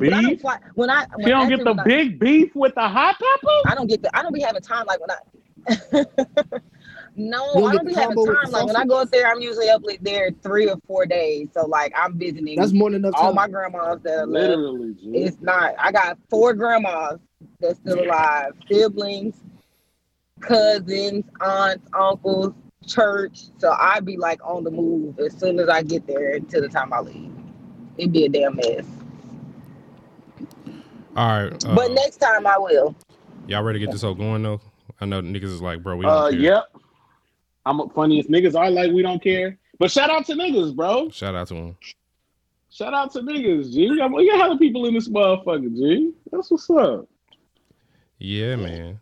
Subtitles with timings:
[0.00, 0.22] don't You got time.
[0.22, 2.18] no When I don't fly, when I when She don't get the when I- big
[2.18, 3.52] beef with the hot pepper.
[3.66, 5.16] I don't get the I don't be having time like when I
[7.16, 8.50] No, I don't be having time.
[8.50, 11.48] Like when I go up there, I'm usually up like there three or four days.
[11.52, 13.34] So like I'm visiting That's more than enough all time.
[13.34, 14.26] my grandmas that are.
[14.26, 15.10] Literally, G.
[15.14, 15.74] It's not.
[15.78, 17.18] I got four grandmas
[17.60, 19.42] that's still alive, siblings,
[20.40, 22.54] cousins, aunts, uncles,
[22.86, 23.40] church.
[23.58, 26.68] So I'd be like on the move as soon as I get there until the
[26.68, 27.32] time I leave.
[27.98, 28.86] It'd be a damn mess.
[31.16, 31.64] All right.
[31.64, 32.94] Uh, but next time I will.
[33.46, 34.60] y'all ready to get this all going though?
[35.00, 36.38] I know niggas is like, bro, we don't Uh, care.
[36.40, 36.64] yep.
[37.66, 39.58] I'm a funniest niggas are like we don't care.
[39.78, 41.08] But shout out to niggas, bro.
[41.10, 41.76] Shout out to him.
[42.70, 43.90] Shout out to niggas, G.
[43.90, 46.12] We got, we got hella people in this motherfucker, G.
[46.30, 47.08] That's what's up.
[48.18, 48.98] Yeah, man.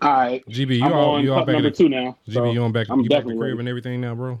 [0.00, 0.44] All right.
[0.46, 2.16] GB, you I'm all on you all cup back at number the two now.
[2.28, 2.88] GB, so you on back?
[2.88, 4.40] I'm you back at the crib and everything now, bro?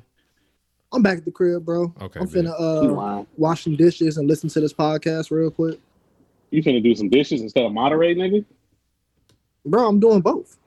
[0.92, 1.92] I'm back at the crib, bro.
[2.00, 2.44] Okay, I'm bet.
[2.44, 3.26] finna uh lying.
[3.36, 5.80] wash some dishes and listen to this podcast real quick.
[6.52, 8.44] You finna do some dishes instead of moderate, nigga?
[9.64, 10.58] Bro, I'm doing both.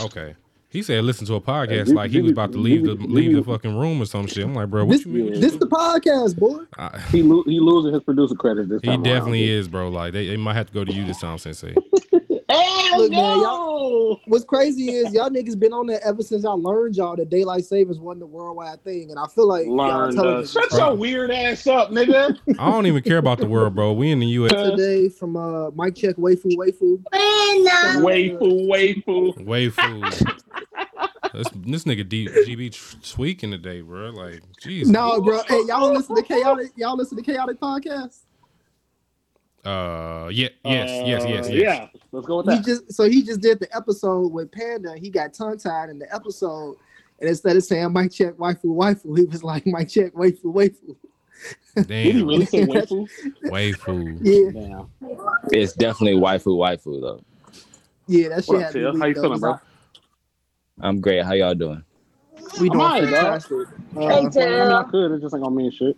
[0.00, 0.34] Okay.
[0.68, 3.08] He said listen to a podcast G- like he was about to leave the GB
[3.08, 4.44] leave the fucking room or some shit.
[4.44, 5.40] I'm like, bro, what This, you mean?
[5.40, 6.58] this the podcast, boy.
[6.76, 9.02] I- He lo- he losing his producer credit this he time.
[9.04, 9.88] definitely is, bro.
[9.88, 11.74] Like they, they might have to go to you this time, Sensei.
[12.48, 14.16] Hey, Look, let's man!
[14.26, 17.64] What's crazy is y'all niggas been on that ever since I learned y'all that daylight
[17.64, 20.16] savings wasn't a worldwide thing, and I feel like y'all Learned.
[20.16, 22.38] telling Uh, shut your weird ass up, nigga.
[22.58, 23.92] I don't even care about the world, bro.
[23.94, 24.52] We in the U.S.
[24.52, 27.02] today from uh Mike Check Waifu Waifu.
[28.02, 29.44] Waifu, waifu.
[29.44, 30.04] Way food.
[31.32, 34.10] this, this nigga D, GB tr- tweaking today, bro.
[34.10, 34.86] Like, jeez.
[34.86, 35.42] No, bro.
[35.48, 36.72] Hey, y'all listen to chaotic.
[36.76, 38.23] Y'all listen to chaotic podcast.
[39.64, 41.48] Uh, yeah, yes, yes, yes, yes.
[41.48, 42.64] Uh, Yeah, let's go with He that.
[42.64, 44.94] just so he just did the episode with Panda.
[44.98, 46.76] He got tongue tied in the episode,
[47.20, 50.96] and instead of saying Mike Check Waifu Waifu, he was like Mike Check Waifu Waifu.
[51.74, 53.08] Did he really say waifu?
[53.46, 54.18] waifu.
[54.22, 54.90] Yeah, Damn.
[55.50, 57.20] It's definitely waifu waifu though.
[58.06, 58.90] yeah, that shit What up, had me Tia?
[58.92, 59.52] weak, How you though, feeling, bro?
[59.54, 59.60] 'cause
[60.80, 61.24] I'm great.
[61.24, 61.82] How y'all doing?
[62.60, 63.10] We doing alright, dog.
[63.10, 63.58] fantastic.
[63.94, 64.90] Hey, Uh, I mean, I Tim.
[64.90, 65.12] could.
[65.12, 65.96] It just ain't gonna mean shit.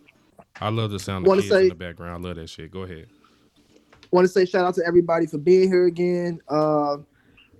[0.60, 2.24] I love the sound of Wanna kids say- in the background.
[2.24, 2.70] I love that shit.
[2.70, 3.06] Go ahead.
[4.10, 6.40] Want to say shout out to everybody for being here again.
[6.48, 6.98] Uh,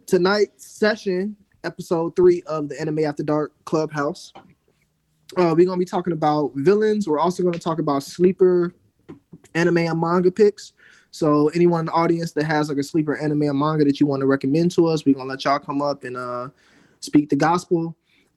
[0.07, 4.33] tonight's session, episode three of the Anime After Dark Clubhouse.
[5.37, 7.09] Uh, we're gonna be talking about villains.
[7.09, 8.73] We're also gonna talk about sleeper
[9.55, 10.73] anime and manga picks.
[11.11, 14.07] So anyone in the audience that has like a sleeper anime and manga that you
[14.07, 16.49] want to recommend to us, we're gonna let y'all come up and uh,
[17.01, 17.97] speak the gospel.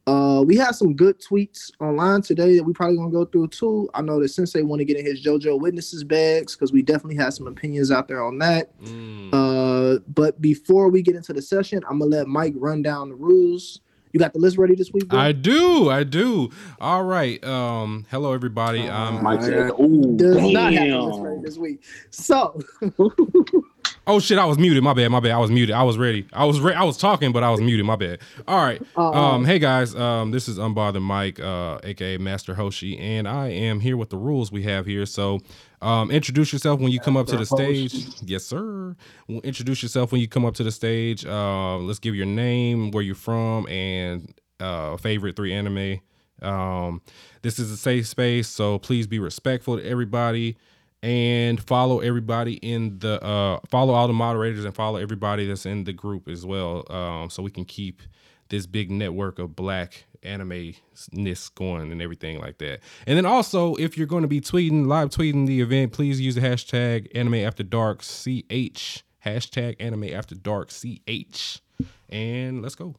[0.09, 3.87] Uh, we had some good tweets online today that we probably gonna go through too.
[3.93, 7.17] I know that Sensei want to get in his JoJo witnesses bags because we definitely
[7.17, 8.75] had some opinions out there on that.
[8.81, 9.29] Mm.
[9.31, 13.15] Uh, but before we get into the session, I'm gonna let Mike run down the
[13.15, 13.81] rules.
[14.11, 15.07] You got the list ready this week?
[15.07, 15.19] bro?
[15.19, 16.49] I do, I do.
[16.81, 17.43] All right.
[17.43, 18.89] Um, hello everybody.
[18.89, 21.83] Um, Mike said, "Ooh, Does not have the list ready this week.
[22.09, 22.59] So
[24.09, 24.83] oh shit, I was muted.
[24.83, 25.31] My bad, my bad.
[25.31, 25.75] I was muted.
[25.75, 26.25] I was ready.
[26.33, 27.85] I was re- I was talking, but I was muted.
[27.85, 28.19] My bad.
[28.47, 28.81] All right.
[28.97, 33.79] Um, hey guys, um, this is Unbothered Mike, uh, aka Master Hoshi, and I am
[33.79, 35.05] here with the rules we have here.
[35.05, 35.39] So,
[35.81, 38.07] um, introduce yourself when you come up to the stage.
[38.25, 38.95] Yes, sir.
[39.27, 41.25] Well, Introduce yourself when you come up to the stage.
[41.25, 45.99] Uh, let's give your name, where you're from, and uh, favorite three anime.
[46.41, 47.01] Um,
[47.41, 50.57] this is a safe space, so please be respectful to everybody
[51.01, 55.85] and follow everybody in the uh follow all the moderators and follow everybody that's in
[55.85, 58.01] the group as well um so we can keep
[58.49, 60.73] this big network of black anime
[61.11, 62.79] ness going and everything like that.
[63.07, 66.35] And then also if you're going to be tweeting live tweeting the event please use
[66.35, 71.61] the hashtag anime after dark ch hashtag anime after dark ch
[72.09, 72.95] and let's go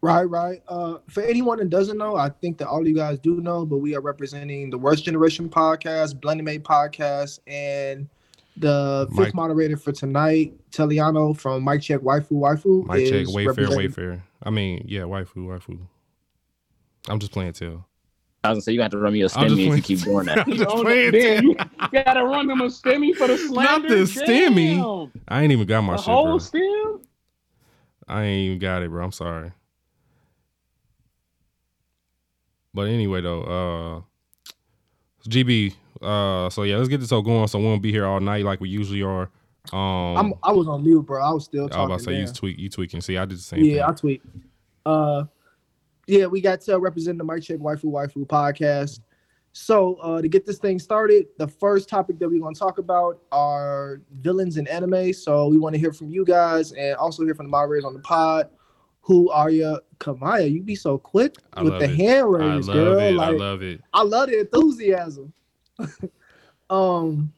[0.00, 0.62] Right, right.
[0.68, 3.78] Uh, for anyone that doesn't know, I think that all you guys do know, but
[3.78, 8.08] we are representing the Worst Generation podcast, Blended Made podcast, and
[8.56, 12.84] the fifth moderator for tonight, Teliano from Mike Check Waifu Waifu.
[12.86, 15.76] Mike check is wayfair representing- wayfair i mean yeah waifu waifu
[17.08, 17.84] i'm just playing tell
[18.44, 19.82] I was gonna say you got to run me a I'm just stimmy if you
[19.82, 20.38] keep doing that.
[20.46, 21.56] I'm just Oh, playing damn, you
[21.92, 23.88] gotta run them a stimmy for the slander.
[23.88, 24.76] the stimmy.
[25.12, 25.22] Damn.
[25.26, 26.38] i ain't even got my The shit whole bro.
[26.38, 27.00] stem.
[28.06, 29.04] I ain't even got it, bro.
[29.04, 29.52] I'm sorry.
[32.74, 34.50] But anyway, though, uh,
[35.28, 35.74] GB.
[36.00, 37.48] Uh, so yeah, let's get this all going.
[37.48, 39.30] So we won't be here all night like we usually are.
[39.72, 41.22] Um, I'm, I was on mute, bro.
[41.22, 43.00] I was still I was about to say you tweak, you tweaking.
[43.00, 43.96] See, I did the same Yeah, I thing.
[43.96, 44.22] tweet.
[44.86, 45.24] Uh,
[46.06, 49.00] yeah, we got to represent the Mike Check Waifu Waifu podcast.
[49.52, 52.78] So uh, to get this thing started, the first topic that we're going to talk
[52.78, 55.12] about are villains in anime.
[55.12, 57.92] So we want to hear from you guys and also hear from the moderators on
[57.94, 58.48] the pod.
[59.00, 61.96] Who are your Kamaya, you be so quick I with the it.
[61.96, 63.00] hand I raise, love girl.
[63.00, 63.14] it.
[63.14, 63.80] Like, I love it.
[63.92, 65.32] I love the enthusiasm.
[66.70, 67.32] um,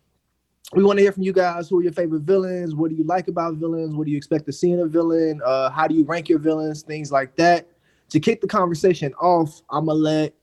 [0.75, 1.69] we want to hear from you guys.
[1.69, 2.75] Who are your favorite villains?
[2.75, 3.95] What do you like about villains?
[3.95, 5.41] What do you expect to see in a villain?
[5.45, 6.83] Uh, how do you rank your villains?
[6.83, 7.67] Things like that.
[8.11, 10.35] To kick the conversation off, I'm gonna let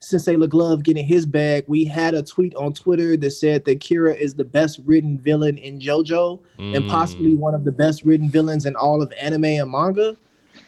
[0.00, 1.64] Sensei LeGlove get in his bag.
[1.66, 5.58] We had a tweet on Twitter that said that Kira is the best written villain
[5.58, 6.88] in JoJo and Mm.
[6.88, 10.16] possibly one of the best written villains in all of anime and manga.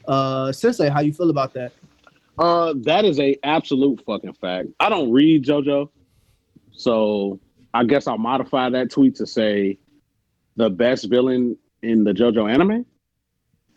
[0.06, 1.72] Uh, Sensei, how you feel about that?
[2.38, 4.68] Uh, that is a absolute fucking fact.
[4.80, 5.88] I don't read JoJo,
[6.72, 7.38] so
[7.74, 9.78] I guess I'll modify that tweet to say
[10.56, 12.86] the best villain in the JoJo anime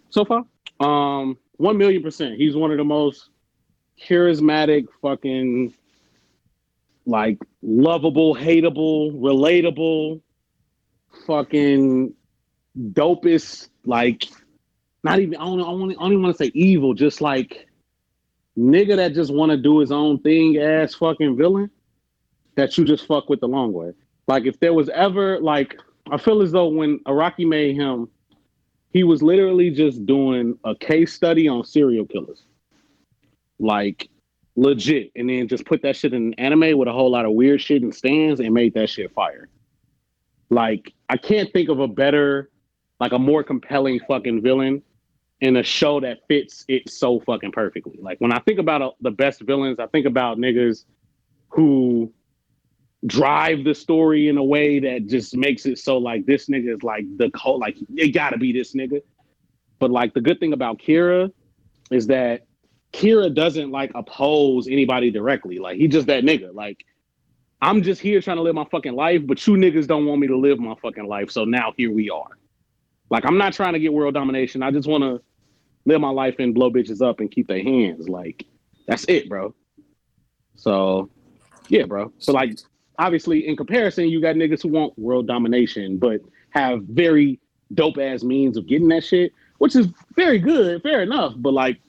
[0.10, 0.46] so far.
[0.80, 2.36] Um, one million percent.
[2.36, 3.30] He's one of the most
[4.02, 5.74] charismatic, fucking,
[7.06, 10.22] like lovable, hateable, relatable,
[11.26, 12.14] fucking
[12.78, 13.70] dopest.
[13.86, 14.26] Like,
[15.06, 15.36] not even.
[15.36, 15.62] I don't.
[15.62, 16.96] I don't even want to say evil.
[16.96, 17.68] Just like
[18.58, 21.70] nigga that just want to do his own thing ass fucking villain
[22.56, 23.94] that you just fuck with the long way.
[24.28, 25.78] Like if there was ever like
[26.10, 28.10] I feel as though when Araki made him,
[28.94, 32.44] he was literally just doing a case study on serial killers.
[33.60, 34.10] Like
[34.56, 35.12] legit.
[35.16, 37.84] And then just put that shit in anime with a whole lot of weird shit
[37.84, 39.50] and stands and made that shit fire.
[40.50, 42.50] Like I can't think of a better,
[43.00, 44.82] like a more compelling fucking villain
[45.42, 47.98] in a show that fits it so fucking perfectly.
[48.02, 50.86] Like when I think about uh, the best villains, I think about niggas
[51.50, 52.12] who
[53.06, 56.84] drive the story in a way that just makes it so like this nigga is
[56.84, 59.02] like the whole like it gotta be this nigga.
[59.80, 61.32] But like the good thing about Kira
[61.92, 62.46] is that
[62.94, 65.60] Kira doesn't like oppose anybody directly.
[65.60, 66.54] Like he just that nigga.
[66.54, 66.86] Like
[67.62, 70.28] I'm just here trying to live my fucking life, but you niggas don't want me
[70.28, 71.30] to live my fucking life.
[71.30, 72.38] So now here we are.
[73.10, 74.64] Like I'm not trying to get world domination.
[74.64, 75.22] I just want to
[75.86, 78.10] live my life and blow bitches up and keep their hands.
[78.10, 78.46] Like
[78.88, 79.54] that's it, bro.
[80.56, 81.10] So
[81.70, 82.12] yeah, bro.
[82.18, 82.58] So like
[82.98, 87.40] obviously in comparison, you got niggas who want world domination, but have very
[87.74, 91.34] dope ass means of getting that shit, which is very good, fair enough.
[91.38, 91.80] But like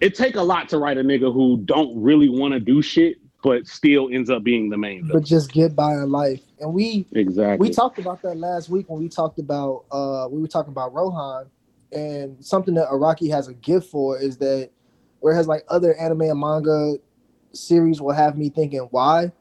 [0.00, 3.16] it take a lot to write a nigga who don't really want to do shit,
[3.42, 5.24] but still ends up being the main But villain.
[5.24, 6.40] just get by in life.
[6.60, 7.68] And we Exactly.
[7.68, 10.92] we talked about that last week when we talked about uh we were talking about
[10.92, 11.46] Rohan
[11.92, 14.70] and something that Araki has a gift for is that
[15.20, 16.96] whereas like other anime and manga
[17.52, 19.32] series will have me thinking why,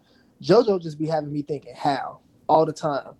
[0.41, 3.13] JoJo just be having me thinking how all the time.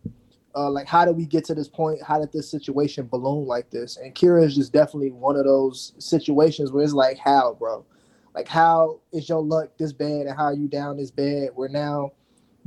[0.56, 2.02] Uh, like how did we get to this point?
[2.02, 3.98] How did this situation balloon like this?
[3.98, 7.86] And Kira is just definitely one of those situations where it's like how, bro?
[8.34, 11.50] Like how is your luck this bad and how are you down this bad?
[11.54, 12.12] Where now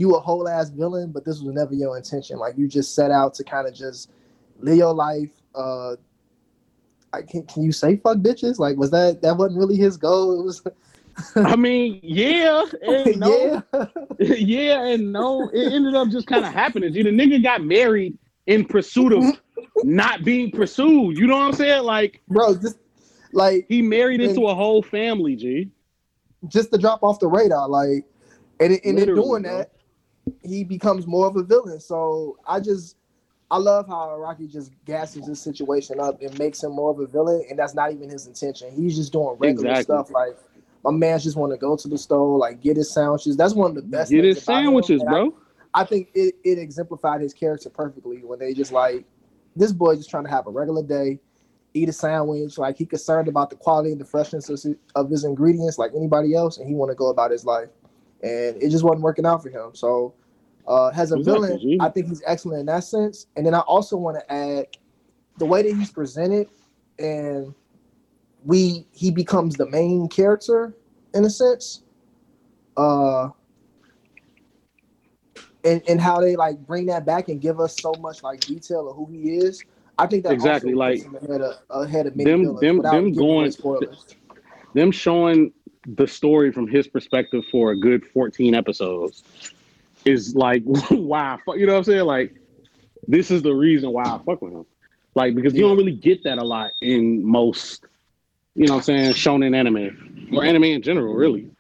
[0.00, 2.38] you a whole ass villain, but this was never your intention.
[2.38, 4.10] Like you just set out to kind of just
[4.58, 5.30] live your life.
[5.54, 5.96] Uh,
[7.12, 8.58] I can can you say fuck bitches?
[8.58, 10.40] Like was that that wasn't really his goal?
[10.40, 10.62] It was
[11.36, 13.86] I mean, yeah, and no, yeah.
[14.18, 15.48] yeah, and no.
[15.52, 16.92] It ended up just kind of happening.
[16.92, 19.40] G, the nigga got married in pursuit of
[19.84, 21.18] not being pursued.
[21.18, 21.84] You know what I'm saying?
[21.84, 22.54] Like bro.
[22.54, 22.78] Just
[23.32, 25.36] like he married into a whole family.
[25.36, 25.70] G.
[26.48, 28.04] just to drop off the radar, like,
[28.60, 29.72] and, and in doing that,
[30.42, 31.80] he becomes more of a villain.
[31.80, 32.96] So I just,
[33.50, 37.06] I love how Rocky just gasses this situation up and makes him more of a
[37.06, 38.70] villain, and that's not even his intention.
[38.72, 39.82] He's just doing regular Exactly.
[39.82, 40.10] stuff.
[40.10, 40.36] Like
[40.84, 43.36] my man just want to go to the store, like get his sandwiches.
[43.36, 44.10] That's one of the best.
[44.10, 45.34] Get his sandwiches, and I- bro.
[45.72, 49.04] I think it, it exemplified his character perfectly when they just like
[49.54, 51.20] this boy just trying to have a regular day,
[51.74, 52.58] eat a sandwich.
[52.58, 55.92] Like he concerned about the quality and the freshness of his, of his ingredients like
[55.96, 57.68] anybody else, and he want to go about his life.
[58.22, 59.74] And it just wasn't working out for him.
[59.74, 60.14] So
[60.68, 61.80] uh, as a Exactly, villain.
[61.80, 63.26] I think he's excellent in that sense.
[63.36, 64.66] And then I also want to add
[65.38, 66.48] the way that he's presented,
[66.98, 67.54] and
[68.44, 70.74] we he becomes the main character
[71.14, 71.82] in a sense.
[72.76, 73.30] Uh,
[75.64, 78.88] and, and how they like bring that back and give us so much like detail
[78.88, 79.62] of who he is.
[79.98, 84.06] I think that Exactly, like, ahead of, ahead of many them- them- them going- spoilers.
[84.72, 85.52] Them showing
[85.86, 89.22] the story from his perspective for a good 14 episodes
[90.04, 92.04] is like why I fuck you know what I'm saying?
[92.04, 92.34] Like
[93.08, 94.66] this is the reason why I fuck with him.
[95.14, 97.84] Like because you don't really get that a lot in most,
[98.54, 100.28] you know what I'm saying, shonen anime.
[100.32, 101.50] Or anime in general, really.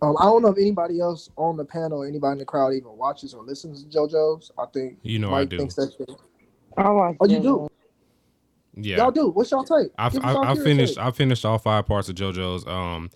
[0.00, 2.96] Um, I don't know if anybody else on the panel, anybody in the crowd, even
[2.96, 4.50] watches or listens to JoJo's.
[4.58, 5.58] I think You know I do.
[5.58, 6.10] thinks that's shit.
[6.76, 7.68] I like Oh, you do?
[8.74, 8.98] Yeah.
[8.98, 9.28] Y'all do.
[9.30, 9.92] What's y'all take?
[9.98, 10.96] I've, Give us y'all I, I finished.
[10.96, 11.04] take.
[11.04, 12.66] I finished all five parts of JoJo's.
[12.66, 13.10] Um,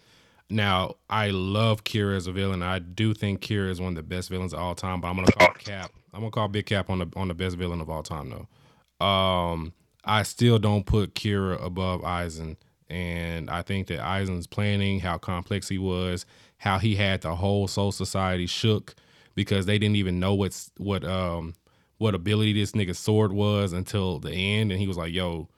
[0.51, 2.63] now I love Kira as a villain.
[2.63, 5.01] I do think Kira is one of the best villains of all time.
[5.01, 5.93] But I'm gonna call Cap.
[6.15, 9.05] I'm gonna call Big Cap on the on the best villain of all time though.
[9.05, 9.73] Um,
[10.05, 12.57] I still don't put Kira above Aizen.
[12.89, 16.25] And I think that Aizen's planning, how complex he was,
[16.59, 18.95] how he had the whole Soul Society shook
[19.35, 21.55] because they didn't even know what's what um
[21.99, 25.49] what ability this nigga's sword was until the end, and he was like, "Yo,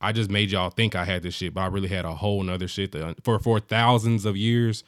[0.00, 2.42] I just made y'all think I had this shit, but I really had a whole
[2.42, 4.84] nother shit for for thousands of years."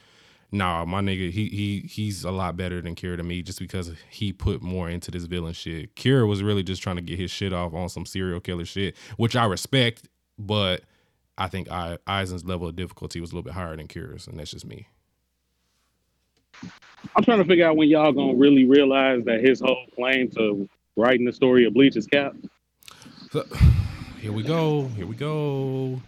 [0.53, 3.93] Nah, my nigga, he he he's a lot better than Kira to me just because
[4.09, 5.95] he put more into this villain shit.
[5.97, 8.97] Kira was really just trying to get his shit off on some serial killer shit,
[9.17, 10.09] which I respect,
[10.39, 10.83] but
[11.37, 14.39] I think I, Aizen's level of difficulty was a little bit higher than Kira's, and
[14.39, 14.89] that's just me.
[17.15, 20.69] I'm trying to figure out when y'all gonna really realize that his whole claim to
[20.97, 22.35] writing the story of Bleach's is cap.
[23.31, 23.45] So,
[24.21, 24.89] here we go.
[24.89, 26.01] Here we go.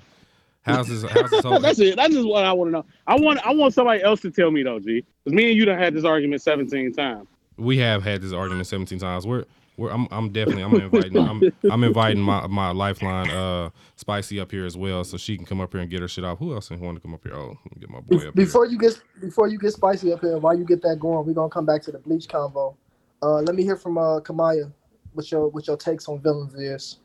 [0.63, 1.03] How's this?
[1.11, 1.97] How's this whole, That's it.
[1.97, 2.85] That's just what I want to know.
[3.07, 5.05] I want I want somebody else to tell me though, G.
[5.25, 7.27] Because me and you done had this argument 17 times.
[7.57, 9.27] we have had this argument 17 times.
[9.27, 9.45] We're,
[9.79, 14.51] we're I'm, I'm definitely I'm inviting I'm, I'm inviting my my lifeline uh spicy up
[14.51, 16.39] here as well, so she can come up here and get her shit off.
[16.39, 17.35] Who else want to come up here?
[17.35, 20.21] Oh, let me get my boy up Before you get before you get spicy up
[20.21, 22.75] here, while you get that going, we're gonna come back to the bleach convo.
[23.23, 24.71] Uh, let me hear from uh, Kamaya
[25.15, 26.99] what your what your takes on villains is.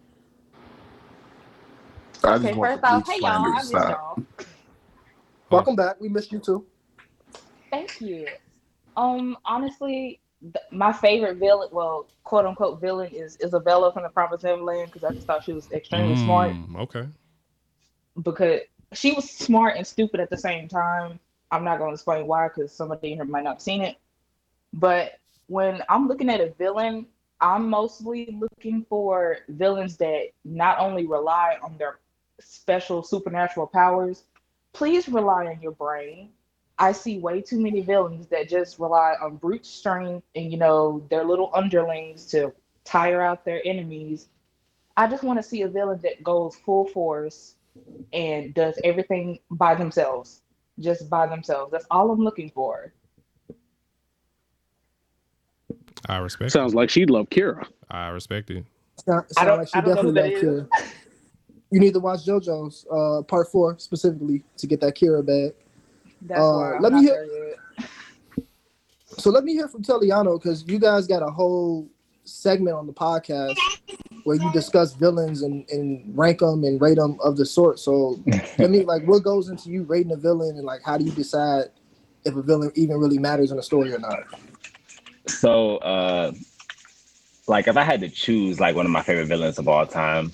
[2.23, 4.19] I Okay, first off, hey y'all, I to miss y'all.
[5.49, 5.99] Welcome back.
[5.99, 6.65] We missed you too.
[7.71, 8.27] Thank you.
[8.95, 14.43] Um, honestly, th- my favorite villain, well, quote unquote villain, is Isabella from the Promised
[14.43, 17.07] Neverland because I just thought she was extremely smart Mm, Okay.
[18.21, 18.61] because
[18.93, 21.19] she was smart and stupid at the same time.
[21.51, 23.97] I'm not going to explain why because somebody here might not have seen it.
[24.73, 27.05] But when I'm looking at a villain,
[27.43, 31.99] I'm mostly looking for villains that not only rely on their
[32.39, 34.23] special supernatural powers,
[34.71, 36.29] please rely on your brain.
[36.79, 41.05] I see way too many villains that just rely on brute strength and you know
[41.09, 42.53] their little underlings to
[42.85, 44.29] tire out their enemies.
[44.95, 47.55] I just want to see a villain that goes full force
[48.13, 50.43] and does everything by themselves,
[50.79, 51.73] just by themselves.
[51.73, 52.93] That's all I'm looking for.
[56.09, 56.47] I respect.
[56.47, 56.51] It.
[56.51, 57.65] Sounds like she'd love Kira.
[57.89, 58.65] I respect it.
[59.05, 60.91] Sound, I sound don't- like she I don't know who definitely that loved Kira.
[61.71, 65.53] You need to watch JoJo's uh, part four specifically to get that Kira bag.
[66.21, 67.27] That's Uh, why I'm let me hear-
[67.77, 67.85] there.
[69.17, 71.87] So let me hear from Teliano because you guys got a whole
[72.23, 73.55] segment on the podcast
[74.23, 77.77] where you discuss villains and, and rank them and rate them of the sort.
[77.79, 78.19] So
[78.57, 81.11] let me like what goes into you rating a villain and like how do you
[81.11, 81.65] decide
[82.25, 84.19] if a villain even really matters in a story or not?
[85.27, 86.31] So, uh,
[87.47, 90.31] like, if I had to choose like one of my favorite villains of all time,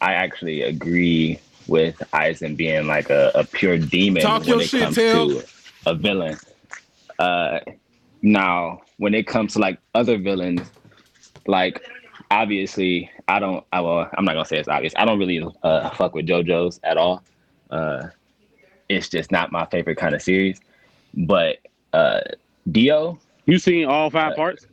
[0.00, 4.68] I actually agree with Aizen being like a, a pure demon Talk when your it
[4.68, 5.44] shit, comes to
[5.86, 6.36] a villain.
[7.18, 7.60] Uh,
[8.22, 10.68] now, when it comes to like other villains,
[11.46, 11.82] like
[12.30, 13.64] obviously, I don't.
[13.72, 14.92] I well, I'm not gonna say it's obvious.
[14.96, 17.22] I don't really uh, fuck with JoJo's at all.
[17.70, 18.08] Uh,
[18.88, 20.60] it's just not my favorite kind of series.
[21.14, 21.58] But
[21.92, 22.20] uh,
[22.70, 23.18] Dio,
[23.50, 24.66] You seen all Uh, five parts?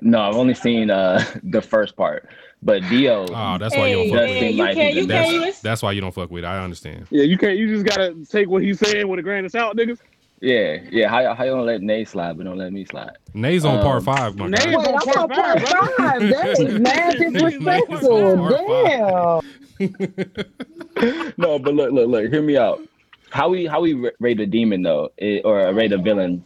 [0.00, 2.28] no, I've only seen uh the first part,
[2.62, 3.26] but Dio.
[3.28, 5.06] Oh, that's why you don't Hey, fuck does with hey, you like can't, he's you
[5.06, 6.46] the can't That's why you don't fuck with it.
[6.46, 7.06] I understand.
[7.10, 7.56] Yeah, you can't.
[7.56, 9.98] You just gotta take what he's saying with a grain of salt, niggas.
[10.40, 11.08] Yeah, yeah.
[11.08, 13.10] How y'all- how you gonna let Nate slide, but don't let me slide?
[13.34, 14.76] Nay's on part Um, five, my Nay- guy.
[14.76, 15.92] Wait, I'm on Part part five, brother.
[15.96, 16.20] five.
[16.30, 18.48] That is mad disrespectful.
[18.48, 19.40] Damn.
[21.38, 22.30] no, but look, look, look.
[22.32, 22.80] Hear me out.
[23.30, 26.44] How we how we rate a demon though, it, or rate a villain,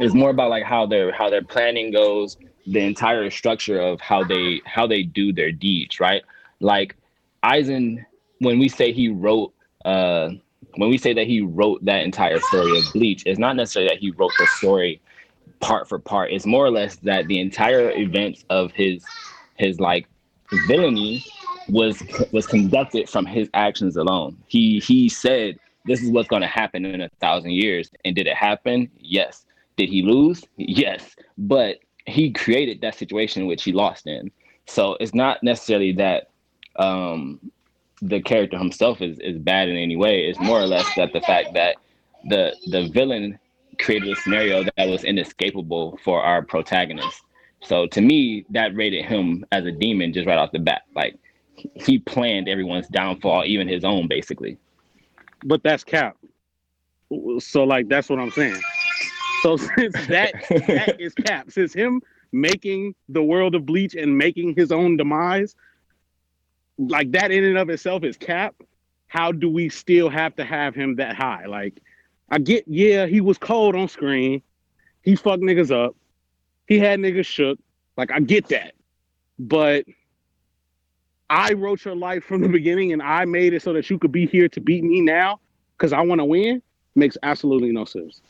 [0.00, 2.36] is more about like how their how their planning goes,
[2.66, 6.22] the entire structure of how they how they do their deeds, right?
[6.60, 6.96] Like
[7.44, 8.04] Aizen,
[8.38, 9.52] when we say he wrote,
[9.84, 10.30] uh,
[10.76, 13.98] when we say that he wrote that entire story of Bleach, it's not necessarily that
[13.98, 15.00] he wrote the story
[15.60, 16.32] part for part.
[16.32, 19.04] It's more or less that the entire events of his
[19.56, 20.08] his like
[20.66, 21.24] villainy
[21.68, 22.02] was
[22.32, 24.36] was conducted from his actions alone.
[24.46, 28.26] He he said this is what's going to happen in a thousand years, and did
[28.26, 28.90] it happen?
[28.98, 29.44] Yes.
[29.78, 30.44] Did he lose?
[30.56, 31.14] Yes.
[31.38, 34.30] But he created that situation which he lost in.
[34.66, 36.30] So it's not necessarily that
[36.76, 37.40] um,
[38.02, 40.24] the character himself is is bad in any way.
[40.26, 41.76] It's more or less that the fact that
[42.28, 43.38] the the villain
[43.78, 47.22] created a scenario that was inescapable for our protagonist.
[47.62, 50.82] So to me, that rated him as a demon just right off the bat.
[50.94, 51.16] Like
[51.54, 54.58] he planned everyone's downfall, even his own, basically.
[55.44, 56.16] But that's cap.
[57.38, 58.60] So like that's what I'm saying.
[59.42, 60.32] So since that
[60.66, 62.02] that is cap, since him
[62.32, 65.54] making the world of bleach and making his own demise,
[66.78, 68.54] like that in and of itself is cap.
[69.06, 71.46] How do we still have to have him that high?
[71.46, 71.80] Like,
[72.30, 74.42] I get, yeah, he was cold on screen.
[75.02, 75.96] He fucked niggas up.
[76.66, 77.58] He had niggas shook.
[77.96, 78.74] Like, I get that.
[79.38, 79.86] But
[81.30, 84.12] I wrote your life from the beginning and I made it so that you could
[84.12, 85.40] be here to beat me now
[85.76, 86.62] because I want to win
[86.94, 88.20] makes absolutely no sense.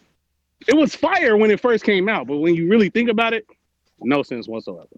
[0.66, 3.46] It was fire when it first came out, but when you really think about it,
[4.00, 4.88] no sense whatsoever.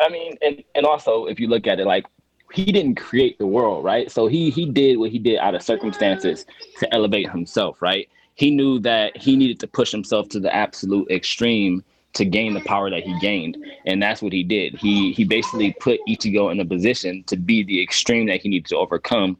[0.00, 2.06] I mean, and and also if you look at it, like
[2.52, 4.10] he didn't create the world, right?
[4.10, 6.46] So he he did what he did out of circumstances
[6.78, 8.08] to elevate himself, right?
[8.34, 12.60] He knew that he needed to push himself to the absolute extreme to gain the
[12.60, 14.74] power that he gained, and that's what he did.
[14.76, 18.66] He he basically put Ichigo in a position to be the extreme that he needed
[18.70, 19.36] to overcome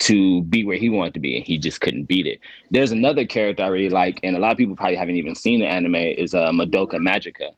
[0.00, 2.40] to be where he wanted to be, and he just couldn't beat it.
[2.70, 5.60] There's another character I really like, and a lot of people probably haven't even seen
[5.60, 7.50] the anime, is uh, Madoka Magica,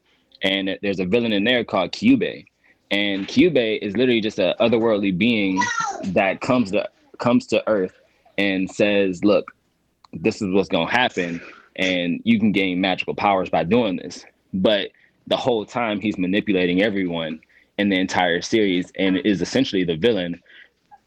[0.43, 2.47] and there's a villain in there called Kyubey,
[2.91, 5.63] and Kyubey is literally just a otherworldly being
[6.05, 8.01] that comes to comes to Earth
[8.39, 9.53] and says, "Look,
[10.13, 11.41] this is what's gonna happen,
[11.77, 14.91] and you can gain magical powers by doing this." But
[15.27, 17.41] the whole time he's manipulating everyone
[17.79, 20.41] in the entire series, and is essentially the villain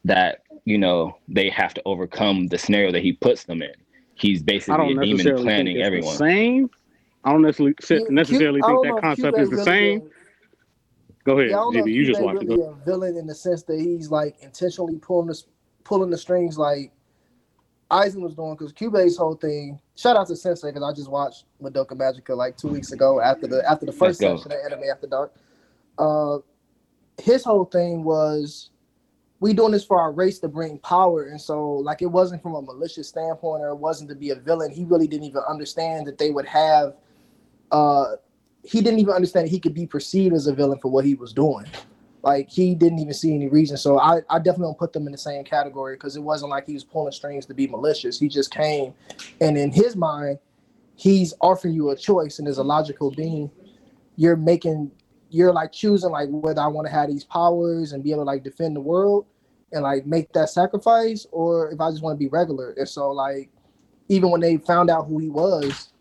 [0.04, 3.72] that you know they have to overcome the scenario that he puts them in.
[4.14, 6.12] He's basically a demon planning think it's everyone.
[6.12, 6.70] the same.
[7.24, 9.56] I don't necessarily Q- necessarily Q- I think don't that know concept Kyubey is the
[9.56, 10.00] really same.
[10.00, 10.10] a-
[11.24, 11.92] Go ahead, Yeah, I GB.
[11.92, 12.48] You just Kyubey watched it.
[12.48, 12.68] really Go.
[12.80, 15.42] a villain in the sense that he's like intentionally pulling the
[15.84, 16.92] pulling the strings like
[17.90, 19.78] Aizen was doing because Kyubey's whole thing.
[19.96, 23.46] Shout out to Sensei because I just watched Madoka Magica like two weeks ago after
[23.46, 25.34] the after the first Let's session of Anime After Dark.
[25.98, 26.38] Uh,
[27.22, 28.70] his whole thing was
[29.44, 32.54] we doing this for our race to bring power, and so like it wasn't from
[32.54, 34.70] a malicious standpoint or it wasn't to be a villain.
[34.70, 36.94] He really didn't even understand that they would have.
[37.70, 38.12] Uh,
[38.62, 41.14] he didn't even understand that he could be perceived as a villain for what he
[41.14, 41.66] was doing.
[42.22, 43.76] Like he didn't even see any reason.
[43.76, 46.66] So I, I definitely don't put them in the same category because it wasn't like
[46.66, 48.18] he was pulling strings to be malicious.
[48.18, 48.94] He just came,
[49.42, 50.38] and in his mind,
[50.96, 53.50] he's offering you a choice, and as a logical being,
[54.16, 54.90] you're making
[55.28, 58.26] you're like choosing like whether I want to have these powers and be able to
[58.26, 59.26] like defend the world
[59.74, 62.70] and like make that sacrifice, or if I just want to be regular.
[62.78, 63.50] And so like
[64.08, 65.92] even when they found out who he was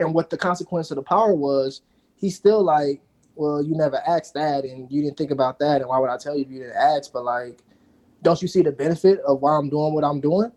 [0.00, 1.82] and what the consequence of the power was,
[2.16, 3.00] he's still like,
[3.36, 6.16] well, you never asked that and you didn't think about that, and why would I
[6.16, 7.12] tell you if you didn't ask?
[7.12, 7.62] But like,
[8.22, 10.52] don't you see the benefit of why I'm doing what I'm doing?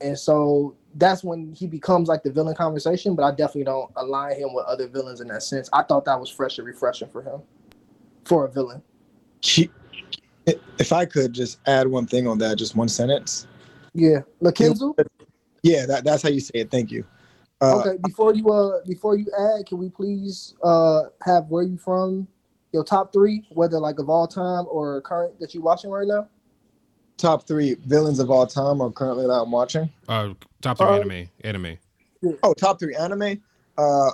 [0.00, 4.36] And so that's when he becomes like the villain conversation, but I definitely don't align
[4.36, 5.68] him with other villains in that sense.
[5.72, 7.42] I thought that was fresh and refreshing for him,
[8.24, 8.82] for a villain.
[10.78, 13.46] If I could just add one thing on that, just one sentence.
[13.94, 14.94] Yeah, Lakenzu.
[15.62, 16.70] Yeah, that, that's how you say it.
[16.70, 17.04] Thank you.
[17.60, 21.78] Uh, Okay, before you uh before you add, can we please uh have where you
[21.78, 22.26] from,
[22.72, 26.28] your top three, whether like of all time or current that you watching right now?
[27.16, 29.88] Top three villains of all time are currently that I'm watching.
[30.08, 31.28] Uh, top three Uh, anime.
[31.44, 31.78] Anime.
[32.42, 33.40] Oh, top three anime.
[33.78, 34.10] Uh,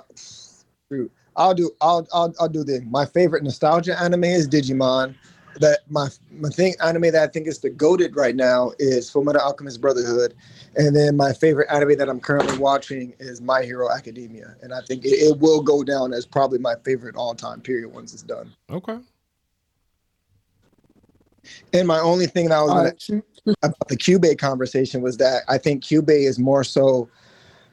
[0.89, 1.11] shoot.
[1.35, 1.71] I'll do.
[1.81, 2.07] I'll.
[2.13, 2.33] I'll.
[2.39, 2.81] I'll do the.
[2.89, 5.15] My favorite nostalgia anime is Digimon.
[5.59, 9.41] That my my thing anime that I think is the goaded right now is Fullmetal
[9.41, 10.33] Alchemist Brotherhood,
[10.75, 14.81] and then my favorite anime that I'm currently watching is My Hero Academia, and I
[14.81, 18.23] think it, it will go down as probably my favorite all time period once it's
[18.23, 18.55] done.
[18.69, 18.97] Okay.
[21.73, 25.17] And my only thing that I was All gonna right, about the Kyubey conversation was
[25.17, 27.09] that I think Kyubey is more so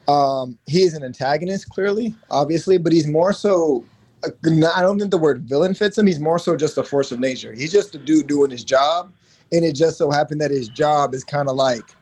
[0.07, 3.85] um he is an antagonist clearly obviously but he's more so
[4.23, 6.07] I don't think the word villain fits him.
[6.07, 7.53] He's more so just a force of nature.
[7.53, 9.13] He's just a dude doing his job
[9.51, 11.95] and it just so happened that his job is kind of like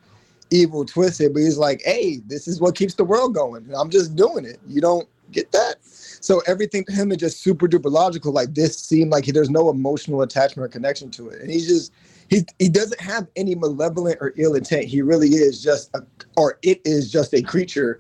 [0.50, 4.16] evil twisted but he's like hey this is what keeps the world going I'm just
[4.16, 4.60] doing it.
[4.68, 5.76] You don't get that?
[5.84, 9.50] So everything to him is just super duper logical like this seemed like he, there's
[9.50, 11.42] no emotional attachment or connection to it.
[11.42, 11.92] And he's just
[12.30, 14.86] he he doesn't have any malevolent or ill intent.
[14.86, 16.02] He really is just a,
[16.36, 18.00] or it is just a creature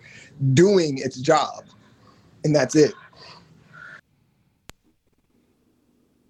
[0.53, 1.63] doing its job,
[2.43, 2.93] and that's it.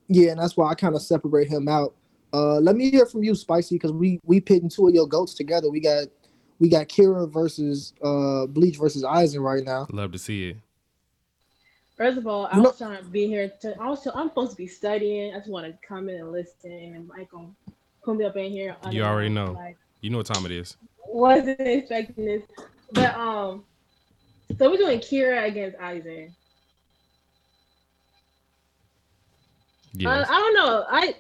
[0.08, 1.93] Yeah, and that's why I kind of separate him out.
[2.34, 5.34] Uh, let me hear from you, Spicy, because we we pitting two of your goats
[5.34, 5.70] together.
[5.70, 6.08] We got
[6.60, 9.88] we got Kira versus uh Bleach versus Aizen right now.
[9.91, 10.58] Love to see it.
[11.96, 13.52] First of all, I You know- was trying to be here.
[13.62, 15.34] To, also, I'm supposed to be studying.
[15.34, 17.48] I just want to come in and listen, and Mike gonna
[18.04, 18.76] put me up in here.
[18.91, 19.54] You already know.
[19.54, 20.78] Like, You know what time it is.
[21.08, 22.43] wasn't expecting this,
[22.91, 23.63] but um,
[24.58, 26.32] so we're doing Kira against Aizen.
[29.93, 30.28] Yes.
[30.30, 30.86] I don't know.
[30.89, 31.15] I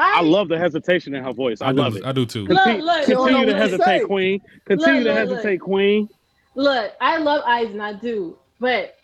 [0.00, 1.60] I I, love the hesitation in her voice.
[1.60, 1.98] I, I, love do.
[1.98, 2.04] it.
[2.06, 2.46] I do too.
[2.46, 4.04] Look, Continue, look, continue to hesitate, say.
[4.04, 4.40] Queen.
[4.64, 5.60] Continue Look, to look, hesitate, look.
[5.62, 6.08] Queen.
[6.54, 6.92] look.
[7.00, 7.80] I love Aizen.
[7.80, 8.94] I do, but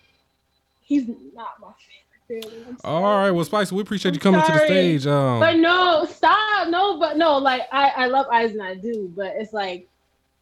[0.80, 1.68] he's not my
[2.28, 2.52] favorite.
[2.52, 2.64] Really.
[2.68, 3.24] I'm All sorry.
[3.24, 3.30] right.
[3.32, 5.06] Well, Spice, we appreciate you I'm coming to the stage.
[5.06, 6.68] Um, But no, stop.
[6.68, 9.88] No, but no, like I, I love Aizen, I do, but it's like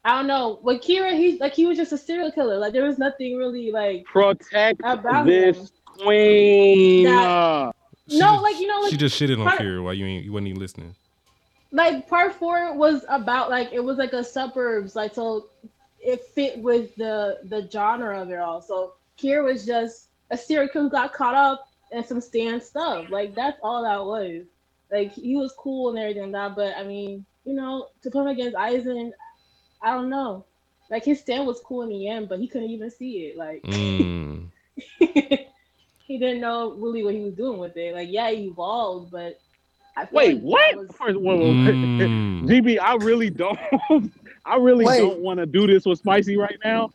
[0.04, 0.58] I don't know.
[0.62, 2.58] With Kira, he's like he was just a serial killer.
[2.58, 5.66] Like there was nothing really like Protect about this him.
[5.86, 7.04] queen.
[7.06, 7.72] That- Uh,
[8.08, 10.04] She no, just- like you know, like she just shitted on part- Kira while you
[10.06, 10.94] ain't you wasn't even listening.
[11.70, 15.48] like part four was about like it was like a suburbs like so
[16.00, 18.60] it fit with the the genre of it all.
[18.60, 23.08] So Kier was just a serial killer got caught up in some Stand stuff.
[23.10, 24.44] Like that's all that was.
[24.90, 28.26] Like he was cool and everything that but I mean you know to put him
[28.28, 29.12] against Aizen
[29.80, 30.44] I don't know.
[30.90, 33.62] Like his stand was cool in the end but he couldn't even see it like.
[33.62, 34.48] Mm.
[36.06, 39.38] he didn't know really what he was doing with it like yeah he evolved but
[39.94, 40.76] I Wait, like what?
[40.76, 41.74] was- First, wait, wait, wait.
[41.74, 42.46] Mm.
[42.48, 43.58] GB, I really don't.
[44.46, 44.96] I really Wait.
[45.00, 46.90] don't want to do this with Spicy right now.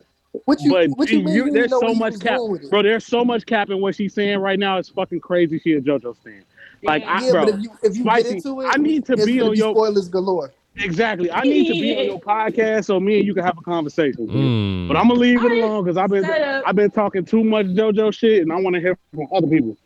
[0.46, 1.36] What you But what you you- mean?
[1.36, 2.70] you- you there's so what much cap- doing with it?
[2.72, 4.80] Bro, there's so much cap in what she's saying right now.
[4.80, 5.60] It's fucking crazy.
[5.60, 6.44] She a JoJo fan.
[6.82, 9.06] Like, I, yeah, bro, but if you if you Spicy, get into it, I need
[9.06, 10.52] to be gonna on your spoilers galore.
[10.80, 11.32] Exactly.
[11.32, 14.28] I need to be on your podcast so me and you can have a conversation.
[14.28, 14.88] Mm.
[14.88, 16.26] But I'm gonna leave it alone because I've been.
[16.26, 19.78] I've been talking too much JoJo shit, and I want to hear from other people.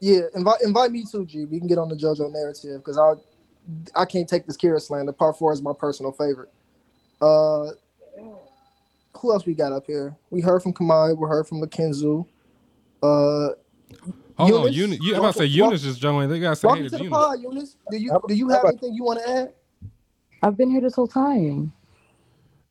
[0.00, 1.44] Yeah, invite invite me too, G.
[1.46, 5.12] We can get on the JoJo narrative because I I can't take this Kira slander.
[5.12, 6.50] Part four is my personal favorite.
[7.20, 7.70] Uh,
[9.18, 10.14] who else we got up here?
[10.30, 11.16] We heard from Kamai.
[11.16, 12.26] We heard from Lakenzu.
[13.02, 13.50] Uh,
[14.36, 14.76] Hold on, Eunice?
[14.76, 14.98] Eunice.
[15.02, 16.30] You, I'm about to say Welcome- Eunice just joined.
[16.32, 17.18] They gotta say hey welcome to to the Eunice.
[17.18, 17.76] pod, Eunice.
[17.90, 19.52] Do you do you have anything you want to add?
[20.44, 21.72] I've been here this whole time.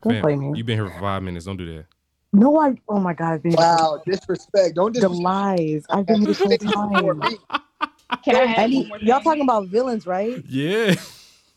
[0.04, 0.54] Don't Fam, play me.
[0.56, 1.46] You've been here for five minutes.
[1.46, 1.86] Don't do that.
[2.32, 2.76] No, I.
[2.88, 4.76] Oh my god, I've been Wow, disrespect.
[4.76, 5.84] Don't the lies.
[5.90, 7.22] I've been here this whole time.
[8.24, 10.44] Can I add Any, y'all talking about villains, right?
[10.48, 10.96] Yeah.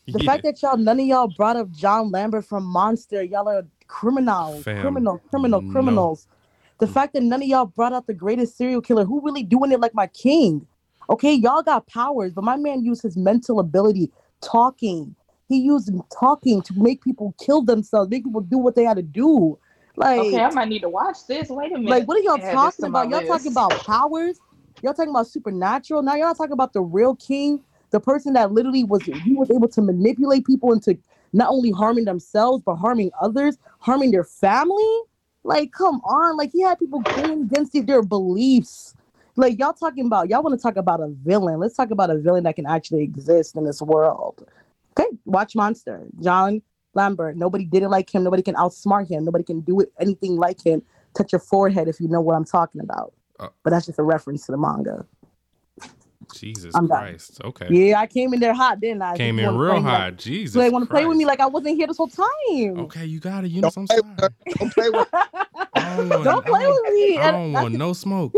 [0.09, 0.31] The yeah.
[0.31, 4.63] fact that y'all none of y'all brought up John Lambert from Monster, y'all are criminals,
[4.63, 5.69] Fam, criminal, criminal, no.
[5.69, 6.27] criminals.
[6.79, 9.73] The fact that none of y'all brought out the greatest serial killer, who really doing
[9.73, 10.65] it like my king?
[11.09, 14.09] Okay, y'all got powers, but my man used his mental ability,
[14.41, 15.13] talking.
[15.47, 19.03] He used talking to make people kill themselves, make people do what they had to
[19.03, 19.57] do.
[19.95, 21.49] Like, Okay, I might need to watch this.
[21.49, 21.89] Wait a minute.
[21.89, 23.09] like, what are y'all Add this talking about?
[23.09, 23.31] Y'all list.
[23.31, 24.39] talking about powers?
[24.83, 26.03] Y'all talking about supernatural?
[26.03, 29.67] Now y'all talking about the real king, the person that literally was he was able
[29.69, 30.97] to manipulate people into
[31.33, 34.99] not only harming themselves but harming others, harming their family.
[35.43, 36.35] Like, come on!
[36.37, 38.95] Like he had people going against their beliefs.
[39.35, 41.59] Like y'all talking about, y'all want to talk about a villain?
[41.59, 44.45] Let's talk about a villain that can actually exist in this world.
[44.97, 46.07] Okay, watch Monster.
[46.21, 46.61] John
[46.93, 47.37] Lambert.
[47.37, 48.23] Nobody did it like him.
[48.23, 49.25] Nobody can outsmart him.
[49.25, 50.81] Nobody can do it anything like him.
[51.15, 53.13] Touch your forehead if you know what I'm talking about.
[53.39, 55.05] Uh, but that's just a reference to the manga.
[56.33, 56.97] Jesus I'm done.
[56.99, 57.39] Christ.
[57.43, 57.67] Okay.
[57.69, 59.15] Yeah, I came in there hot, didn't I?
[59.15, 60.01] Came in real hot.
[60.13, 60.53] Like, Jesus.
[60.53, 62.79] so they want to play with me like I wasn't here this whole time.
[62.79, 63.77] Okay, you got it, Eunice.
[63.77, 64.11] I'm Don't play sorry.
[64.11, 64.29] with her.
[64.57, 65.07] Don't play with
[65.73, 67.17] I don't want, Don't play with me.
[67.19, 68.33] I don't that's- want no smoke.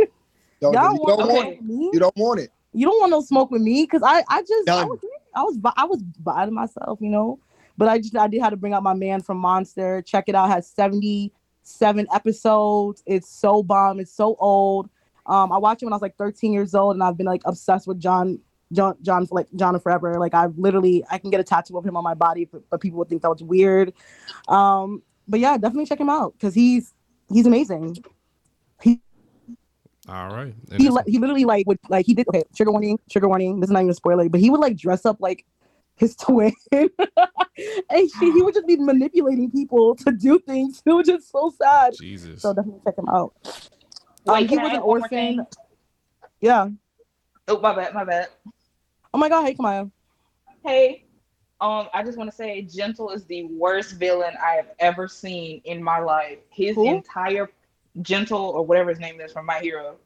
[0.61, 1.35] Don't, Y'all you want, don't okay.
[1.35, 1.59] want it.
[1.93, 2.51] You don't want it.
[2.73, 4.89] You don't want no smoke with me because I, I just, I Done.
[4.89, 4.99] was,
[5.35, 7.39] I was, I was buying myself, you know.
[7.77, 10.01] But I just, I did have to bring out my man from Monster.
[10.01, 10.49] Check it out.
[10.49, 11.31] Has seventy
[11.63, 13.03] seven episodes.
[13.05, 13.99] It's so bomb.
[13.99, 14.89] It's so old.
[15.25, 17.41] Um, I watched it when I was like thirteen years old, and I've been like
[17.45, 18.39] obsessed with John,
[18.73, 20.19] John, John, like John forever.
[20.19, 22.81] Like I've literally, I can get a tattoo of him on my body, but, but
[22.81, 23.93] people would think that was weird.
[24.47, 26.93] Um, but yeah, definitely check him out because he's,
[27.31, 28.03] he's amazing.
[30.09, 30.55] All right.
[30.75, 33.67] He li- he literally like would like he did okay trigger warning trigger warning this
[33.69, 35.45] is not even a spoiler but he would like dress up like
[35.97, 41.05] his twin and she, he would just be manipulating people to do things it was
[41.05, 42.41] just so sad Jesus.
[42.41, 43.33] so definitely check him out
[44.25, 45.45] Wait, um, he can I was an add one more orphan
[46.41, 46.69] yeah
[47.47, 48.27] Oh, my bad, my bad.
[49.13, 49.91] oh my god hey Kamaya
[50.63, 51.05] Hey,
[51.61, 55.61] um, I just want to say, Gentle is the worst villain I have ever seen
[55.65, 56.39] in my life.
[56.49, 56.95] His Who?
[56.95, 57.49] entire
[58.01, 59.97] Gentle or whatever his name is from My Hero.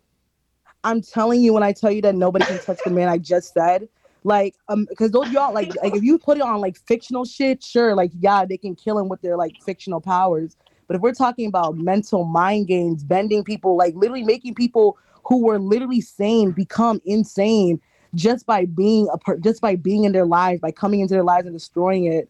[0.84, 3.54] I'm telling you when I tell you that nobody can touch the man I just
[3.54, 3.88] said.
[4.26, 7.64] Like, um, because those y'all like, like if you put it on like fictional shit,
[7.64, 10.56] sure, like yeah, they can kill him with their like fictional powers.
[10.88, 15.46] But if we're talking about mental mind games, bending people, like literally making people who
[15.46, 17.80] were literally sane become insane
[18.16, 21.24] just by being a per- just by being in their lives, by coming into their
[21.24, 22.30] lives and destroying it,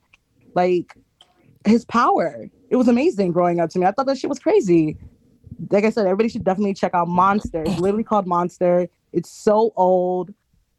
[0.53, 0.95] like
[1.65, 2.49] his power.
[2.69, 3.85] It was amazing growing up to me.
[3.85, 4.97] I thought that shit was crazy
[5.69, 7.63] like I said, everybody should definitely check out Monster.
[7.63, 8.88] It's literally called Monster.
[9.12, 10.34] It's so old,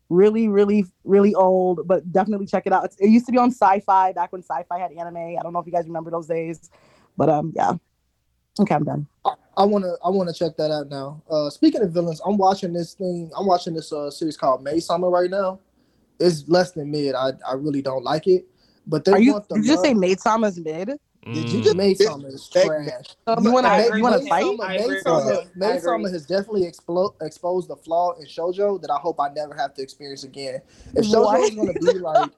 [0.09, 2.85] really, really, really old, but definitely check it out.
[2.85, 5.17] It's, it used to be on Sci-Fi back when Sci-Fi had anime.
[5.17, 6.71] I don't know if you guys remember those days,
[7.17, 7.75] but um, yeah.
[8.59, 9.07] Okay, I'm done.
[9.57, 11.23] I wanna I wanna check that out now.
[11.29, 13.31] Uh, speaking of villains, I'm watching this thing.
[13.37, 15.61] I'm watching this uh series called Maid Sama right now.
[16.21, 17.15] It's less than mid.
[17.15, 18.47] I I really don't like it.
[18.87, 19.33] But they Are you?
[19.33, 20.99] want the Did you just say Maid Sama's mid?
[21.33, 23.17] Did you Mm, just- Maid Sama is trash.
[23.43, 23.73] You want to?
[23.73, 24.43] I You want to fight?
[24.45, 24.49] him.
[24.59, 25.01] Summer, I May.
[25.01, 25.79] Summer, May.
[25.81, 29.73] Summer has definitely explo- exposed the flaw in shojo that I hope I never have
[29.75, 30.61] to experience again.
[30.95, 31.41] If shojo What?
[31.51, 32.31] is going to be like,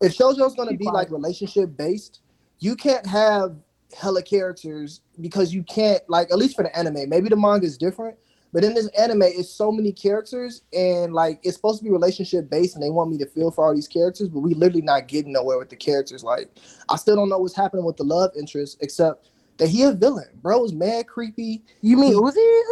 [0.00, 2.20] if shojo is going to Be be like relationship based,
[2.58, 3.54] you can't have
[3.94, 7.08] hella characters because you can't like at least for the anime.
[7.10, 8.16] Maybe the manga is different,
[8.52, 12.50] But in this anime, it's so many characters, and like it's supposed to be relationship
[12.50, 15.08] based, and they want me to feel for all these characters, but we literally not
[15.08, 16.22] getting nowhere with the characters.
[16.22, 16.50] Like,
[16.88, 20.28] I still don't know what's happening with the love interest, except that he a villain.
[20.42, 21.62] Bro is mad creepy.
[21.80, 22.62] You mean Usui?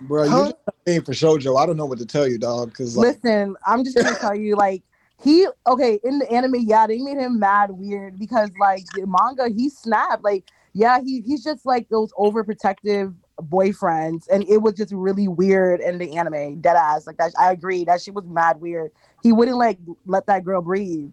[0.00, 0.44] Bro, you Huh?
[0.44, 0.54] just
[0.86, 1.60] ain't for Shoujo.
[1.60, 2.70] I don't know what to tell you, dog.
[2.70, 4.82] Because like, Listen, I'm just gonna tell you, like
[5.22, 9.48] he okay in the anime, yeah, they made him mad weird because like the manga,
[9.54, 10.24] he snapped.
[10.24, 15.80] Like, yeah, he he's just like those overprotective boyfriends, and it was just really weird
[15.80, 16.60] in the anime.
[16.60, 17.32] Dead ass, like that.
[17.38, 17.84] I agree.
[17.84, 18.90] That shit was mad weird.
[19.22, 21.10] He wouldn't like let that girl breathe,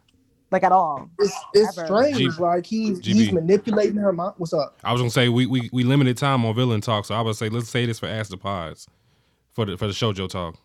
[0.51, 1.09] like at all.
[1.19, 2.17] It's it's strange.
[2.17, 3.05] G- like he's GB.
[3.05, 4.33] he's manipulating her mind.
[4.37, 4.77] What's up?
[4.83, 7.35] I was gonna say we we, we limited time on villain talk, so I would
[7.35, 8.87] say let's say this for Ask the Pods
[9.53, 10.57] for the for the shojo talk.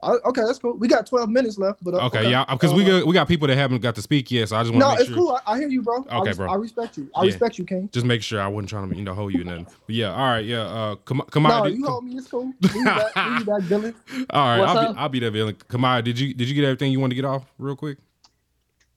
[0.00, 0.74] I, okay, that's cool.
[0.76, 3.26] We got 12 minutes left, but uh, Okay, yeah, because we Uh, got we got
[3.26, 5.08] people that haven't got to speak yet, so I just want to No, make it's
[5.08, 5.16] sure.
[5.18, 5.40] cool.
[5.44, 6.06] I, I hear you, bro.
[6.08, 6.48] I Okay, res- bro.
[6.48, 7.10] I respect you.
[7.16, 7.26] I Yeah.
[7.26, 7.88] respect you, King.
[7.92, 9.66] Just make sure I wasn't trying to you know hold you or nothing.
[9.86, 10.60] But yeah, all right, yeah.
[10.60, 12.16] Uh, Kam- Kamaya, No, did- you hold me.
[12.16, 12.52] It's cool.
[12.60, 13.94] We you back, we you back, Dylan.
[14.30, 14.94] all right, What's I'll up?
[14.94, 15.54] be I'll be that villain.
[15.68, 17.98] Kamaya, did you did you get everything you wanted to get off real quick?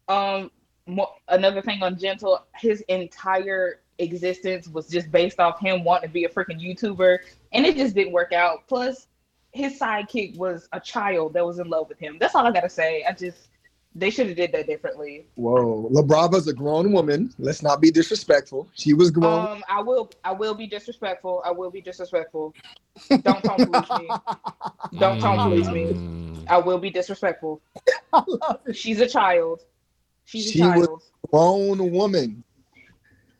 [0.07, 0.51] Um,
[0.85, 6.13] mo- another thing on Gentle, his entire existence was just based off him wanting to
[6.13, 7.19] be a freaking YouTuber,
[7.53, 8.67] and it just didn't work out.
[8.67, 9.07] Plus,
[9.53, 12.17] his sidekick was a child that was in love with him.
[12.19, 13.03] That's all I gotta say.
[13.07, 13.49] I just
[13.93, 15.25] they should have did that differently.
[15.35, 17.33] whoa, LaBrava's a grown woman.
[17.37, 18.69] Let's not be disrespectful.
[18.73, 19.45] She was grown.
[19.45, 21.41] Um, I will, I will be disrespectful.
[21.45, 22.53] I will be disrespectful.
[23.09, 24.09] Don't tone police me.
[24.97, 25.83] Don't tone police me.
[25.87, 27.61] Mm, I will be disrespectful.
[28.13, 28.77] I love it.
[28.77, 29.59] She's a child.
[30.23, 31.03] She's a She was- child.
[31.29, 32.43] grown woman.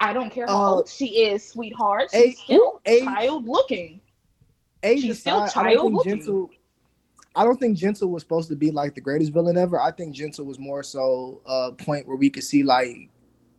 [0.02, 2.10] I don't care how Uh, old she is, sweetheart.
[2.14, 4.02] a- She's still a- child looking.
[4.84, 6.22] Age She's still aside, I don't think.
[6.24, 6.50] Gentle.
[7.36, 9.80] I don't think Gentle was supposed to be like the greatest villain ever.
[9.80, 13.10] I think Gentle was more so a point where we could see like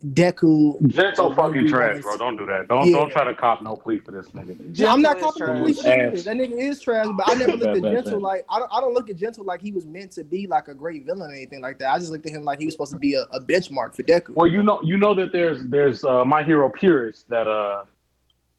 [0.05, 0.85] Deku.
[0.87, 2.17] Gentle fucking trash, bro.
[2.17, 2.67] Don't do that.
[2.67, 2.97] Don't Yeah.
[2.97, 4.85] don't try to cop no plea for this nigga.
[4.85, 6.09] I'm not Gentle is copying the trash.
[6.09, 8.59] police That nigga is trash, but I never looked at Bad, bad, Gentle like I
[8.59, 8.69] don't.
[8.71, 11.31] I don't look at Gentle like he was meant to be like a great villain
[11.31, 11.93] or anything like that.
[11.93, 14.03] I just looked at him like he was supposed to be a, a benchmark for
[14.03, 14.31] Deku.
[14.35, 17.85] Well, you know, you know that there's there's uh, my hero purists that uh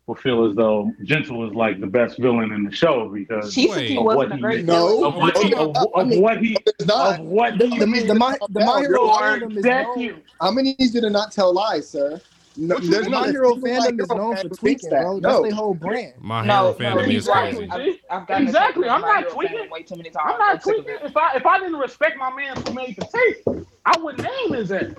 [0.07, 3.97] will feel as though Gentle is like the best villain in the show because Chisaki
[3.97, 4.67] Of wasn't what a he great did.
[4.67, 5.05] No.
[5.05, 7.21] of what he of, of what he not.
[7.21, 9.99] of what The, he the, did the, my, the My Hero for fandom is known.
[9.99, 10.17] Deku.
[10.41, 12.21] How many did not tell lies, sir?
[12.57, 15.03] No, The there's My not a Hero single fandom is known for who tweaking, that.
[15.03, 15.19] bro.
[15.19, 15.29] No.
[15.31, 16.13] That's their whole brand.
[16.21, 17.57] my No, hero no, fandom he's is right.
[17.57, 17.71] crazy.
[18.11, 18.89] I've, I've gotten Exactly.
[18.91, 19.71] I'm not My Hero tweaking.
[19.71, 20.33] way too many times.
[20.35, 21.07] I'm not sick of tweaking.
[21.07, 24.53] If I if I didn't respect my man who made the tape, I would name
[24.53, 24.93] his ass.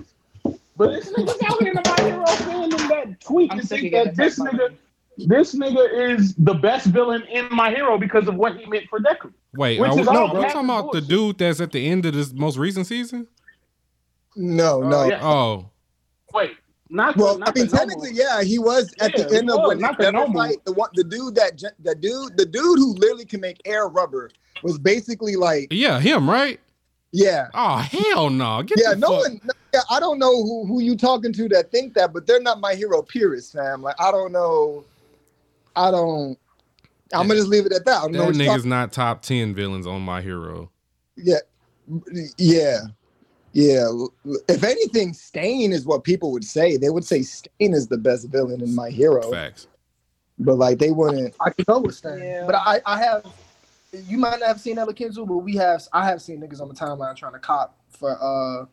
[0.76, 3.80] But this nigga's out here in the My Hero fandom that tweet I'm and sick
[3.82, 4.74] think that this nigga
[5.18, 9.00] this nigga is the best villain in My Hero because of what he meant for
[9.00, 9.32] Deku.
[9.54, 11.88] Wait, Which are we, is are we black talking about the dude that's at the
[11.88, 13.26] end of this most recent season?
[14.36, 15.04] No, Uh, no.
[15.08, 15.20] yeah.
[15.24, 15.70] Oh,
[16.34, 16.52] Wait,
[16.90, 19.50] not Well, not I mean, the normal- technically, yeah, he was at Yeah, the end
[19.50, 20.42] of was, when not the normal.
[20.42, 20.62] fight.
[20.66, 24.30] The one, the dude that, the dude, the dude who literally can make air rubber
[24.62, 26.60] was basically like, yeah, him, right?
[27.12, 28.62] yeah, Oh hell no!
[28.62, 28.92] Get yeah.
[28.92, 31.94] No fuck- one, no, yeah, I don't know who who you talking to that think
[31.94, 33.80] that, but they're not my hero purists, fam.
[33.80, 34.84] Like, I don't know,
[35.76, 36.38] I don't.
[37.12, 37.98] I'm gonna just leave it at that.
[37.98, 40.70] I don't know That what nigga's talking- not top ten villains on my hero.
[41.16, 41.36] Yeah,
[42.38, 42.80] yeah,
[43.52, 43.88] yeah.
[44.48, 46.76] If anything, Stain is what people would say.
[46.76, 49.68] They would say Stain is the best villain in my hero, Facts.
[50.38, 51.34] but like they wouldn't.
[51.40, 52.44] I can go with Stan, Yeah.
[52.46, 53.24] but I, I have.
[53.92, 55.82] You might not have seen Ella Kenzu, but we have.
[55.92, 58.66] I have seen niggas on the timeline trying to cop for uh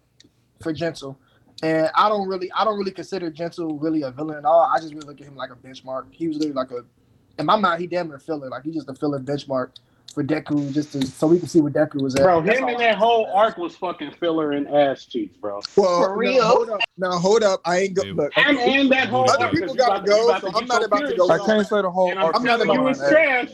[0.62, 1.18] for Gentle,
[1.63, 4.69] and I don't really, I don't really consider Gentle really a villain at all.
[4.73, 6.06] I just really look at him like a benchmark.
[6.12, 6.84] He was literally like a,
[7.39, 8.49] in my mind, he damn near filler.
[8.49, 9.69] Like he's just a filler benchmark
[10.13, 12.21] for Deku, just to, so we can see what Deku was at.
[12.21, 12.69] Bro, That's him all.
[12.71, 15.62] and that whole arc was fucking filler and ass cheeks, bro.
[15.76, 16.43] Well, For no, real?
[16.45, 16.80] hold up.
[16.97, 17.62] Now hold up.
[17.65, 18.04] I ain't go.
[18.04, 18.17] Dude.
[18.17, 20.52] Look, And and that whole Other arc, people 'cause you gotta about to- go, so
[20.52, 22.36] to I'm not your about to go I can't say the whole And I'm arc.
[22.36, 23.49] I'm not telling you, about to- trash.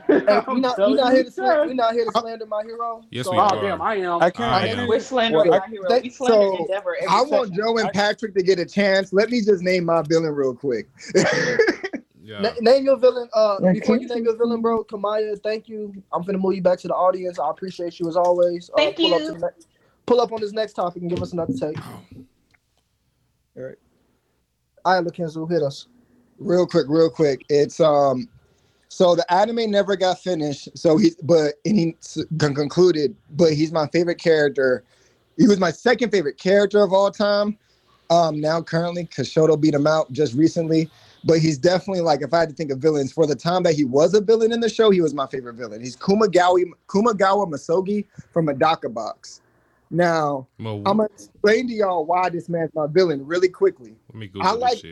[0.08, 1.68] Hey, we I'm not, we telling not you, here to slander, trash.
[1.68, 3.02] we not here to slander my hero.
[3.10, 3.62] Yes, so, we Oh are.
[3.62, 4.22] damn, I am.
[4.22, 4.52] I can't.
[4.52, 4.76] I I am.
[4.76, 6.00] can't We're slandering Well, my hero.
[6.02, 7.64] We slander so, Endeavor every I want session.
[7.64, 9.12] Joe and Patrick to get a chance.
[9.12, 10.88] Let me just name my villain real quick.
[12.24, 12.40] Yeah.
[12.40, 13.28] Na- name your villain.
[13.34, 15.92] Uh, Yeah, before you name your villain, bro, Kamaya, thank you.
[16.12, 17.38] I'm gonna move you back to the audience.
[17.40, 18.70] I appreciate you as always.
[18.72, 19.34] Uh, Thank pull Up you.
[19.34, 19.64] to ne-
[20.06, 21.76] pull up on this next topic and give us another take.
[21.84, 22.02] All
[23.56, 23.74] right.
[24.84, 25.88] All right, Lakenzo, hit us.
[26.38, 27.44] real quick, real quick.
[27.48, 28.28] It's um,
[28.92, 30.68] so the anime never got finished.
[30.76, 31.96] So he's but and he
[32.38, 33.16] con- concluded.
[33.30, 34.84] But he's my favorite character.
[35.38, 37.56] He was my second favorite character of all time.
[38.10, 40.90] Um, now currently, because Shoto beat him out just recently.
[41.24, 43.74] But he's definitely like if I had to think of villains for the time that
[43.74, 45.80] he was a villain in the show, he was my favorite villain.
[45.80, 49.40] He's Kumagawa Kumagawa Misogi from Medaka Box.
[49.90, 53.96] Now Well, I'm gonna explain to y'all why this man's my villain really quickly.
[54.12, 54.84] let me Google I like-.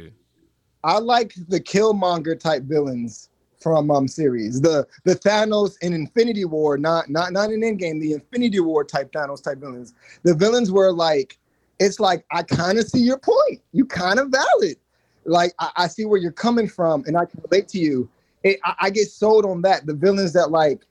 [0.82, 3.28] I like the Killmonger type villains
[3.60, 4.60] from um series.
[4.60, 9.12] The the Thanos in Infinity War, not not not in Endgame, the Infinity War type
[9.12, 9.94] Thanos type villains.
[10.22, 11.38] The villains were like,
[11.78, 13.60] it's like I kind of see your point.
[13.72, 14.76] You kind of valid.
[15.24, 18.08] Like I, I, see where you're coming from, and I can relate to you.
[18.42, 19.86] It, I, I get sold on that.
[19.86, 20.82] The villains that like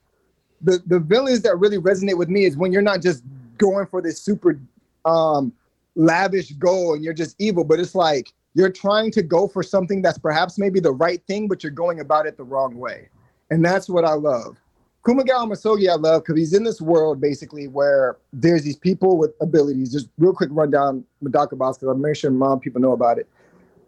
[0.62, 3.24] the the villains that really resonate with me is when you're not just
[3.58, 4.58] going for this super
[5.04, 5.52] um
[5.96, 10.02] lavish goal and you're just evil, but it's like you're trying to go for something
[10.02, 13.08] that's perhaps maybe the right thing, but you're going about it the wrong way.
[13.50, 14.58] And that's what I love.
[15.04, 19.32] Kumagawa Motosuke I love because he's in this world basically where there's these people with
[19.40, 19.92] abilities.
[19.92, 23.26] Just real quick rundown with Medaka Box because I'm sure mom people know about it.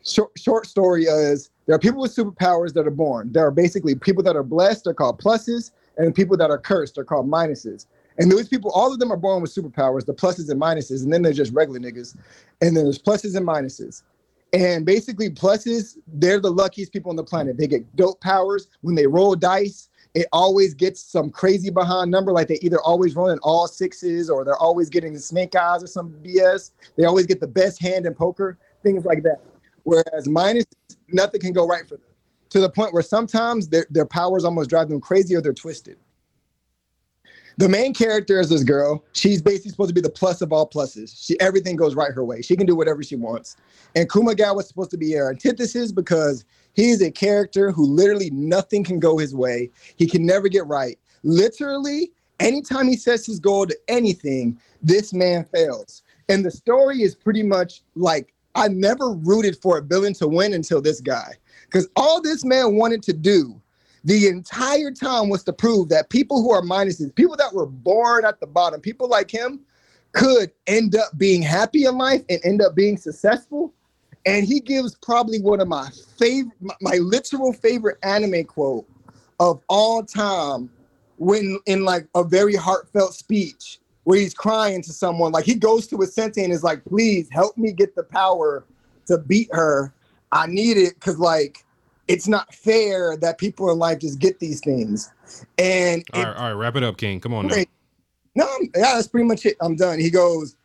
[0.05, 3.31] Short, short story is there are people with superpowers that are born.
[3.31, 6.97] There are basically people that are blessed, they're called pluses, and people that are cursed
[6.97, 7.87] are called minuses.
[8.19, 11.13] And those people, all of them are born with superpowers, the pluses and minuses, and
[11.13, 12.17] then they're just regular niggas.
[12.61, 14.03] And then there's pluses and minuses.
[14.53, 17.57] And basically, pluses, they're the luckiest people on the planet.
[17.57, 18.69] They get dope powers.
[18.83, 22.33] When they roll dice, it always gets some crazy behind number.
[22.33, 25.87] Like they either always rolling all sixes or they're always getting the snake eyes or
[25.87, 26.73] some BS.
[26.97, 29.41] They always get the best hand in poker, things like that.
[29.85, 30.67] Whereas minus,
[31.09, 32.07] nothing can go right for them
[32.51, 35.97] to the point where sometimes their, their powers almost drive them crazy or they're twisted.
[37.59, 39.05] The main character is this girl.
[39.13, 41.15] She's basically supposed to be the plus of all pluses.
[41.27, 42.43] She everything goes right her way.
[42.43, 43.57] She can do whatever she wants.
[43.95, 48.31] And Kumagawa was supposed to be her antithesis because he is a character who literally
[48.31, 49.71] nothing can go his way.
[49.97, 50.99] He can never get right.
[51.23, 52.11] Literally,
[52.41, 56.03] anytime he sets his goal to anything, this man fails.
[56.29, 60.55] And the story is pretty much like I never rooted for a villain to win
[60.55, 61.35] until this guy.
[61.67, 63.61] Because all this man wanted to do
[64.05, 68.25] the entire time was to prove that people who are minuses, people that were born
[68.25, 69.61] at the bottom, people like him,
[70.13, 73.73] could end up being happy in life and end up being successful.
[74.27, 75.89] And he gives probably one of my
[76.19, 78.87] favorite, my, my literal favorite anime quote
[79.41, 80.71] of all time
[81.19, 85.33] when in like a very heartfelt speech where he's crying to someone.
[85.33, 88.65] Like he goes to a sensei and is like, please help me get the power
[89.07, 89.95] to beat her.
[90.33, 91.65] I need it because like
[92.09, 95.11] it's not fair that people in life just get these things.
[95.59, 97.21] And all right, all right, wrap it up, King.
[97.21, 97.47] Come on.
[97.47, 97.65] Now.
[98.35, 99.57] No, yeah, that's pretty much it.
[99.61, 99.99] I'm done.
[99.99, 100.57] He goes,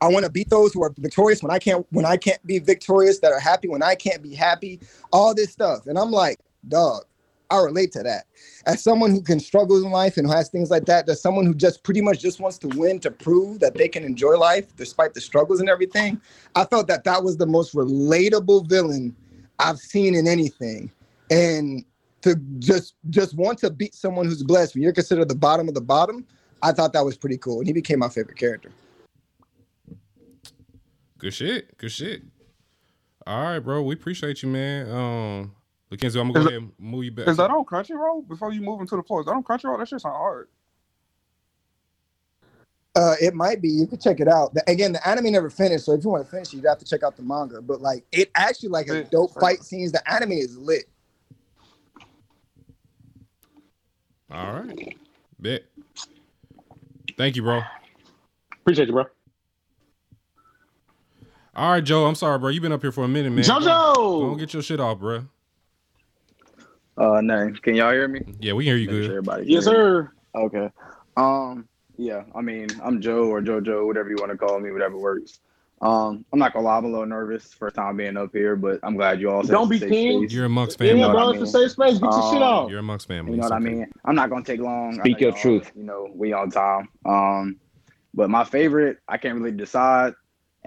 [0.00, 2.58] I want to beat those who are victorious when I can't when I can't be
[2.58, 4.80] victorious, that are happy when I can't be happy,
[5.12, 5.86] all this stuff.
[5.86, 7.04] And I'm like, dog,
[7.50, 8.26] I relate to that.
[8.66, 11.46] As someone who can struggle in life and who has things like that, as someone
[11.46, 14.76] who just pretty much just wants to win to prove that they can enjoy life
[14.76, 16.20] despite the struggles and everything,
[16.54, 19.16] I felt that that was the most relatable villain
[19.58, 20.90] I've seen in anything.
[21.30, 21.84] And
[22.22, 25.74] to just just want to beat someone who's blessed when you're considered the bottom of
[25.74, 26.26] the bottom,
[26.62, 27.58] I thought that was pretty cool.
[27.58, 28.70] And he became my favorite character.
[31.18, 31.76] Good shit.
[31.78, 32.22] Good shit.
[33.26, 33.82] All right, bro.
[33.82, 34.90] We appreciate you, man.
[34.90, 35.54] Um
[35.90, 37.28] Mackenzie, I'm gonna go ahead and move you back.
[37.28, 39.20] Is that on Crunchyroll before you move into the floor?
[39.20, 39.78] Is that on Crunchyroll?
[39.78, 40.48] That shit's not hard.
[42.98, 43.68] Uh, it might be.
[43.68, 44.54] You could check it out.
[44.54, 46.78] The, again, the anime never finished, so if you want to finish it, you have
[46.78, 47.62] to check out the manga.
[47.62, 49.92] But like, it actually like a dope fight scenes.
[49.92, 50.86] The anime is lit.
[54.32, 54.96] All right,
[55.38, 55.62] bet.
[57.16, 57.62] Thank you, bro.
[58.62, 59.04] Appreciate you, bro.
[61.54, 62.04] All right, Joe.
[62.06, 62.48] I'm sorry, bro.
[62.48, 63.44] You've been up here for a minute, man.
[63.44, 65.24] JoJo, go, go get your shit off, bro.
[66.96, 67.52] Uh, no.
[67.62, 68.22] Can y'all hear me?
[68.40, 69.04] Yeah, we can hear you Make good.
[69.04, 70.10] sure everybody Yes, sir.
[70.34, 70.40] me.
[70.42, 70.70] Okay.
[71.16, 71.68] Um.
[71.98, 72.22] Yeah.
[72.34, 75.40] I mean, I'm Joe or JoJo, whatever you want to call me, whatever works.
[75.80, 76.24] Um.
[76.32, 76.76] I'm not gonna lie.
[76.78, 79.42] I'm a little nervous first time being up here, but I'm glad you all.
[79.44, 80.22] said Don't be a safe king.
[80.22, 80.32] space.
[80.32, 81.02] You're amongst Yeah, family.
[81.02, 81.26] know what bro.
[81.28, 81.68] I It's a mean?
[81.68, 81.98] safe space.
[81.98, 82.70] Get your shit Um, off.
[82.70, 83.32] You're amongst family.
[83.32, 83.86] You know It's what I mean?
[84.04, 84.94] I'm not gonna take long.
[84.94, 85.70] Speak your truth.
[85.76, 86.88] You know, we on time.
[87.06, 87.56] Um,
[88.14, 90.14] but my favorite, I can't really decide.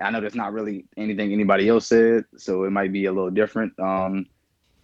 [0.01, 3.29] I know there's not really anything anybody else said, so it might be a little
[3.31, 3.77] different.
[3.79, 4.25] Um,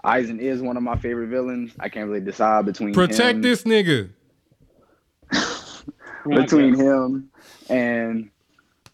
[0.04, 1.72] Aizen is one of my favorite villains.
[1.80, 4.10] I can't really decide between Protect him, this nigga.
[6.34, 7.30] Oh between him
[7.70, 8.30] and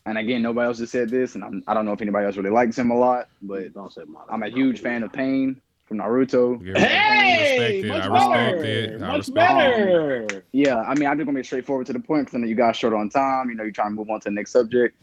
[0.05, 2.35] and again nobody else has said this, and I'm, I don't know if anybody else
[2.35, 4.01] really likes him a lot, but Don't say.
[4.29, 6.59] I'm a huge fan of Pain from Naruto.
[6.65, 8.09] Yeah, Hey, I much.
[8.09, 8.65] I respect better.
[8.65, 9.01] it.
[9.01, 10.27] I Much respect it.
[10.27, 10.45] better.
[10.51, 12.55] Yeah, I mean, I'm just gonna be straightforward to the point because I know you
[12.55, 13.49] guys short on time.
[13.49, 14.95] You know, you're trying to move on to the next subject.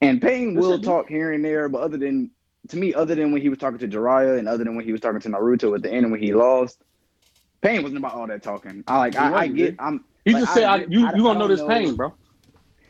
[0.00, 2.30] And Pain will talk here and there, but other than
[2.68, 4.92] to me, other than when he was talking to Jiraiya and other than when he
[4.92, 6.82] was talking to Naruto at the end and when he lost,
[7.62, 8.84] Pain wasn't about all that talking.
[8.86, 9.76] I like, I, I get.
[9.78, 10.04] I'm.
[10.24, 12.14] You like, just said I, you you gonna know this pain, bro.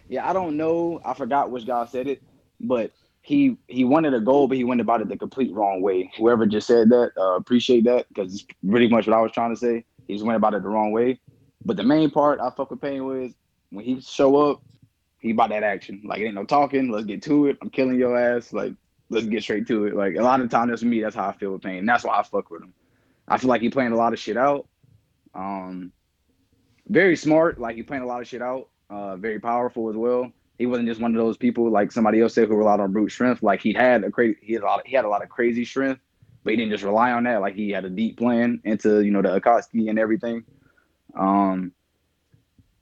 [0.08, 1.00] Yeah, I don't know.
[1.04, 2.22] I forgot which guy said it,
[2.60, 6.12] but he he wanted a goal, but he went about it the complete wrong way.
[6.18, 9.54] Whoever just said that, uh, appreciate that because it's pretty much what I was trying
[9.54, 9.84] to say.
[10.06, 11.18] He just went about it the wrong way.
[11.64, 13.32] But the main part I fuck with Pain was
[13.70, 14.62] when he show up,
[15.18, 16.02] he about that action.
[16.04, 16.90] Like it ain't no talking.
[16.90, 17.56] Let's get to it.
[17.62, 18.52] I'm killing your ass.
[18.52, 18.74] Like
[19.08, 19.94] let's get straight to it.
[19.94, 21.00] Like a lot of the time, that's me.
[21.00, 21.86] That's how I feel with Pain.
[21.86, 22.74] That's why I fuck with him.
[23.26, 24.68] I feel like he planned a lot of shit out.
[25.34, 25.92] Um,
[26.88, 27.58] very smart.
[27.58, 28.68] Like he planned a lot of shit out.
[28.90, 30.30] Uh, very powerful as well.
[30.58, 33.10] He wasn't just one of those people like somebody else said who relied on brute
[33.10, 33.42] strength.
[33.42, 35.28] Like he had a crazy, he had a lot, of, he had a lot of
[35.28, 36.00] crazy strength,
[36.44, 37.40] but he didn't just rely on that.
[37.40, 40.44] Like he had a deep plan into you know the Akatsuki and everything.
[41.16, 41.72] Um,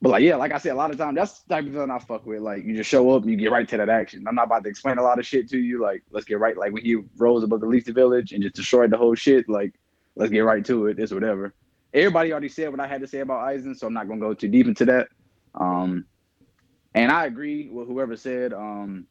[0.02, 1.90] but like yeah, like I said, a lot of times that's the type of thing
[1.90, 2.42] I fuck with.
[2.42, 4.26] Like you just show up and you get right to that action.
[4.26, 5.80] I'm not about to explain a lot of shit to you.
[5.80, 6.56] Like let's get right.
[6.56, 9.48] Like when he rose above the Leafy Village and just destroyed the whole shit.
[9.48, 9.74] Like
[10.16, 10.98] let's get right to it.
[10.98, 11.54] It's whatever.
[11.94, 14.34] Everybody already said what I had to say about Aizen, so I'm not gonna go
[14.34, 15.08] too deep into that.
[15.54, 16.06] Um,
[16.94, 19.06] and I agree with whoever said, um,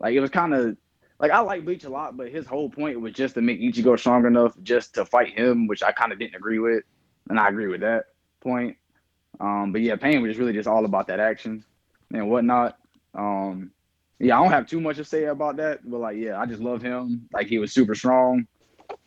[0.00, 0.76] like it was kind of
[1.18, 3.98] like I like Bleach a lot, but his whole point was just to make Ichigo
[3.98, 6.84] strong enough just to fight him, which I kind of didn't agree with,
[7.30, 8.06] and I agree with that
[8.40, 8.76] point.
[9.40, 11.64] Um, but yeah, Pain was just really just all about that action
[12.12, 12.78] and whatnot.
[13.14, 13.70] Um,
[14.18, 16.60] yeah, I don't have too much to say about that, but like, yeah, I just
[16.60, 17.28] love him.
[17.32, 18.46] Like he was super strong.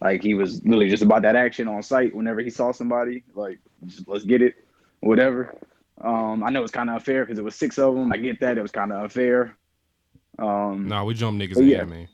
[0.02, 3.24] Like he was really just about that action on site whenever he saw somebody.
[3.36, 4.56] Like, just let's get it,
[5.02, 5.56] whatever.
[6.02, 8.12] Um, I know it's kind of unfair because it was six of them.
[8.12, 9.58] I get that it was kind of unfair.
[10.38, 11.84] Um, Nah, we jump niggas But in yeah.
[11.84, 12.08] man.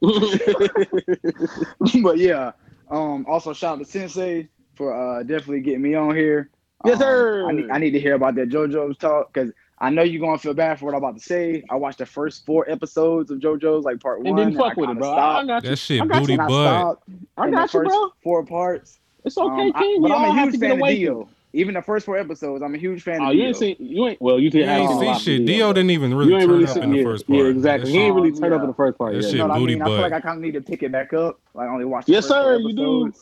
[2.02, 2.52] but yeah,
[2.90, 6.50] um, also shout out to Sensei for uh, definitely getting me on here.
[6.84, 7.48] Yes, Um, sir.
[7.48, 10.38] I need, I need to hear about that JoJo's talk because I know you're gonna
[10.38, 11.62] feel bad for what I'm about to say.
[11.70, 14.36] I watched the first four episodes of JoJo's, like part And one.
[14.36, 15.10] didn't fuck I with it, kinda bro.
[15.12, 15.46] I stopped.
[15.46, 15.70] got you.
[15.70, 16.66] That shit I got booty And I butt.
[16.68, 18.08] stopped I in the got you, first bro.
[18.22, 18.98] Four parts.
[19.24, 20.02] It's okay, Um, I- King.
[20.02, 20.96] but we I'm all a have huge to get fan of away.
[20.96, 21.28] Dio.
[21.54, 23.46] Even the first four episodes, I'm a huge fan Oh, of you Dio.
[23.48, 25.46] ain't seen you ain't well you did You have ain't see shit.
[25.46, 27.26] Dio, Dio didn't even you really ain't turn really up seen in the yeah, first
[27.26, 27.38] part.
[27.38, 27.90] Yeah, exactly.
[27.92, 29.14] That He ain't shit- really turned up in the first part.
[29.14, 29.28] That Yeah.
[29.30, 30.92] shit No, I booty mean, I feel like I kind of need to pick it
[30.92, 31.38] back up.
[31.54, 33.12] Like, I only watch the Yes, sir, you do.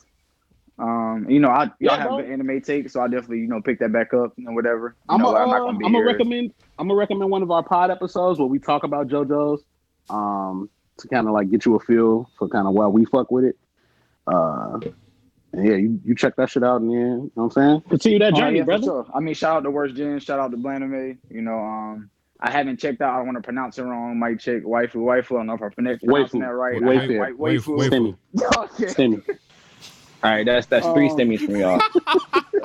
[0.79, 1.25] Episodes.
[1.27, 2.17] Um, you know, I y'all Yeah, have bro.
[2.19, 4.97] good anime take, so I definitely you know pick that back up and whatever.
[5.09, 7.43] You I'm know, gonna like, I'm not uh, I'm gonna recommend I'm gonna recommend one
[7.43, 9.63] of our pod episodes where we talk about JoJo's,
[10.11, 10.69] um,
[10.99, 13.45] to kind of like get you a feel for kind of why we fuck with
[13.45, 13.57] it.
[14.27, 14.81] Uh,
[15.53, 17.81] and yeah, you, you check that shit out, and yeah, you know what I'm saying.
[17.89, 18.85] Continue that Oh, journey, yeah, brother.
[18.85, 19.07] sure.
[19.15, 21.17] I mean, shout out to Worst Gen, shout out to Blaname.
[21.31, 22.11] You know, um,
[22.41, 23.15] I haven't checked out.
[23.15, 24.19] I don't want to pronounce it wrong.
[24.19, 25.33] Might check waifu, waifu.
[25.33, 26.41] I don't know if I'm pronouncing Waifu.
[26.41, 26.83] that right.
[26.83, 27.25] Waifu.
[27.25, 27.79] I- wai- Waifu.
[27.79, 28.17] Waifu.
[28.35, 28.57] Waifu.
[28.59, 28.85] Okay.
[28.93, 29.23] Stimmy.
[30.27, 31.81] All right, that's that's three Um, stimmies from y'all.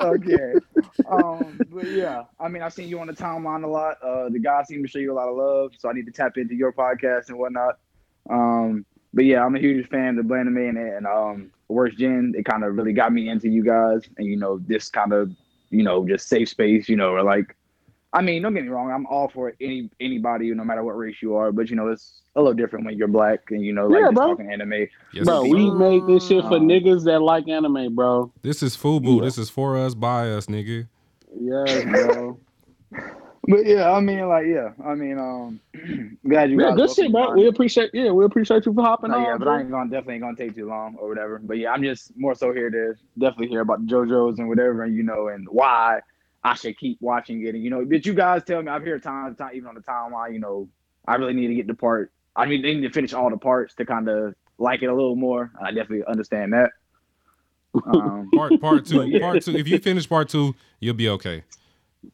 [0.00, 0.54] okay.
[1.08, 4.02] Um, but yeah, I mean, I've seen you on the timeline a lot.
[4.02, 6.12] Uh, the guys seem to show you a lot of love, so I need to
[6.12, 7.78] tap into your podcast and whatnot.
[8.28, 8.84] Um,
[9.14, 12.34] but yeah, I'm a huge fan of Blame Man and um, Worst Gen.
[12.36, 15.30] It kind of really got me into you guys, and you know, this kind of,
[15.70, 16.88] you know, just safe space.
[16.88, 17.56] You know, or like,
[18.14, 21.16] I mean, don't get me wrong, I'm all for any anybody, no matter what race
[21.22, 21.50] you are.
[21.50, 24.10] But you know, it's a little different when you're black and you know, like Yeah,
[24.10, 24.28] bro.
[24.28, 24.86] talking anime.
[25.14, 25.50] Yes, bro, sir.
[25.50, 28.30] we made this shit for Um, niggas that like anime, bro.
[28.42, 29.18] This is FUBU.
[29.18, 29.24] Yeah.
[29.24, 30.88] This is for us, by us, nigga.
[31.40, 32.38] Yeah, bro.
[33.48, 35.58] But yeah, I mean, like, yeah, I mean, um,
[36.28, 36.76] glad you yeah, guys.
[36.76, 37.22] good shit, bro.
[37.30, 37.36] on.
[37.36, 39.24] We appreciate yeah, we appreciate you for hopping No, on.
[39.24, 39.54] yeah, but bro.
[39.54, 41.40] I ain't gonna definitely ain't gonna take too long or whatever.
[41.42, 44.84] But yeah, I'm just more so here to definitely hear about the JoJo's and whatever,
[44.84, 46.00] and you know, and why
[46.44, 47.54] I should keep watching it.
[47.54, 48.68] And you know, but you guys tell me?
[48.68, 50.32] I've heard time to time, even on the timeline.
[50.32, 50.68] You know,
[51.06, 52.12] I really need to get the part.
[52.34, 54.94] I mean, they need to finish all the parts to kind of like it a
[54.94, 55.52] little more.
[55.60, 56.70] I definitely understand that.
[57.86, 59.02] Um, Part part two.
[59.06, 59.20] Yeah.
[59.20, 59.56] Part two.
[59.56, 61.42] If you finish part two, you'll be okay.
[62.02, 62.10] but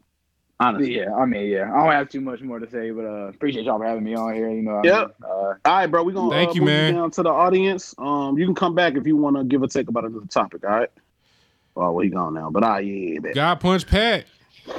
[0.66, 0.96] Honestly.
[0.96, 3.64] yeah, I mean, yeah, I don't have too much more to say, but uh, appreciate
[3.64, 4.50] y'all for having me on here.
[4.50, 5.00] You know, I Yep.
[5.02, 6.02] mean, uh, All right, bro.
[6.02, 6.94] We gonna Thank uh, you, move man.
[6.94, 7.94] down to the audience.
[7.98, 10.64] Um, you can come back if you want to give a take about another topic.
[10.64, 10.90] All right.
[11.80, 13.34] Oh, well, he gone now, but I yeah, bet.
[13.36, 14.26] God punch Pat.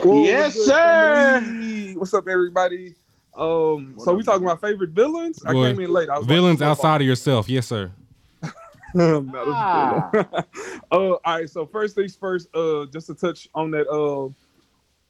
[0.04, 1.42] Whoa, Yes, what's sir.
[1.42, 1.96] family?
[1.98, 2.94] What's up, everybody?
[3.38, 5.42] Um, What so up, we talking about favorite villains?
[5.46, 6.10] I came in late.
[6.10, 6.72] I was Villains watching football.
[6.72, 7.48] outside of yourself.
[7.50, 7.92] Yes, sir.
[8.96, 10.10] No, Ah.
[10.92, 11.48] uh, all right.
[11.50, 12.54] So first things first.
[12.56, 13.88] Uh, just to touch on that.
[13.88, 14.30] Uh,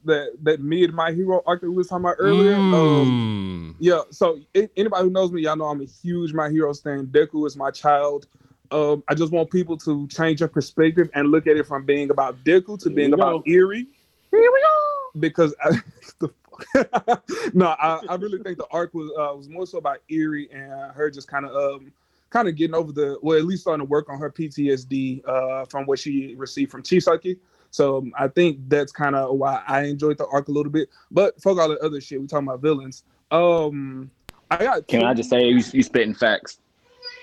[0.06, 2.56] that that mid my hero arc that we was talking about earlier.
[2.56, 3.76] Um, Mm.
[3.80, 4.02] yeah.
[4.12, 7.08] So a- anybody who knows me, y'all know I'm a huge my hero stan.
[7.08, 8.28] Deku is my child.
[8.72, 12.12] Um, I just want people to change their perspective and look at it from being
[12.12, 13.52] about Deku to Here being about go.
[13.52, 13.88] Eri.
[14.32, 15.20] Here we go.
[15.20, 15.80] because I,
[16.20, 16.32] the
[17.54, 20.92] no, I, I really think the arc was uh, was more so about Eri and
[20.92, 21.92] her just kind of um
[22.30, 25.66] kind of getting over the well at least starting to work on her PTSD uh
[25.66, 27.38] from what she received from Chisaki.
[27.72, 30.90] So um, I think that's kind of why I enjoyed the arc a little bit.
[31.12, 32.20] But fuck all the other shit.
[32.20, 33.04] We talking about villains.
[33.32, 34.10] Um,
[34.50, 34.88] I got.
[34.88, 36.60] Can two- I just say you, you spitting facts?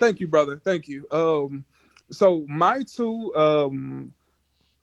[0.00, 0.60] Thank you, brother.
[0.62, 1.06] Thank you.
[1.10, 1.64] Um,
[2.10, 4.12] so my two, um,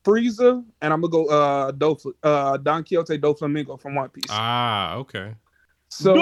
[0.03, 4.26] Frieza, and I'm gonna go uh, Dofl- uh Don Quixote Doflamingo from One Piece.
[4.30, 5.34] Ah, okay.
[5.89, 6.16] So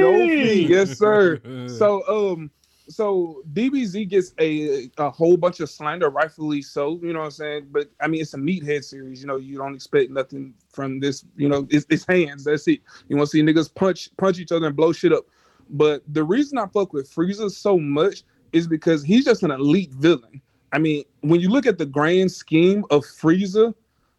[0.00, 1.40] Dolphin, yes, sir.
[1.66, 2.02] So
[2.32, 2.50] um,
[2.88, 6.98] so DBZ gets a a whole bunch of slander, rightfully so.
[7.02, 7.66] You know what I'm saying?
[7.70, 9.20] But I mean, it's a meathead series.
[9.20, 11.24] You know, you don't expect nothing from this.
[11.36, 12.44] You know, it's, it's hands.
[12.44, 12.80] That's it.
[13.08, 15.26] You want to see niggas punch punch each other and blow shit up.
[15.70, 19.90] But the reason I fuck with Frieza so much is because he's just an elite
[19.92, 20.40] villain.
[20.72, 23.74] I mean, when you look at the grand scheme of Frieza,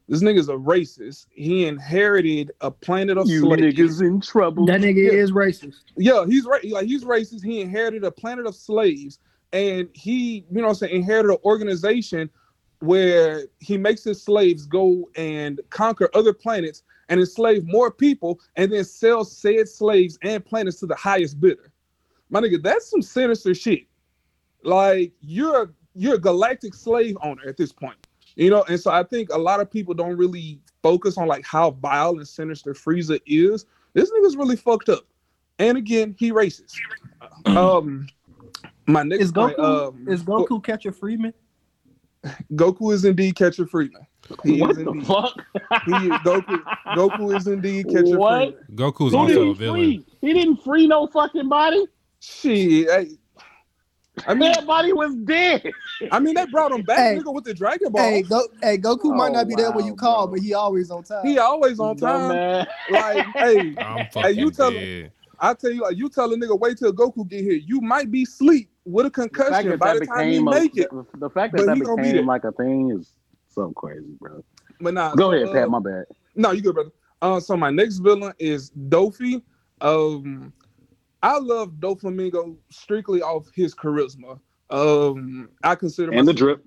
[0.08, 1.28] this nigga's a racist.
[1.30, 3.62] He inherited a planet of You slaves.
[3.62, 4.66] niggas in trouble.
[4.66, 5.12] That nigga Yeah.
[5.12, 5.82] is racist.
[5.98, 6.64] Yeah, he's right.
[6.70, 7.44] Like he's racist.
[7.44, 9.20] He inherited a planet of slaves,
[9.54, 12.30] and he, you know, what I'm saying, inherited an organization
[12.80, 18.72] where he makes his slaves go and conquer other planets and enslave more people, and
[18.72, 21.72] then sell said slaves and planets to the highest bidder.
[22.30, 23.86] My nigga, that's some sinister shit.
[24.64, 28.64] Like you're a, you're a galactic slave owner at this point, you know.
[28.64, 32.18] And so I think a lot of people don't really focus on like how vile
[32.18, 33.66] and sinister Frieza is.
[33.94, 35.06] This nigga's really fucked up.
[35.58, 36.76] And again, he racist.
[37.46, 38.08] Um,
[38.86, 41.34] my nigga Is point, Goku um, is Goku Catcher Freeman?
[42.54, 44.06] Goku is indeed Catcher Freeman.
[44.44, 45.08] He what is the indeed.
[45.08, 45.34] fuck?
[45.86, 46.60] He is, Goku.
[46.96, 48.40] Goku is indeed Catcher What?
[48.40, 48.66] Freeman.
[48.76, 49.80] Goku's Who also a villain.
[49.80, 50.06] free?
[50.22, 51.86] He didn't free no fucking body.
[52.20, 53.08] Shit, I,
[54.28, 55.72] I mean, That body was dead.
[56.12, 57.18] I mean, they brought him back, Hey.
[57.18, 58.02] nigga, with the Dragon Ball.
[58.02, 60.36] Hey, go, hey, Goku might Oh, not be there when you call, bro.
[60.36, 61.26] but he always on time.
[61.26, 62.32] he always on time.
[62.32, 62.68] Dumbass.
[62.92, 65.12] Like, hey, I'm fucking you tell dead.
[65.40, 67.54] I tell you, like, you tell a nigga wait till Goku get here.
[67.54, 70.90] You might be sleep with a concussion by the time he make it.
[70.90, 73.14] the, fact that that became like a thing is
[73.48, 74.44] so crazy, bro.
[74.82, 75.70] But nah, Go so, ahead, uh, Pat.
[75.70, 76.06] My bad.
[76.36, 76.92] No, you good, brother.
[77.22, 79.42] Uh, so my next villain is Dofi.
[79.82, 80.54] Um,
[81.22, 84.40] I love Doflamingo strictly off his charisma.
[84.70, 86.64] Um, I consider And the drip.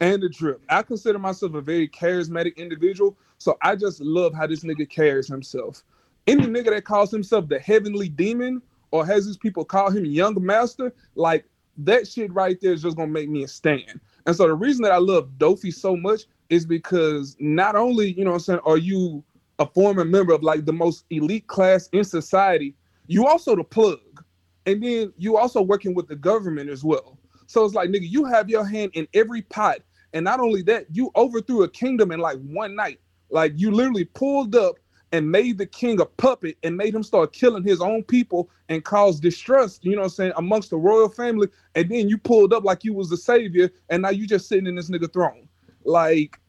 [0.00, 0.60] and the drip.
[0.68, 5.26] I consider myself a very charismatic individual, so I just love how this nigga carries
[5.26, 5.82] himself.
[6.26, 10.36] Any nigga that calls himself the heavenly demon or has his people call him young
[10.44, 11.46] master, like
[11.78, 14.00] that shit right there is just gonna make me a stand.
[14.26, 18.24] And so the reason that I love Dofi so much is because not only, you
[18.24, 19.24] know I'm saying, are you
[19.58, 22.74] a former member of like the most elite class in society,
[23.06, 24.24] you also the plug.
[24.66, 27.18] And then you also working with the government as well.
[27.46, 29.80] So it's like, nigga, you have your hand in every pot.
[30.14, 33.00] And not only that, you overthrew a kingdom in like one night.
[33.30, 34.76] Like you literally pulled up
[35.14, 38.84] and made the king a puppet and made him start killing his own people and
[38.84, 41.46] cause distrust, you know what I'm saying, amongst the royal family.
[41.76, 44.66] And then you pulled up like you was the savior, and now you just sitting
[44.66, 45.48] in this nigga throne.
[45.84, 46.40] Like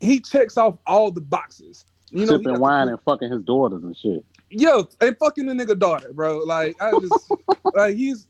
[0.00, 1.84] he checks off all the boxes.
[2.10, 4.24] You know, Sipping wine and fucking his daughters and shit.
[4.48, 6.38] Yo, and fucking the nigga daughter, bro.
[6.38, 7.30] Like I just
[7.76, 8.26] like he's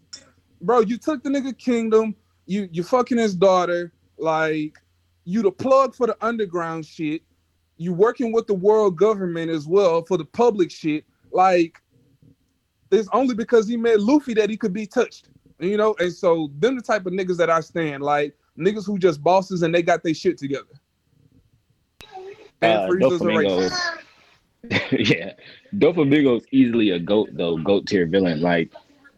[0.61, 2.15] bro, you took the nigga kingdom,
[2.45, 4.77] you you fucking his daughter, like
[5.25, 7.23] you the plug for the underground shit.
[7.81, 11.03] You working with the world government as well for the public shit.
[11.33, 11.81] Like
[12.91, 15.31] it's only because he met Luffy that he could be touched.
[15.59, 18.99] You know, and so them the type of niggas that I stand, like niggas who
[18.99, 20.69] just bosses and they got their shit together.
[22.61, 25.33] And Uh, Frieza's a yeah,
[25.75, 28.43] Doflamingo is easily a goat though, goat tier villain.
[28.43, 28.71] Like,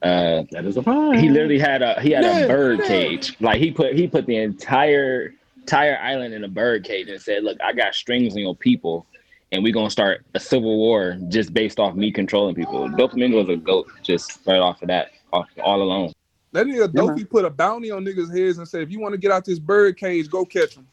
[0.03, 1.19] uh, That is a fine.
[1.19, 2.87] he literally had a he had Yeah, a bird yeah.
[2.87, 3.37] cage.
[3.41, 7.45] Like he put he put the entire entire island in a bird cage and said,
[7.45, 9.07] "Look, I got strings on your people,
[9.51, 13.49] and we're gonna start a civil war just based off me controlling people." Doflamingo is
[13.49, 16.13] a goat just right off of that, off all alone.
[16.53, 19.13] That nigga Yeah, Dofi put a bounty on niggas' heads and said, if you want
[19.13, 20.87] to get out this bird cage, go catch him.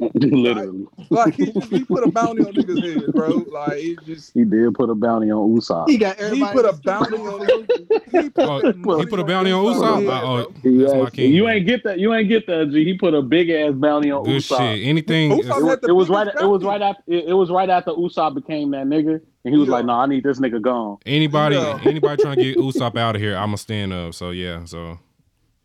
[0.14, 0.86] literally.
[1.10, 3.38] Like he, just, he put a bounty on niggas' heads, bro.
[3.50, 5.88] Like he just He did put a bounty on Usopp.
[5.88, 6.50] He got everybody.
[6.50, 7.66] he put a bounty on
[8.12, 10.00] he put, Oh, he put a bounty on Usopp.
[10.00, 11.32] head, oh, oh that's my king.
[11.32, 11.98] You ain't get that.
[11.98, 12.70] You ain't get that.
[12.70, 12.84] G.
[12.84, 14.58] He put a big ass bounty on Good Usopp.
[14.76, 14.86] shit.
[14.86, 15.30] Anything.
[15.32, 16.42] Usopp It was, the it was biggest right.
[16.44, 17.02] It was right after.
[17.06, 19.74] It, it was right after Usopp became that nigga, and he was Yeah.
[19.74, 21.80] like, "No, I need this nigga gone." Anybody, Yeah.
[21.84, 24.14] anybody trying to get Usopp out of here, I'm gonna stand up.
[24.14, 24.98] So yeah, so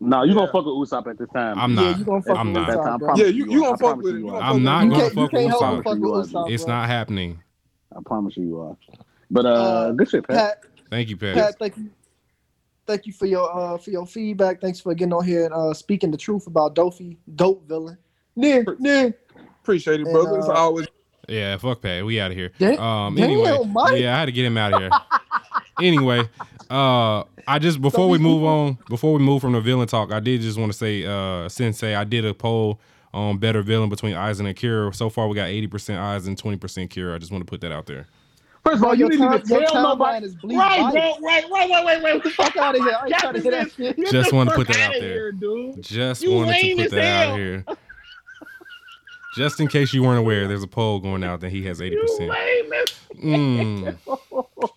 [0.05, 0.35] No, you Yeah.
[0.35, 1.57] gonna fuck with Usopp at this time.
[1.59, 1.81] I'm not.
[1.83, 1.99] Yeah, not.
[1.99, 2.67] you gonna fuck I'm with not.
[2.67, 4.09] That Usopp, time, I promise Yeah, you- you gonna fuck with it.
[4.11, 4.31] you You are.
[4.39, 5.59] gonna I'm not gonna fuck with can't Usopp.
[5.59, 6.51] but fuck with Usopp.
[6.51, 7.39] It's not happening.
[7.95, 8.77] I promise you, you are.
[9.31, 10.37] But uh, Uh, good shit, Pat.
[10.37, 11.35] Pat, Thank you, Pat.
[11.35, 11.89] Pat, thank you.
[12.87, 14.61] Thank you for your uh for your feedback.
[14.61, 17.97] Thanks for getting on here and uh speaking the truth about Dofi, dope villain.
[18.35, 19.09] Yeah, yeah.
[19.63, 20.29] Appreciate it, brother.
[20.35, 20.87] And, It's uh, always
[21.27, 22.05] Yeah, fuck Pat.
[22.05, 22.51] We out of here.
[22.59, 23.17] Damn- Um.
[23.17, 23.99] Anyway, Mike.
[23.99, 24.91] yeah, I had to get him out of here.
[25.81, 26.27] anyway,
[26.69, 30.19] uh, I just before we move on, before we move from the villain talk, I
[30.19, 32.79] did just want to say, uh, Sensei, I did a poll
[33.13, 34.93] on better villain between Aizen and Kira.
[34.93, 37.15] So far, we got eighty percent Aizen, twenty percent Kira.
[37.15, 38.07] I just want to put that out there.
[38.63, 40.17] First of all, you didn't even tell nobody.
[40.17, 41.19] timeline is bleed Right, biased.
[41.19, 41.27] bro.
[41.27, 42.33] Right, wait, wait, wait, wait.
[42.33, 42.97] Fuck out of here.
[42.99, 43.95] I ain't trying to hear that shit.
[43.95, 45.01] Get Just the wanted to put that out there.
[45.13, 45.81] here, dude.
[45.83, 47.63] Just You wanted to put as that out here.
[49.35, 51.91] Just in case you weren't aware, there's a poll going out that he has 80%.
[51.91, 52.87] You lame as
[53.23, 53.97] Mm.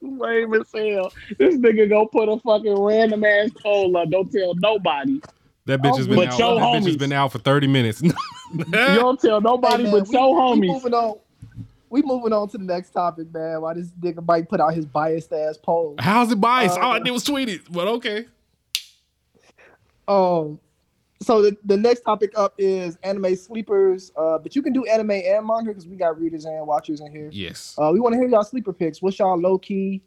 [0.00, 1.12] you lame as hell.
[1.38, 4.10] This nigga gonna put a fucking random ass poll up.
[4.10, 5.20] Don't tell nobody.
[5.66, 6.38] That bitch has been But out.
[6.38, 8.02] your That bitch has been out for thirty minutes.
[8.52, 11.18] You don't tell nobody Hey, man, but we- your We moving on.
[11.88, 13.60] We moving on to the next topic, man.
[13.60, 15.94] Why this nigga might put out his biased ass poll.
[16.00, 16.76] How's it biased?
[16.76, 18.26] Uh, All I did was tweet it, but okay.
[20.08, 20.58] Um,
[21.22, 24.10] so the, the next topic up is anime sleepers.
[24.16, 27.10] Uh, but you can do anime and manga because we got readers and watchers in
[27.10, 27.28] here.
[27.32, 27.74] Yes.
[27.78, 29.02] Uh, we want to hear y'all sleeper picks.
[29.02, 30.00] What's y'all low key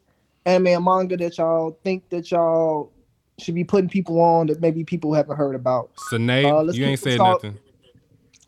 [0.45, 2.91] anime and manga that y'all think that y'all
[3.39, 5.91] should be putting people on that maybe people haven't heard about?
[6.09, 7.59] Sine, Uh, you ain't kick said off- nothing.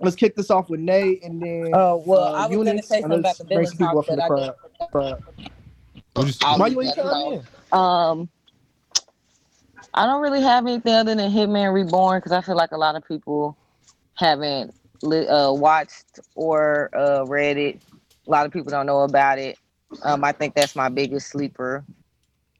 [0.01, 1.71] Let's kick this off with Nate and then.
[1.73, 3.77] Oh, well, uh, I was gonna Eunice, say and something let's about the bring some
[3.77, 4.45] people villain up from the
[4.77, 5.23] talk, crowd.
[5.23, 5.49] crowd.
[6.15, 7.43] What'd Why you ain't come in?
[7.71, 8.29] Um,
[9.95, 12.95] I don't really have anything other than Hitman Reborn because I feel like a lot
[12.95, 13.57] of people
[14.15, 14.73] haven't
[15.03, 17.79] uh, watched or uh, read it.
[18.27, 19.57] A lot of people don't know about it.
[20.03, 21.85] Um, I think that's my biggest sleeper,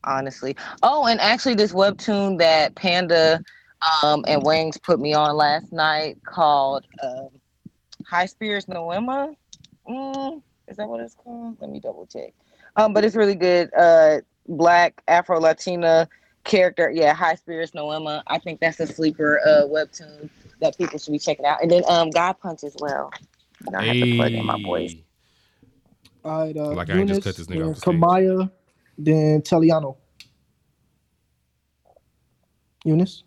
[0.06, 0.56] honestly.
[0.82, 3.42] Oh, and actually, this webtoon that Panda
[4.02, 7.30] um, and Wings put me on last night called um
[8.08, 9.36] High Spirits Noema.
[9.90, 11.58] Mm, is that what it's called?
[11.60, 12.34] Let me double check.
[12.78, 13.70] Um, but it's really good.
[13.78, 16.08] Uh, black Afro Latina
[16.46, 16.90] character.
[16.94, 18.24] Yeah, High Spirits Noema.
[18.28, 20.30] I think that's a sleeper uh webtoon
[20.62, 21.62] that people should be checking out.
[21.62, 23.12] And then um God Punch as well.
[23.66, 24.94] You know, I have to plug in my boys.
[24.94, 25.04] Hey.
[26.24, 27.96] All right, uh, Like I ain't just cut this nigga off the stage.
[27.96, 28.52] Kamaya,
[28.98, 29.98] then Teliano.
[32.84, 33.24] Eunice,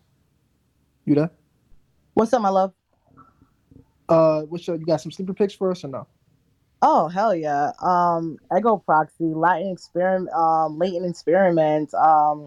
[1.05, 1.29] you there?
[2.13, 2.73] What's up, my love?
[4.07, 6.07] Uh, what's your, you got some sleeper picks for us or no?
[6.81, 7.71] Oh hell yeah.
[7.81, 11.93] Um Ergo Proxy, Latin experiment um latent experiments.
[11.93, 12.45] Um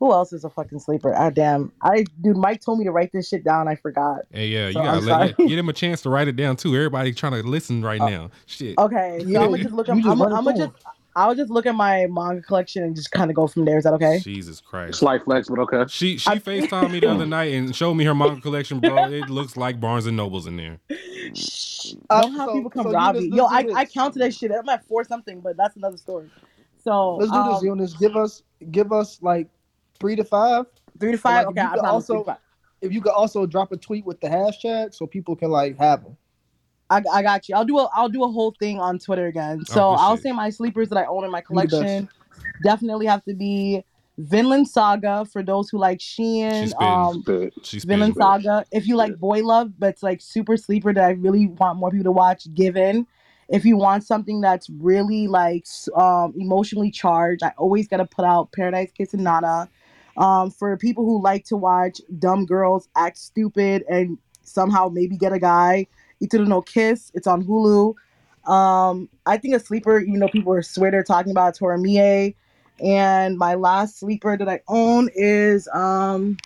[0.00, 1.14] who else is a fucking sleeper?
[1.14, 1.72] Ah damn.
[1.82, 4.22] I dude Mike told me to write this shit down, I forgot.
[4.32, 5.48] Hey, yeah, you gotta I'm let, sorry.
[5.48, 6.74] get him a chance to write it down too.
[6.74, 8.30] Everybody trying to listen right Uh, now.
[8.46, 8.76] Shit.
[8.78, 10.58] Okay, so Yeah, I'm gonna just look you at just I'm, run it I'm gonna
[10.58, 10.72] just
[11.16, 13.78] I'll just look at my manga collection and just kind of go from there.
[13.78, 14.18] Is that okay?
[14.18, 14.98] Jesus Christ.
[14.98, 15.84] Slight flex, but okay.
[15.88, 18.96] She she I- FaceTimed me the other night and showed me her manga collection, bro.
[19.12, 20.80] It looks like Barnes and Nobles in there.
[21.34, 21.94] Shh.
[22.10, 23.36] Uh, Don't have so- people come so rob Eunice, me.
[23.36, 24.50] Yo, I, do I counted that shit.
[24.50, 26.28] I'm at four something, but that's another story.
[26.82, 27.94] So Let's do this, um, Eunice.
[27.94, 28.42] Give us,
[28.72, 29.48] give us like
[30.04, 30.66] three to five.
[31.00, 31.46] three to five.
[31.46, 32.36] like, okay, if you I could also- five.
[32.82, 36.02] If you could also drop a tweet with the hashtag so people can like have
[36.04, 36.18] them.
[36.90, 37.54] I, I got you.
[37.56, 39.64] I'll do a I'll do a whole thing on Twitter again.
[39.64, 41.70] So Oh, I'll say my sleepers that I own in my You the best.
[41.70, 42.08] collection
[42.62, 43.82] definitely have to be
[44.18, 46.60] Vinland Saga for those who like Shein.
[46.60, 46.86] She's spitting.
[46.86, 48.42] Um, But She's Vinland spitting.
[48.42, 48.66] Saga.
[48.70, 51.90] If you like boy love, but it's like super sleeper that I really want more
[51.90, 53.06] people to watch, Given.
[53.48, 55.64] If you want something that's really like
[55.96, 59.70] um, emotionally charged, I always gotta put out Paradise Kiss and Nana.
[60.16, 65.32] Um, for people who like to watch dumb girls act stupid and somehow maybe get
[65.32, 65.86] a guy,
[66.22, 67.10] Itazura na Kiss.
[67.14, 67.94] It's on Hulu.
[68.48, 72.34] Um, I think a sleeper, you know, people are swear they're talking about Toramiye.
[72.80, 76.36] And my last sleeper that I own is um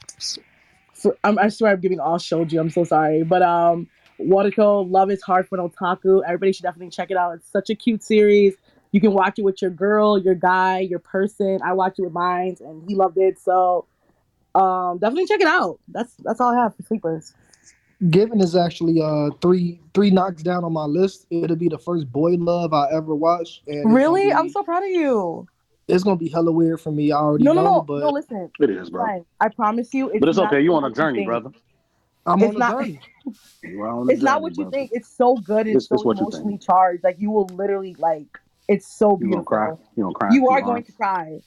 [1.24, 2.60] I'm, I swear I'm giving all shoujo.
[2.60, 3.88] I'm so sorry, but um,
[4.18, 6.22] Love is Hard for an Otaku.
[6.26, 7.34] Everybody should definitely check it out.
[7.36, 8.54] It's such a cute series.
[8.98, 11.60] You can watch it with your girl, your guy, your person.
[11.64, 13.38] I watched it with mine, and he loved it.
[13.38, 13.86] So
[14.56, 15.78] um, definitely check it out.
[15.86, 17.32] That's that's all I have for sleepers.
[18.10, 21.26] Given is actually uh three three knocks down on my list.
[21.30, 23.68] It'll be the first boy love I ever watched.
[23.68, 25.46] And Really, be- I'm so proud of you.
[25.86, 27.12] It's gonna be hella weird for me.
[27.12, 28.08] I already No, no, know, no, but no.
[28.10, 29.06] Listen, it is, bro.
[29.06, 29.24] fine.
[29.40, 30.08] I promise you.
[30.10, 30.60] It's But it's not okay.
[30.60, 31.50] You on a journey, brother.
[32.26, 33.00] I'm it's on a not- journey.
[33.62, 34.70] You are on a It's not journey, what you brother.
[34.76, 34.90] think.
[34.92, 35.68] It's so good.
[35.68, 37.04] It's, It's- so it's what emotionally charged.
[37.04, 38.40] Like you will literally like.
[38.68, 39.44] It's so You beautiful.
[39.44, 39.84] gonna cry?
[39.96, 40.28] You gonna cry?
[40.32, 41.40] You are going to cry.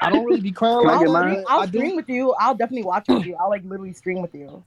[0.00, 1.12] I don't really be crying Can I like get that.
[1.12, 1.30] mine?
[1.34, 1.78] Stream- I'll I do.
[1.78, 2.34] stream with you.
[2.40, 3.36] I'll definitely watch with you.
[3.38, 4.64] I'll like literally stream with you.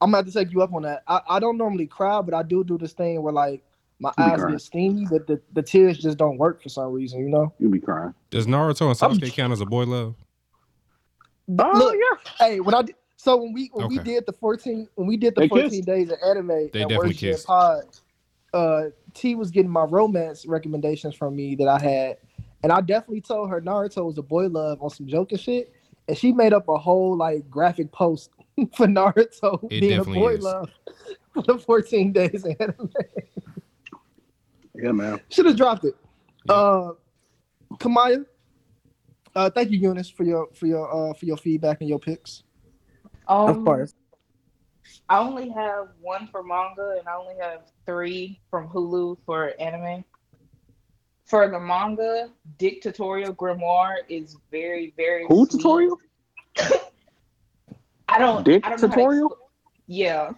[0.00, 1.02] I'm gonna have to take you up on that.
[1.08, 3.62] I, I don't normally cry, but I do do this thing where like
[3.98, 4.52] my You eyes crying.
[4.52, 7.52] get steamy, but the, the tears just don't work for some reason, you know.
[7.58, 8.14] You'll be crying.
[8.30, 10.14] Does Naruto and I'm- Sasuke count as a boy love?
[11.58, 12.30] Oh Look, yeah.
[12.46, 15.34] Hey, when I did, so when we when we did the 14 when we did
[15.34, 15.86] the They 14 kissed.
[15.86, 17.46] days of anime They at definitely Worst Gen kissed.
[17.46, 17.82] Pod,
[18.52, 18.82] uh,
[19.16, 22.16] T was getting my romance recommendations from me that I had,
[22.62, 25.72] and I definitely told her Naruto was a boy love on some joking shit,
[26.08, 28.30] and she made up a whole like graphic post
[28.74, 30.44] for Naruto It being a boy is.
[30.44, 30.70] love
[31.34, 32.90] for the 14 days of anime.
[34.74, 35.20] Yeah, man.
[35.30, 35.94] Should have dropped it.
[36.48, 36.54] Yeah.
[36.54, 36.92] Uh,
[37.74, 38.24] Kamaya,
[39.34, 42.42] uh, thank you, Eunice, for your for your uh for your feedback and your picks.
[43.28, 43.94] Um, Of course.
[45.08, 50.04] I only have one for manga and I only have three from Hulu for anime.
[51.26, 55.50] For the manga, Dick Tutorial Grimoire is very, very Who sweet.
[55.60, 55.98] tutorial?
[58.08, 59.28] I don't Dick I don't know to tutorial?
[59.30, 59.36] expl-
[59.88, 60.30] yeah.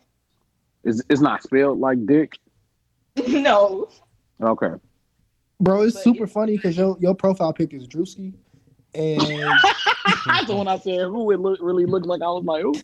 [0.84, 2.38] Is it's not spelled like dick?
[3.28, 3.88] no.
[4.42, 4.70] Okay.
[5.60, 8.32] Bro, it's But super it- funny because your your profile pic is Drewski,
[8.94, 9.20] and
[10.26, 12.22] That's when I said who it look, really looked like.
[12.22, 12.74] I was like, who?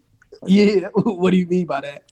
[0.47, 2.05] Yeah, what do you mean by that?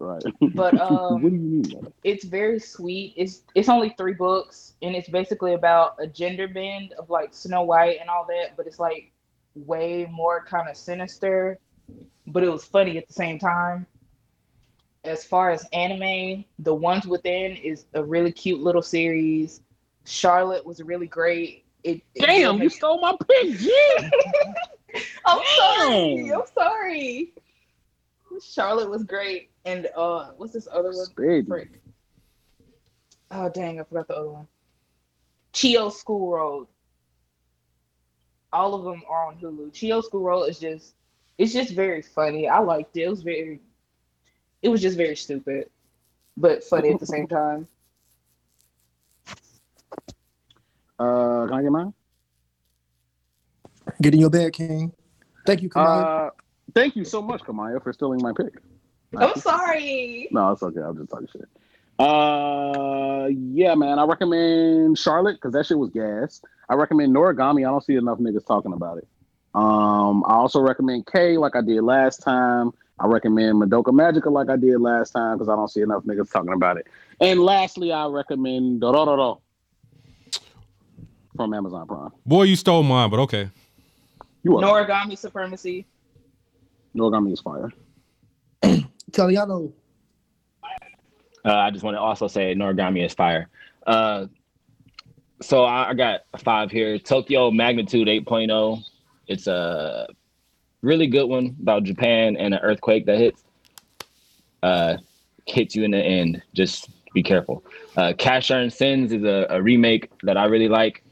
[0.00, 0.22] Right.
[0.54, 1.92] But, um, what do you mean by that?
[2.04, 3.14] It's very sweet.
[3.16, 7.62] It's it's only three books and it's basically about a gender bend of like Snow
[7.62, 9.12] White and all that, but it's like
[9.54, 11.58] way more kind of sinister.
[12.26, 13.86] but it was funny at the same time.
[15.04, 19.62] As far as anime, The Ones Within is a really cute little series.
[20.04, 21.64] Charlotte was really great.
[21.84, 23.72] It, it Damn, you stole my pick, G.
[25.24, 26.32] I'm sorry.
[26.32, 27.32] I'm sorry.
[28.40, 31.06] Charlotte was great, and uh, what's this other one?
[31.06, 31.46] Spade.
[31.46, 31.80] Frick.
[33.30, 34.46] Oh dang, I forgot the other one.
[35.52, 36.66] Chio School Road.
[38.52, 39.72] All of them are on Hulu.
[39.72, 40.94] Chio School Road is just,
[41.36, 42.48] it's just very funny.
[42.48, 43.02] I liked it.
[43.02, 43.60] It was very,
[44.62, 45.68] it was just very stupid,
[46.36, 47.68] but funny at the same time.
[50.98, 51.94] Uh, can I get mine?
[54.00, 54.92] Get in your bed, King.
[55.46, 56.28] Thank you, Kamaya.
[56.28, 56.30] Uh,
[56.78, 58.60] thank you so much, Kamaya, for stealing my pick.
[59.16, 60.28] I'm sorry.
[60.30, 60.80] No, it's okay.
[60.80, 61.48] I'm just talking shit.
[61.98, 63.98] Uh, yeah, man.
[63.98, 66.40] I recommend Charlotte because that shit was gas.
[66.68, 67.66] I recommend Noragami.
[67.66, 69.08] I don't see enough niggas talking about it.
[69.54, 72.72] Um, I also recommend K like I did last time.
[73.00, 76.30] I recommend Madoka Magica like I did last time because I don't see enough niggas
[76.30, 76.86] talking about it.
[77.20, 79.40] And lastly, I recommend Dororo
[81.36, 82.10] from Amazon Prime.
[82.26, 83.50] Boy, you stole mine, but okay.
[84.42, 85.86] You are Noragami Supremacy.
[86.96, 87.70] Noragami is fire.
[89.08, 89.72] Italiano.
[91.44, 93.48] Uh, I just want to also say Noragami is fire.
[93.86, 94.26] Uh,
[95.40, 96.98] so I, I got a five here.
[96.98, 98.82] Tokyo Magnitude 8.0.
[99.28, 100.08] It's a
[100.82, 103.44] really good one about Japan and an earthquake that hits.
[104.62, 104.96] Uh,
[105.46, 106.42] hits you in the end.
[106.54, 107.64] Just be careful.
[107.96, 111.02] Uh, Casshern Sins is a, a remake that I really like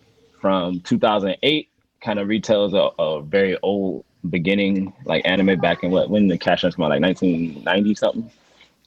[0.40, 1.68] from 2008.
[2.02, 6.38] Kind of retells a, a very old beginning, like anime back in what when the
[6.38, 8.30] Casshern come out, like 1990 something.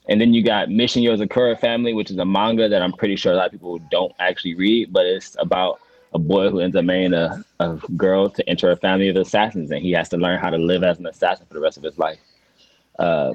[0.08, 3.32] And then you got Mission Yozakura Family, which is a manga that I'm pretty sure
[3.32, 5.80] a lot of people don't actually read, but it's about
[6.12, 9.70] a boy who ends up marrying a, a girl to enter a family of assassins,
[9.70, 11.84] and he has to learn how to live as an assassin for the rest of
[11.84, 12.18] his life.
[12.98, 13.34] Uh,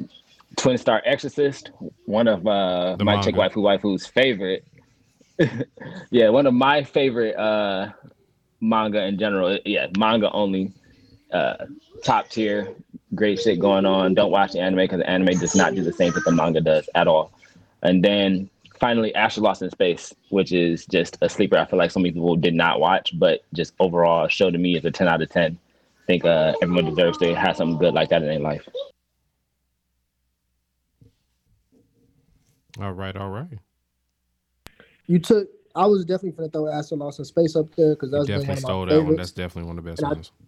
[0.58, 1.72] Twin Star Exorcist,
[2.06, 3.56] one of uh, my chick manga.
[3.56, 4.66] waifu waifu's favorite.
[6.12, 7.90] yeah, one of my favorite uh,
[8.62, 9.58] manga in general.
[9.66, 10.74] Yeah, manga only.
[11.36, 11.66] Uh,
[12.02, 12.74] top tier,
[13.14, 14.14] great shit going on.
[14.14, 16.62] Don't watch the anime because the anime does not do the same that the manga
[16.62, 17.34] does at all.
[17.84, 21.58] And then finally, Astra Lost in Space, which is just a sleeper.
[21.58, 24.58] I feel like so many people did not watch, but just overall, a show to
[24.58, 25.58] me is a 10 out of 10.
[25.58, 28.66] I think uh, everyone deserves to have something good like that in their life.
[32.80, 33.60] All right, all right.
[35.08, 35.50] You took.
[35.76, 38.48] I was definitely gonna throw Astra Lost in Space up there because that's been definitely
[38.48, 39.06] one of my stole that favorites.
[39.08, 39.16] one.
[39.18, 40.32] That's definitely one of the best And ones.
[40.34, 40.45] I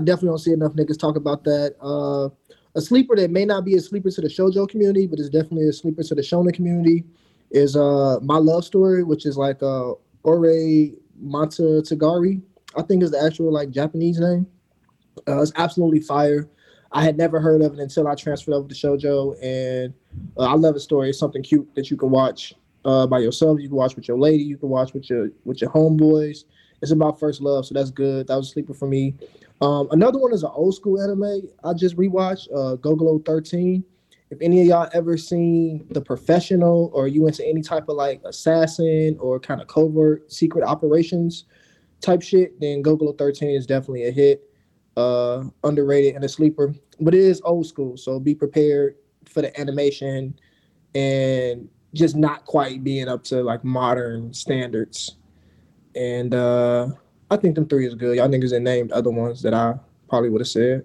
[0.00, 1.74] definitely don't see enough niggas talk about that.
[1.80, 2.28] Uh,
[2.74, 5.68] a sleeper that may not be a sleeper to the shojo community, but is definitely
[5.68, 7.04] a sleeper to the shonen community,
[7.50, 9.92] is uh my love story, which is like uh
[10.22, 10.92] Ore
[11.24, 12.42] Monogatari.
[12.76, 14.46] I think is the actual like Japanese name.
[15.26, 16.48] Uh, it's absolutely fire.
[16.92, 19.92] I had never heard of it until I transferred over to shojo, and
[20.36, 21.10] uh, I love the story.
[21.10, 23.60] It's something cute that you can watch uh, by yourself.
[23.60, 24.42] You can watch with your lady.
[24.44, 26.44] You can watch with your with your homeboys.
[26.80, 28.28] It's about first love, so that's good.
[28.28, 29.14] That was a sleeper for me.
[29.60, 33.84] Um, another one is an old school anime I just rewatched, uh, Golgo 13.
[34.30, 38.20] If any of y'all ever seen The Professional or you into any type of like
[38.24, 41.44] assassin or kind of covert secret operations
[42.00, 44.44] type shit, then Golgo 13 is definitely a hit.
[44.96, 48.96] Uh, underrated and a sleeper, but it is old school, so be prepared
[49.26, 50.36] for the animation
[50.96, 55.16] and just not quite being up to like modern standards.
[55.94, 56.88] And uh
[57.30, 58.16] I think them three is good.
[58.16, 59.74] Y'all niggas ain't named other ones that I
[60.08, 60.84] probably would have said.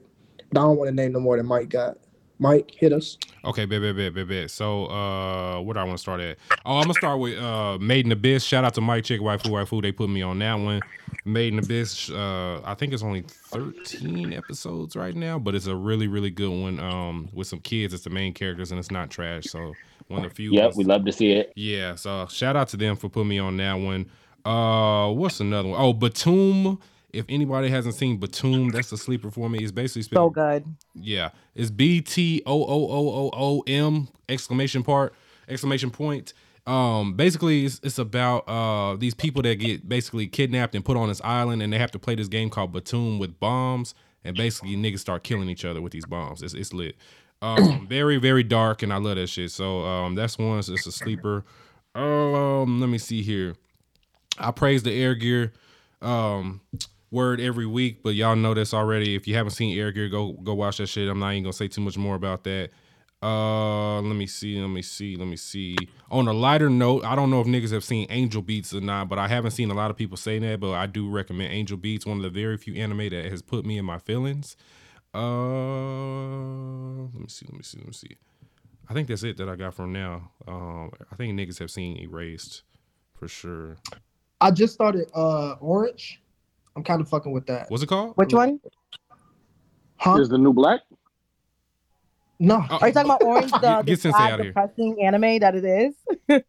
[0.52, 1.98] But I don't want to name no more than Mike got.
[2.39, 3.18] Mike, hit us.
[3.46, 4.52] Okay, bet, bet, bet, bet, bet.
[4.52, 6.38] So, uh, where do I want to start at?
[6.66, 8.44] Oh, I'm gonna start with uh, Made in Abyss.
[8.44, 9.82] Shout out to Mike Chick, Waifu, Waifu.
[9.82, 10.82] They put me on that one.
[11.26, 12.10] Made in Abyss.
[12.10, 16.50] Uh, I think it's only 13 episodes right now, but it's a really, really good
[16.50, 16.80] one.
[16.80, 19.46] Um, with some kids, it's the main characters, and it's not trash.
[19.46, 19.74] So,
[20.08, 20.52] one of the few.
[20.52, 21.54] Yep, ones- we love to see it.
[21.56, 24.10] Yeah, so shout out to them for putting me on that one.
[24.46, 25.80] Uh, what's another one?
[25.82, 26.80] Oh, Btooom.
[27.12, 29.60] If anybody hasn't seen Btooom, that's a sleeper for me.
[29.60, 30.66] It's basically So good.
[30.96, 35.14] yeah, it's B T O O O O O M exclamation part
[35.48, 36.34] exclamation point.
[36.66, 41.10] Um, basically, it's, it's about uh these people that get basically kidnapped and put on
[41.10, 44.76] this island, and they have to play this game called Btooom with bombs, and basically
[44.76, 46.41] niggas start killing each other with these bombs.
[46.41, 46.96] It's it's lit.
[47.44, 49.52] Um, very very dark, and I love that shit.
[49.52, 50.58] So um, that's one.
[50.58, 51.46] It's, it's a sleeper.
[51.94, 53.56] Um, let me see here.
[54.38, 55.54] I praise the air gear
[56.02, 56.62] um
[57.12, 59.16] word every week, but y'all know this already.
[59.16, 61.08] If you haven't seen air gear, go go watch that shit.
[61.10, 62.72] I'm not even gonna say too much more about that.
[63.22, 65.78] Uh let me see, let me see, let me see.
[66.12, 69.08] On a lighter note, I don't know if niggas have seen Angel Beats or not,
[69.10, 71.78] but I haven't seen a lot of people say that, but I do recommend Angel
[71.78, 74.58] Beats, one of the very few anime that has put me in my feelings.
[75.14, 75.20] Uh,
[77.14, 77.46] let me see.
[77.46, 77.78] Let me see.
[77.78, 78.18] Let me see.
[78.90, 80.32] I think that's it that I got from now.
[80.48, 82.64] Um, I think niggas have seen Erased
[83.14, 83.78] for sure.
[84.44, 86.22] I just started uh Orange.
[86.76, 87.72] I'm kind of fucking with that.
[87.72, 88.12] What's it called?
[88.18, 88.60] Which one?
[89.96, 90.16] Huh?
[90.18, 90.82] Is the new black?
[92.39, 92.66] No.
[92.70, 94.52] Oh, Are you talking about Orange, the, Get- the get Sensei sad, outta here.
[94.52, 96.44] depressing anime that it is?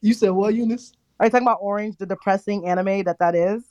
[0.00, 0.92] You said what, Eunice?
[1.20, 3.64] Are you talking about Orange, the depressing anime that that is?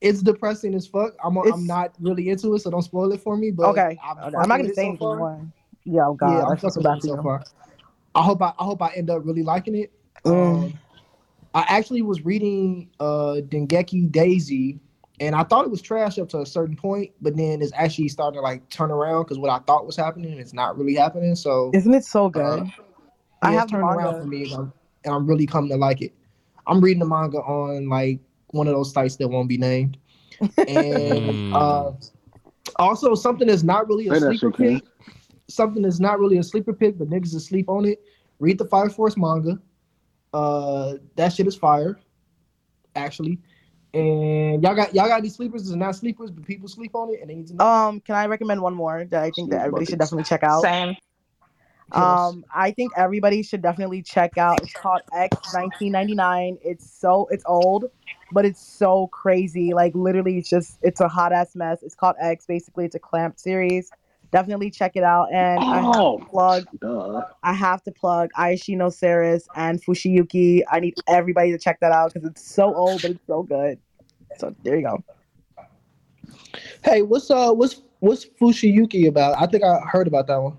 [0.00, 1.12] It's depressing as fuck.
[1.22, 3.50] I'm It's- I'm not really into it, so don't spoil it for me.
[3.50, 5.40] But okay, I'm, I'm not gonna say so anything far.
[5.84, 7.22] Yeah, oh god, yeah, I'm fucking so it so for you.
[7.22, 7.44] far.
[8.14, 9.92] I hope I, I hope I end up really liking it.
[10.24, 10.64] Mm.
[10.64, 10.78] Um,
[11.54, 14.78] I actually was reading uh Dengeki Daisy,
[15.20, 18.08] and I thought it was trash up to a certain point, but then it's actually
[18.08, 21.34] starting to like turn around because what I thought was happening is not really happening.
[21.34, 22.60] So Isn't it so good?
[22.60, 22.64] uh,
[23.42, 24.72] I yeah, have it's the turned around for me, and I'm,
[25.04, 26.12] and I'm really coming to like it.
[26.66, 29.96] I'm reading the manga on like one of those sites that won't be named,
[30.40, 30.68] and
[31.52, 31.52] Mm.
[31.54, 31.92] uh,
[32.78, 34.80] also something that's not really a Say that sleeper shit, King.
[34.80, 34.84] pick.
[35.48, 38.00] Something that's not really a sleeper pick, but niggas asleep on it.
[38.38, 39.58] Read the Fire Force manga.
[40.32, 41.98] Uh, that shit is fire,
[42.94, 43.38] actually.
[43.94, 47.20] And y'all got y'all got these sleepers that's not sleepers, but people sleep on it,
[47.20, 47.64] and they need to know.
[47.64, 50.62] Um, can I recommend one more that I think that everybody should definitely check out?
[50.62, 50.96] Same.
[51.92, 54.60] Um, I think everybody should definitely check out.
[54.62, 56.58] It's called X 1999.
[56.62, 57.86] It's so it's old,
[58.30, 59.72] but it's so crazy.
[59.72, 61.82] Like literally, it's just it's a hot ass mess.
[61.82, 62.44] It's called X.
[62.44, 63.90] Basically, it's a clamp series.
[64.30, 65.28] Definitely check it out.
[65.32, 66.66] And I have Oh, to plug.
[66.80, 67.22] duh.
[67.42, 70.62] I have to plug Ayashi no Ceres and Fushigi Yugi.
[70.70, 73.78] I need everybody to check that out because it's so old, but it's so good.
[74.38, 75.02] So there you go.
[76.84, 79.40] Hey, what's uh what's what's Fushigi Yugi about?
[79.40, 80.58] I think I heard about that one.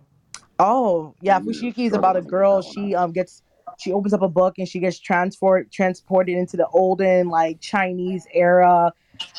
[0.58, 2.62] Oh yeah, Fushigi is about a girl.
[2.62, 3.44] She um gets
[3.78, 8.26] she opens up a book and she gets transport transported into the olden like Chinese
[8.34, 8.92] era,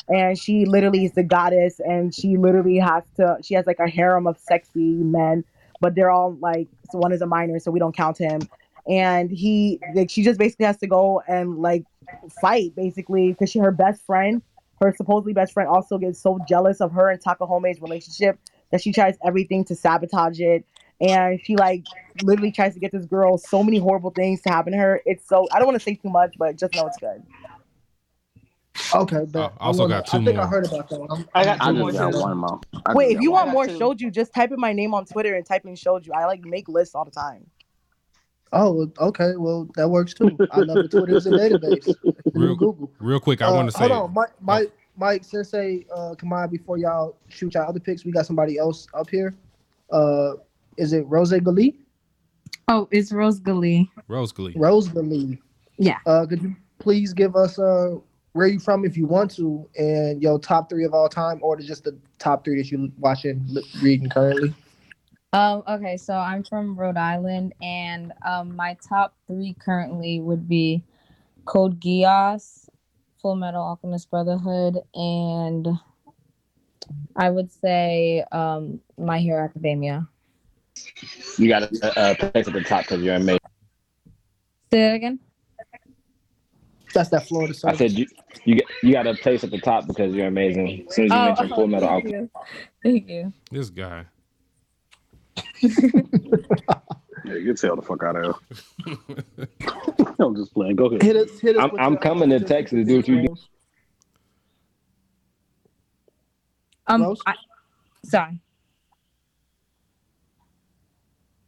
[0.09, 3.37] and she literally is the goddess, and she literally has to.
[3.41, 5.43] She has like a harem of sexy men,
[5.79, 8.41] but they're all like so one is a minor, so we don't count him.
[8.87, 11.83] And he like she just basically has to go and like
[12.41, 14.41] fight basically because she her best friend,
[14.81, 18.39] her supposedly best friend, also gets so jealous of her and Tamahome's relationship
[18.71, 20.65] that she tries everything to sabotage it
[21.01, 21.83] and she like
[22.23, 25.01] literally tries to get this girl so many horrible things to happen to her.
[25.05, 27.23] It's so I don't want to say too much, but just know it's good.
[28.93, 31.11] Okay, but I also wanna- got two I think I heard about that one.
[31.11, 32.59] I'm- I got I two more just got one more.
[32.85, 33.77] I Wait, if you want more got two.
[33.79, 36.13] showed you, just type in my name on Twitter and type in showed you.
[36.13, 37.45] I like make lists all the time.
[38.53, 39.33] Oh, okay.
[39.37, 40.37] Well, that works too.
[40.51, 40.91] I love it.
[40.91, 41.87] Twitter is a database.
[42.03, 42.91] It's the new Real, Google.
[42.99, 43.87] real quick, I Uh, want to say.
[43.87, 48.03] Hold on, Mike, Mike, Mike Sensei, uh, come on before y'all shoot y'all other picks.
[48.03, 49.35] We got somebody else up here.
[49.89, 50.33] Uh,
[50.77, 51.75] is it Rose Gali?
[52.67, 53.89] Oh, it's Rose Glee.
[54.09, 54.53] Rose Glee.
[54.57, 55.39] Rose Gali.
[55.77, 55.97] Yeah.
[56.05, 57.95] Uh, could you please give us uh
[58.33, 61.57] where you from if you want to, and your top three of all time, or
[61.57, 63.45] just the top three that you watching,
[63.81, 64.53] reading currently?
[65.33, 70.83] Um, okay, so I'm from Rhode Island, and um, my top three currently would be
[71.45, 72.67] Code Geass,
[73.21, 75.67] Full Metal Alchemist Brotherhood, and
[77.15, 80.07] I would say um, My Hero Academia.
[81.37, 83.39] You got a uh, place at the top because you're amazing.
[84.71, 85.19] Say that again.
[86.93, 87.53] That's that Florida.
[87.65, 88.05] I said you
[88.45, 90.85] you get you got a place at the top because you're amazing.
[90.89, 92.33] As soon as you Oh, mentioned Full Metal thank Alchemist.
[92.33, 92.51] you.
[92.83, 93.33] Thank you.
[93.51, 94.05] This guy.
[97.23, 98.35] Yeah, you can tell the fuck out of
[98.83, 98.97] here.
[100.19, 100.75] I'm just playing.
[100.75, 101.03] Go ahead.
[101.03, 101.39] Hit us.
[101.39, 101.61] Hit us.
[101.61, 103.35] I'm- I'm your, coming to Texas to do what you do.
[106.87, 107.35] Um, I,
[108.03, 108.39] sorry.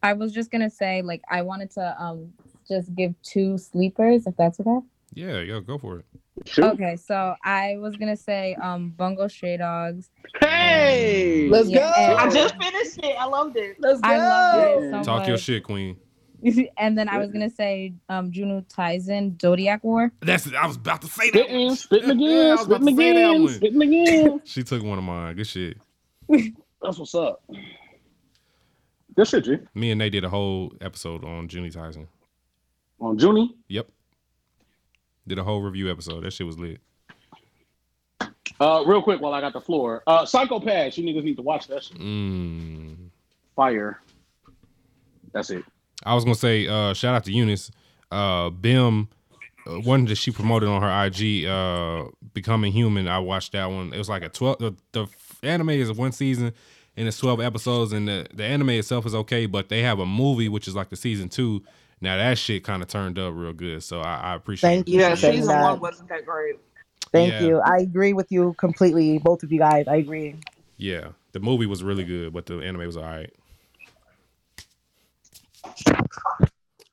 [0.03, 2.31] I was just gonna say, like, I wanted to um
[2.67, 4.85] just give two sleepers, if that's okay.
[5.15, 6.05] Yeah, yo, go for it.
[6.45, 6.65] Shoot.
[6.65, 10.09] Okay, so I was gonna say um Bungo Stray Dogs.
[10.39, 12.15] Hey, Let's Yeah, go.
[12.17, 13.15] I just finished it.
[13.19, 13.77] I loved it.
[13.79, 14.09] Let's go.
[14.09, 15.97] I loved it so Talk your shit, Queen.
[16.77, 20.11] and then I was gonna say um Juni Taisen Zodiac War.
[20.21, 20.55] That's it.
[20.55, 21.43] I was about to say that.
[21.43, 23.53] spitting, spitting again, was about spitting to say that again, one.
[23.53, 24.41] spitting again.
[24.45, 25.35] She took one of mine.
[25.35, 25.77] Good shit.
[26.81, 27.43] That's what's up.
[29.15, 29.57] Good shit, G.
[29.75, 32.07] Me and they did a whole episode on Juni Taisen.
[32.99, 33.55] On Junie.
[33.67, 33.87] Yep.
[35.27, 36.23] Did a whole review episode.
[36.23, 36.79] That shit was lit.
[38.59, 40.03] Uh, real quick while I got the floor.
[40.05, 40.97] Uh, Psycho-Pass.
[40.97, 41.97] You niggas need to watch that shit.
[41.97, 43.09] Mm.
[43.55, 44.01] Fire.
[45.31, 45.63] That's it.
[46.05, 47.71] I was gonna say, uh, shout out to Eunice.
[48.11, 49.07] Uh, Bim,
[49.65, 53.07] uh, one that she promoted on her IG, uh, Becoming Human.
[53.07, 53.93] I watched that one.
[53.93, 54.59] It was like a twelve.
[54.59, 55.07] The, the
[55.41, 56.53] anime is one season
[56.95, 60.05] and it's twelve episodes, and the the anime itself is okay, but they have a
[60.05, 61.63] movie which is like the season two.
[62.03, 64.69] Now that shit kind of turned up real good, so I, I appreciate.
[64.69, 64.91] Thank it.
[64.91, 65.63] you Yeah, season that.
[65.63, 66.55] one wasn't that great.
[67.13, 67.41] Thank Yeah.
[67.43, 67.59] you.
[67.61, 69.87] I agree with you completely, both of you guys.
[69.87, 70.35] I agree.
[70.75, 73.33] Yeah, the movie was really good, but the anime was alright.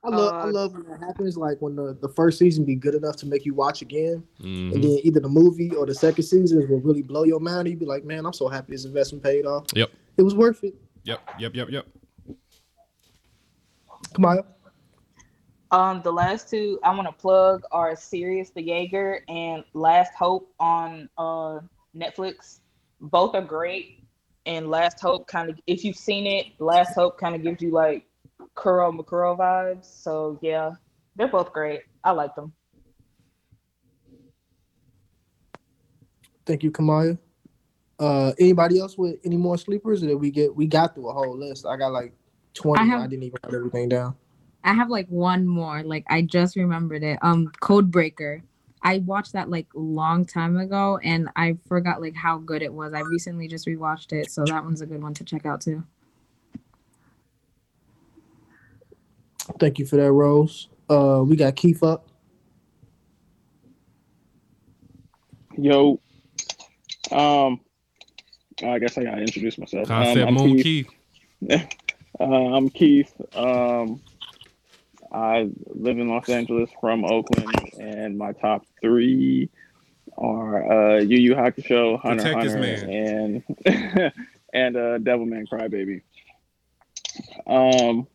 [0.03, 1.35] I love I Uh, love when that happens.
[1.35, 4.73] Like when the, the first season be good enough to make you watch again, Mhm.
[4.73, 7.67] and then either the movie or the second season will really blow your mind.
[7.67, 9.65] You'd be like, man, I'm so happy this investment paid off.
[9.75, 9.91] Yep.
[10.15, 10.73] It was worth it.
[11.03, 11.19] Yep.
[11.37, 11.53] Yep.
[11.55, 11.69] Yep.
[11.69, 11.85] Yep.
[14.13, 14.43] Come on.
[15.71, 20.53] Um, the last two I want to plug are Sirius the Jaeger and Last Hope
[20.59, 21.59] on uh
[21.95, 22.59] Netflix.
[22.99, 24.03] Both are great,
[24.45, 27.71] and Last Hope kind of, if you've seen it, Last Hope kind of gives you
[27.71, 28.05] like
[28.55, 29.85] Kuromukuro vibes.
[29.85, 30.71] So yeah,
[31.15, 31.81] they're both great.
[32.03, 32.51] I like them.
[36.45, 37.17] Thank you, Kamaya.
[37.97, 40.03] Uh, anybody else with any more sleepers?
[40.03, 41.65] Or did we get we got through a whole list?
[41.65, 42.13] I got like
[42.53, 42.91] twenty.
[42.91, 44.15] I I, didn't even write everything down.
[44.63, 45.83] I have like one more.
[45.83, 47.19] Like I just remembered it.
[47.21, 48.41] Um, Codebreaker.
[48.83, 52.93] I watched that like long time ago, and I forgot like how good it was.
[52.93, 55.83] I recently just rewatched it, so that one's a good one to check out too.
[59.59, 60.69] Thank you for that, Rose.
[60.89, 62.07] Uh, we got Keith up.
[65.57, 65.99] Yo,
[67.11, 67.59] um,
[68.63, 69.91] I guess I gotta introduce myself.
[69.91, 70.89] Um, Concept I'm Moon Keith.
[71.41, 71.67] Keith.
[72.19, 73.11] Uh, I'm Keith.
[73.33, 73.99] Um,
[75.11, 79.49] I live in Los Angeles from Oakland, and my top three
[80.17, 83.43] are uh, Yu Yu Hakusho, Hunter Protect Hunter, man.
[83.65, 84.13] and
[84.53, 86.01] and uh, Devilman Crybaby.
[87.45, 88.07] Um,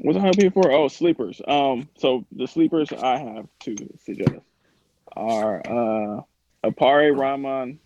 [0.00, 0.70] what's I happy for?
[0.72, 1.40] Oh, sleepers.
[1.46, 4.32] Um, so the sleepers I have to suggest
[5.16, 6.20] are uh,
[6.64, 7.78] Appare-Ranman,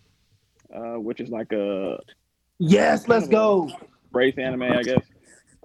[0.73, 1.99] uh, which is like a
[2.59, 3.69] Yes, let's go.
[4.11, 5.03] race anime, I guess.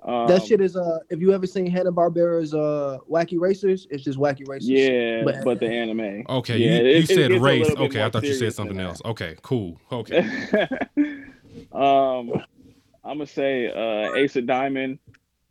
[0.04, 0.98] Um, that shit is uh.
[1.10, 4.68] If you ever seen Hanna Barbera's uh Wacky Racers, it's just Wacky Racers.
[4.68, 6.24] Yeah, But- but, the anime.
[6.28, 7.70] Okay, Yeah, you, it- you it said race.
[7.70, 9.00] Okay, I thought you said something else.
[9.04, 9.78] Okay, cool.
[9.92, 10.18] Okay.
[11.72, 12.32] um,
[13.04, 14.98] I'm gonna say uh, Ace of Diamond,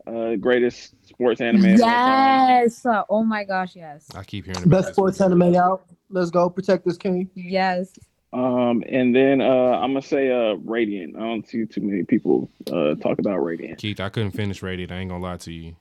[0.07, 1.65] uh, greatest sports anime.
[1.65, 2.61] of all time.
[2.63, 2.85] Yes.
[2.85, 3.75] Uh, Oh my gosh.
[3.75, 4.07] Yes.
[4.15, 5.85] I keep hearing about Best sports anime out.
[6.09, 7.29] Let's go protect this king.
[7.35, 7.97] Yes.
[8.33, 11.17] Um, and then uh, I'm gonna say uh, Radiant.
[11.17, 13.77] I don't see too many people uh, talk about Radiant.
[13.77, 14.91] Keith, I couldn't finish Radiant.
[14.91, 15.75] I ain't gonna lie to you.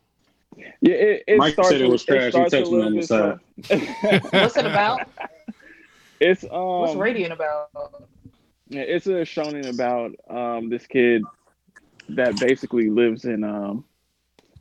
[0.56, 1.70] Yeah, it, it Mike starts.
[1.70, 2.24] said it was trash.
[2.24, 4.32] He starts a texted me on the side.
[4.32, 5.08] What's it about?
[6.18, 6.50] It's um.
[6.50, 7.68] What's Radiant about?
[8.68, 11.24] Yeah, it's a shonen about um this kid
[12.10, 13.84] that basically lives in um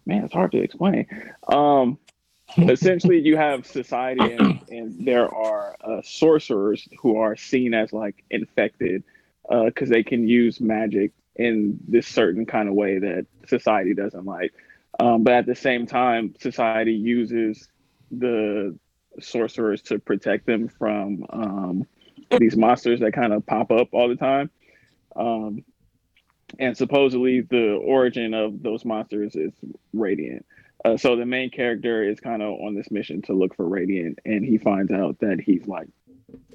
[0.06, 1.08] man, it's hard to explain.
[1.48, 1.98] Um
[2.58, 8.24] essentially you have society and, and there are uh, sorcerers who are seen as like
[8.30, 9.04] infected
[9.66, 14.54] because they can use magic in this certain kind of way that society doesn't like.
[15.00, 17.70] Um, but at the same time, society uses
[18.12, 18.78] the
[19.20, 21.88] sorcerers to protect them from um,
[22.38, 24.50] these monsters that kind of pop up all the time.
[25.16, 25.64] Um,
[26.58, 29.54] and supposedly the origin of those monsters is
[29.94, 30.46] radiant.
[30.86, 34.20] Uh, so the main character is kind of on this mission to look for radiant,
[34.26, 35.88] and he finds out that he's like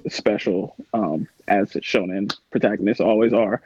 [0.09, 3.61] special, um, as shonen protagonists always are.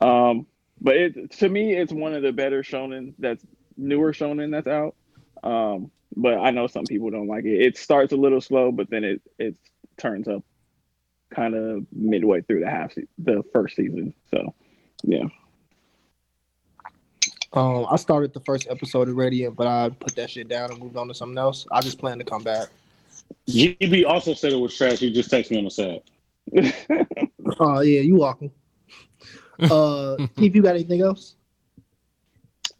[0.00, 0.46] Um,
[0.80, 3.44] but it to me, it's one of the better shonen that's
[3.76, 4.94] newer shonen that's out.
[5.42, 7.60] Um, but I know some people don't like it.
[7.60, 9.56] It starts a little slow, but then it it
[9.96, 10.44] turns up
[11.30, 14.14] kind of midway through the half se- the first season.
[14.30, 14.54] So
[15.02, 15.24] yeah.
[17.54, 20.80] Um, I started the first episode of Radiant, but I put that shit down and
[20.80, 21.66] moved on to something else.
[21.70, 22.68] I just plan to come back.
[23.48, 24.98] GB also said it was trash.
[24.98, 26.02] He just texted me on the side.
[27.60, 28.50] Oh yeah, you welcome.
[29.60, 31.36] Uh, Keith, you got anything else?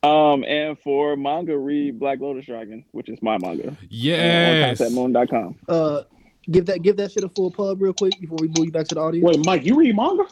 [0.03, 3.68] Um, and for manga, read Black Lotus Dragon, which is my manga.
[3.68, 4.81] Uh, Yes.
[4.81, 5.55] on conceptmoon.com.
[5.68, 6.03] Uh,
[6.51, 8.89] give that give that shit a full pub real quick before we move you back
[8.89, 9.25] to the audience.
[9.25, 10.25] Wait, Mike, you read manga?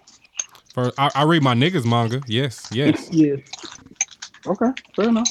[0.74, 2.20] For, I, I read my niggas manga.
[2.26, 3.08] Yes, yes.
[3.12, 3.36] Yeah.
[4.46, 5.28] Okay, fair enough.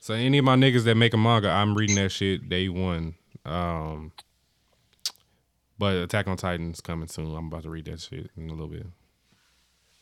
[0.00, 3.14] So any of my niggas that make a manga, I'm reading that shit day one.
[3.44, 4.12] Um,
[5.78, 7.34] but Attack on Titan's coming soon.
[7.34, 8.86] I'm about to read that shit in a little bit.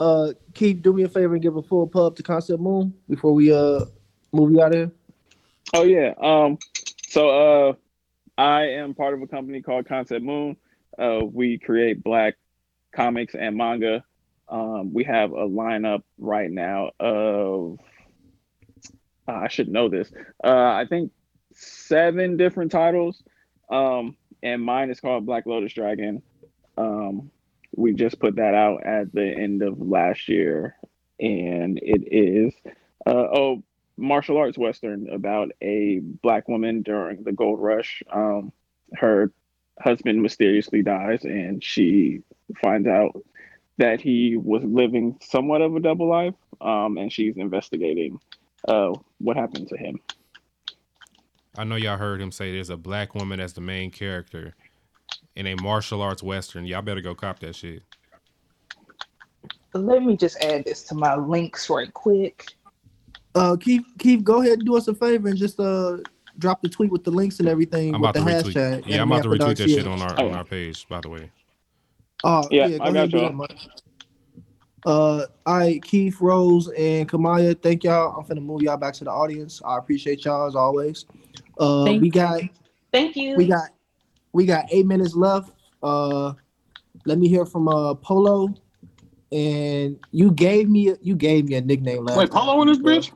[0.00, 3.34] Uh, Keith, do me a favor and give a full pub to Concept Moon before
[3.34, 3.84] we uh
[4.32, 4.92] move you out of here.
[5.74, 6.14] Oh yeah.
[6.20, 6.58] Um.
[7.08, 7.28] So
[7.68, 7.72] uh,
[8.36, 10.56] I am part of a company called Concept Moon.
[10.98, 12.36] Uh, we create black
[12.92, 14.04] comics and manga.
[14.50, 17.78] Um, we have a lineup right now of
[19.28, 20.10] uh, I should know this.
[20.42, 21.12] Uh, I think
[21.54, 23.22] seven different titles.
[23.70, 26.22] Um, and mine is called Black Lotus Dragon.
[26.76, 27.30] Um,
[27.76, 30.76] we just put that out at the end of last year,
[31.20, 32.54] and it is
[33.06, 33.62] uh, oh
[33.96, 38.02] martial arts western about a black woman during the gold rush.
[38.12, 38.52] Um,
[38.94, 39.32] her
[39.80, 42.22] husband mysteriously dies, and she
[42.62, 43.20] finds out
[43.78, 48.18] that he was living somewhat of a double life, um, and she's investigating
[48.66, 49.98] uh, what happened to him.
[51.56, 54.54] I know y'all heard him say there's a black woman as the main character
[55.34, 56.66] in a martial arts western.
[56.66, 57.82] Y'all better go cop that shit.
[59.74, 62.46] Let me just add this to my links right quick.
[63.34, 65.98] Uh, Keith, Keith, go ahead and do us a favor and just uh
[66.38, 68.54] drop the tweet with the links and everything I'm with about the to retweet.
[68.54, 68.86] hashtag.
[68.86, 70.88] Yeah, I'm about to retweet that shit on our on our page.
[70.88, 71.30] By the way,
[72.24, 73.46] Oh, Yeah, yeah, go I ahead got and y'all.
[74.86, 78.16] Uh, all right, Keith, Rose, and Kamaya, thank y'all.
[78.18, 79.60] I'm finna move y'all back to the audience.
[79.64, 81.04] I appreciate y'all as always.
[81.58, 82.12] Uh, Thank we you.
[82.12, 82.42] got
[82.92, 83.36] Thank you.
[83.36, 83.70] we got
[84.32, 85.50] we got eight minutes left.
[85.82, 86.32] Uh,
[87.04, 88.54] let me hear from uh Polo.
[89.30, 92.16] And you gave me you gave me a nickname last.
[92.16, 92.98] Wait, time, Polo in this bro.
[92.98, 93.10] bitch?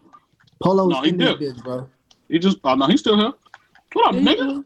[0.60, 1.88] Polo's No, he in this bitch, bro.
[2.28, 3.32] He just, oh no, he's still here.
[3.94, 4.64] What up, nigga?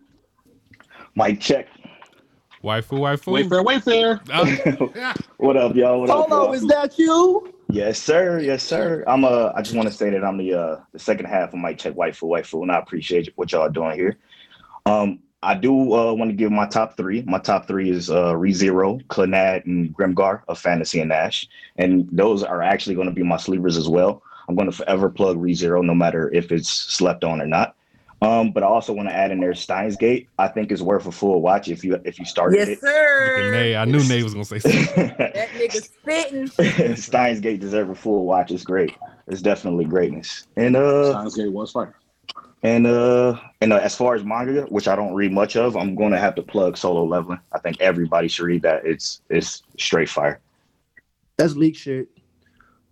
[1.14, 1.68] Mic check.
[2.67, 3.31] Waifu, waifu.
[3.33, 5.17] Wayfair, Wayfair.
[5.37, 6.01] What up, y'all?
[6.01, 6.53] What up, Polo, y'all?
[6.53, 7.55] is that you?
[7.69, 8.41] Yes, sir.
[8.41, 9.05] Yes, sir.
[9.07, 11.61] I'm uh I just want to say that I'm the uh the second half of
[11.61, 14.19] Mic Check Waifu Waifu, and I appreciate what y'all are doing here.
[14.85, 17.23] Um, I do uh want to give my top three.
[17.23, 21.47] My top three is uh ReZero, Clannad, and Grimgar of Fantasy and Ash.
[21.77, 24.25] And those are actually going to be my sleepers as well.
[24.49, 27.77] I'm going to forever plug ReZero no matter if it's slept on or not.
[28.23, 30.29] Um, but I also want to add in there Steins Gate.
[30.39, 32.81] I think is worth a full watch if you if you started Yes, it.
[32.81, 33.51] sir.
[33.53, 35.14] Nay, I knew Nay was gonna say something.
[35.19, 36.97] That nigga spitting.
[36.97, 38.51] Steins Gate deserve a full watch.
[38.51, 38.95] It's great.
[39.27, 40.47] It's definitely greatness.
[40.57, 41.95] And uh Steins Gate was fire.
[42.62, 45.95] And uh and uh, as far as manga, which I don't read much of, I'm
[45.95, 47.39] going to have to plug Solo Leveling.
[47.53, 48.87] I think everybody should read that.
[48.87, 50.41] It's it's straight fire.
[51.37, 52.09] That's leak shit.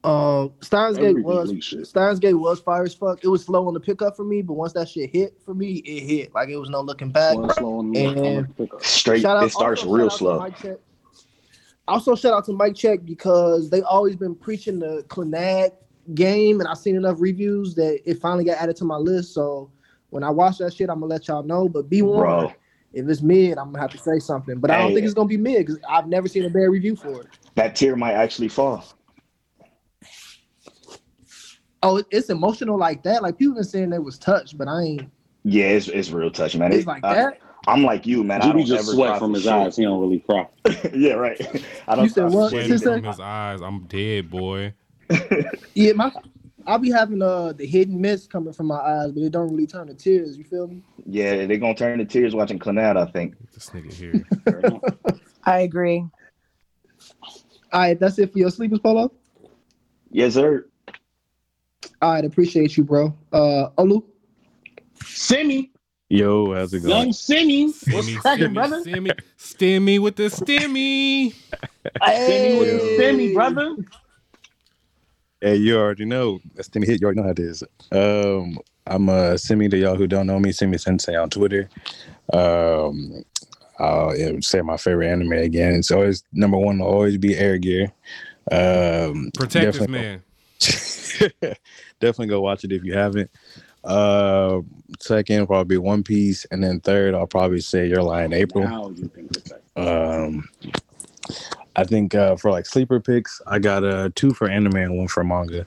[0.04, 1.86] Um, Steins Gate was leak.
[1.86, 3.24] Steins Gate was fire as fuck.
[3.24, 5.76] It was slow on the pickup for me, but once that shit hit for me,
[5.76, 6.34] it hit.
[6.34, 7.38] Like it was no looking back.
[7.38, 8.82] Was slow on the- on the And pickup.
[8.84, 9.22] Straight.
[9.22, 10.76] Shout out- it starts also real shout out to slow.
[11.86, 15.72] Also, shout out to Mike Check because they always been preaching the Clannad
[16.14, 19.34] game, and I've seen enough reviews that it finally got added to my list.
[19.34, 19.70] So
[20.10, 21.68] when I watch that shit, I'm gonna let y'all know.
[21.68, 22.54] But be warned,
[22.92, 24.58] if it's mid, I'm gonna have to say something.
[24.60, 26.96] But I don't think it's gonna be mid because I've never seen a bad review
[26.96, 27.26] for it.
[27.54, 28.84] That tier might actually fall.
[31.84, 33.22] Oh, it's emotional like that.
[33.22, 35.02] Like people been saying they was touched, but I ain't.
[35.44, 36.72] Yeah, it's it's real touch, man.
[36.72, 37.38] It's It- like I, that.
[37.66, 38.40] I'm like you, man.
[38.42, 39.52] I GB don't just ever sweat cry from his shit.
[39.52, 39.76] eyes.
[39.76, 40.46] He don't really cry.
[40.94, 41.40] yeah, right.
[41.88, 42.50] I don't You said cry for what?
[42.52, 42.66] shit.
[42.68, 43.60] Sis Sweating said- from his eyes.
[43.62, 44.72] I'm dead, boy.
[45.74, 46.10] Yeah, my.
[46.66, 49.66] I'll be having uh the hidden mist coming from my eyes, but it don't really
[49.66, 50.38] turn to tears.
[50.38, 50.82] You feel me?
[51.04, 53.34] Yeah, they're gonna turn to tears watching Clannad, I think.
[53.52, 54.24] This nigga here.
[55.44, 55.98] I agree.
[57.72, 59.12] All right, that's it for your sleepers, Polo.
[60.10, 60.66] Yes, sir.
[62.04, 63.14] All right, appreciate you, bro.
[63.32, 64.04] Uh, Olu.
[65.06, 65.70] Semi,
[66.10, 66.90] Yo, how's it going?
[66.94, 67.64] young Semi.
[67.64, 68.82] What's Stimmy, cracking, brother?
[68.84, 71.32] stimmy, stimmy with the stimmy.
[72.04, 73.76] Semi with the Semi, brother.
[75.40, 76.40] Hey, you already know.
[76.54, 77.00] That's Timmy Hit.
[77.00, 77.64] You already know how it is.
[77.90, 80.52] Um, I'm uh, Simi to y'all who don't know me.
[80.52, 81.70] Simi Sensei on Twitter.
[82.34, 83.24] Um,
[83.78, 85.72] I'll yeah, say my favorite anime again.
[85.76, 86.80] It's always number one.
[86.80, 87.92] Will always be Air Gear.
[88.52, 90.22] Um, Protect this definitely- man.
[92.00, 93.30] definitely go watch it if you haven't.
[93.82, 94.60] Uh,
[95.00, 98.64] second probably One Piece, and then third I'll probably say Your Lie in April.
[98.96, 99.30] You think.
[99.76, 100.48] Um,
[101.76, 105.08] I think uh, for like sleeper picks, I got uh, two for anime and one
[105.08, 105.66] for manga.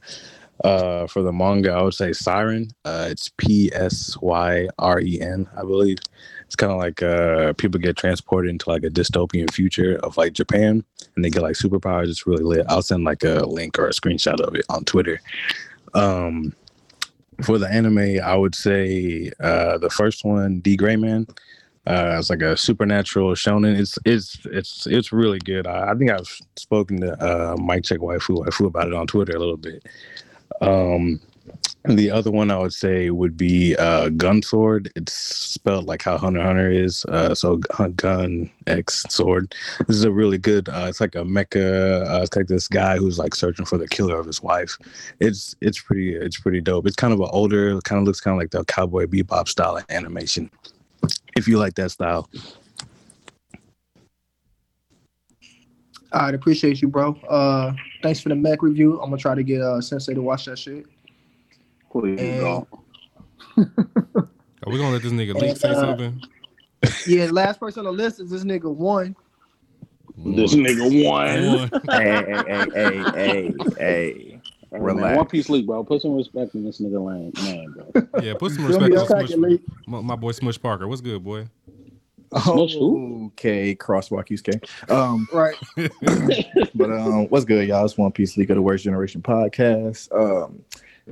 [0.64, 2.72] Uh, for the manga, I would say Psyren.
[2.84, 6.00] Uh, it's P S Y R E N, I believe.
[6.48, 10.34] It's kind of like uh, people get transported into like a dystopian future of like
[10.34, 10.84] Japan,
[11.16, 12.10] and they get like superpowers.
[12.10, 12.66] It's really lit.
[12.70, 15.22] I'll send like a link or a screenshot of it on Twitter.
[15.94, 16.54] Um,
[17.44, 21.28] for the anime, I would say uh, the first one, D Gray Man.
[21.86, 23.78] Uh, it's like a supernatural shonen.
[23.78, 25.68] It's it's it's it's really good.
[25.68, 29.36] I, I think I've spoken to uh, Mike Check Waifu Waifu about it on Twitter
[29.36, 29.86] a little bit.
[30.62, 31.22] Um,
[31.86, 34.92] the other one I would say would be uh, Gun Sword.
[34.96, 37.06] It's spelled like how Hunter Hunter is.
[37.06, 39.56] Uh, so gun, X sword.
[39.88, 40.68] This is a really good.
[40.70, 42.06] Uh, it's like a mecha.
[42.06, 44.78] Uh, it's like this guy who's like searching for the killer of his wife.
[45.20, 46.88] It's it's pretty it's pretty dope.
[46.88, 47.80] It's kind of an older.
[47.82, 50.52] Kind of looks kind of like the Cowboy Bebop style animation.
[51.36, 52.30] If you like that style.
[56.14, 57.14] Right, appreciate you, bro.
[57.30, 59.00] Uh, thanks for the Mac review.
[59.02, 60.86] I'm gonna try to get uh Sensei to watch that shit.
[62.00, 62.68] Please And- don't.
[63.58, 66.22] Are we gonna let this nigga Leak And, say uh, something?
[67.08, 69.16] Yeah, last person on the list is this nigga one.
[70.18, 71.70] This nigga won.
[71.90, 74.42] hey, hey, hey, hey, hey, hey.
[74.70, 75.18] Hey, man, Relax.
[75.18, 75.84] One Piece League, bro.
[75.84, 78.08] Put some respect in this nigga lane, man, bro.
[78.22, 78.88] Yeah, put some Feel me?
[78.88, 79.62] respect That's on cracking, Smush, Leak.
[79.88, 80.88] my, my boy Smush Parker.
[80.88, 81.48] What's good, boy?
[82.38, 82.76] Smush.
[82.76, 84.92] Okay, crosswalk Yusuke.
[84.92, 85.56] Um, right.
[86.76, 87.86] but um, what's good, y'all?
[87.86, 90.12] It's One Piece League of the Worst Generation podcast.
[90.12, 90.62] Um,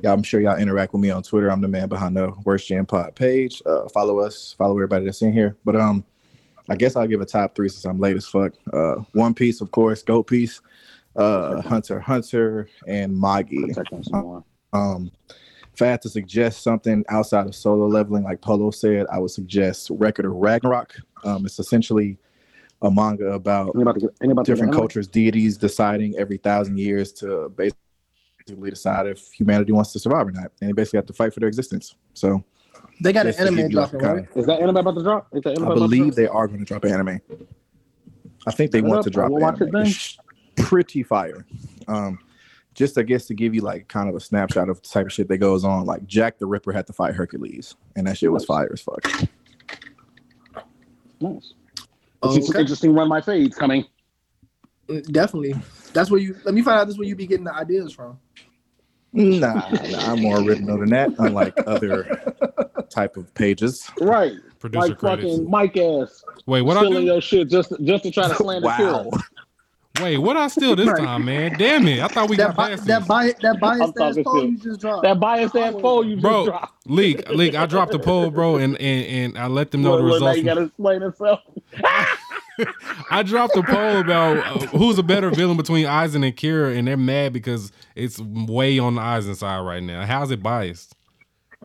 [0.02, 1.50] y'all, I'm sure y'all interact with me on Twitter.
[1.50, 3.62] I'm the man behind the Worst Gen Pod page.
[3.66, 5.56] Uh, follow us, follow everybody that's in here.
[5.64, 6.04] But um,
[6.68, 8.52] I guess I'll give a top three since I'm late as fuck.
[8.72, 10.60] Uh, One Piece, of course, Goat Piece,
[11.16, 13.56] uh, Hunter Hunter, and Magi.
[14.72, 15.10] Um,
[15.72, 19.30] if I had to suggest something outside of solo leveling, like Polo said, I would
[19.30, 20.94] suggest Record of Ragnarok.
[21.24, 22.18] Um, it's essentially
[22.82, 27.80] a manga about Anybody, anybody different cultures, deities deciding every thousand years to basically
[28.54, 31.40] decide if humanity wants to survive or not, and they basically have to fight for
[31.40, 31.94] their existence.
[32.14, 32.44] So
[33.00, 34.28] They got an just to anime give like, dropping, right?
[34.36, 35.28] Is that anime about to drop?
[35.32, 37.20] Is that anime I about to believe they are going to drop an anime.
[38.46, 39.72] I think they Shut want up, to drop we'll an watch it anime.
[39.82, 39.86] then.
[39.86, 40.16] It's
[40.56, 41.44] pretty fire.
[41.88, 42.18] Um,
[42.74, 45.12] just I guess to give you like kind of a snapshot of the type of
[45.12, 45.84] shit that goes on.
[45.86, 49.02] Like Jack the Ripper had to fight Hercules, and that shit was fire as fuck.
[51.20, 51.54] Nice.
[52.22, 53.84] Oh, It's interesting run my fades coming.
[54.88, 55.54] Mm, Definitely.
[55.92, 56.36] That's where you.
[56.44, 56.84] Let me find out.
[56.86, 58.18] This is where you be getting the ideas from.
[59.12, 61.10] Nah, nah, I'm more original than that.
[61.18, 62.04] Unlike other
[62.90, 63.90] type of pages.
[64.00, 64.34] Right.
[64.58, 65.32] Producer like credits.
[65.36, 66.22] fucking Mike ass.
[66.46, 67.12] Wait, what I stealing do?
[67.12, 69.10] your shit just just to try to slander Wow.
[69.10, 69.22] Kira.
[70.02, 70.98] Wait, what I steal this Right.
[71.02, 71.54] time, man?
[71.58, 72.02] Damn it!
[72.02, 73.08] I thought we That got bi- past that this.
[73.08, 75.02] bias that I'm biased ass talking poll you just dropped.
[75.04, 76.44] That biased ass poll you just bro.
[76.44, 76.86] dropped.
[76.86, 77.54] Leak, leak.
[77.54, 80.20] I dropped the poll, bro, and and, and I let them know Look, the look,
[80.20, 80.38] now results.
[80.38, 81.40] you gotta explain itself.
[83.10, 86.88] I dropped a poll about uh, who's a better villain between Aizen and Kira, and
[86.88, 90.06] they're mad because it's way on the Aizen side right now.
[90.06, 90.94] How's it biased?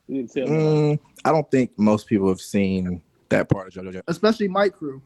[0.08, 0.96] You didn't tell me.
[0.96, 4.02] Mm, I don't think most people have seen that part of JoJo.
[4.08, 5.02] Especially Mike crew.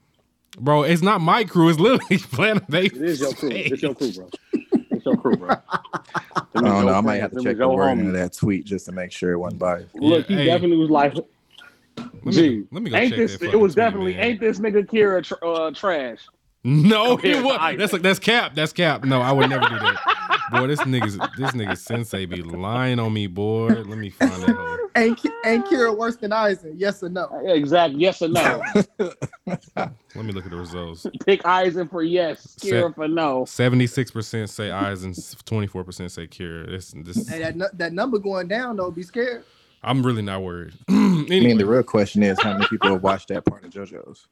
[0.60, 1.70] Bro, it's not my crew.
[1.70, 3.50] It's literally Planet It is your crew.
[3.52, 4.30] It's your crew, bro.
[4.92, 5.50] It's your crew, bro.
[5.50, 6.94] I don't know.
[6.94, 9.38] I might have to check the wording of that tweet just to make sure it
[9.38, 9.94] wasn't biased.
[9.96, 10.46] Look, he hey.
[10.46, 11.14] definitely was like,
[12.26, 13.38] me- "Gee, let me go ain't check this?
[13.38, 14.24] that It was tweet, definitely man.
[14.24, 16.20] ain't this nigga Kira tr- uh, trash."
[16.68, 17.78] No, Compared it was.
[17.78, 18.56] That's like that's cap.
[18.56, 19.04] That's cap.
[19.04, 20.02] No, I would never do that.
[20.52, 23.68] Boy, this nigga's this nigga sensei be lying on me, boy.
[23.70, 24.50] Let me find that.
[24.56, 24.78] hoe.
[24.96, 26.74] Ain't Ki- ain't Kira worse than Aizen?
[26.78, 27.28] Yes or no?
[27.48, 28.00] Exactly.
[28.00, 28.62] Yes or no?
[29.76, 31.06] Let me look at the results.
[31.26, 33.46] Pick Aizen for yes, Kira Set- for no.
[33.46, 36.68] Seventy-six percent say Aizen, twenty-four percent say Kira.
[36.70, 38.92] This, this, Hey, that that number going down though.
[38.92, 39.44] Be scared.
[39.86, 40.74] I'm really not worried.
[40.90, 44.28] I mean, the real question is how many people have watched that part of JoJo's?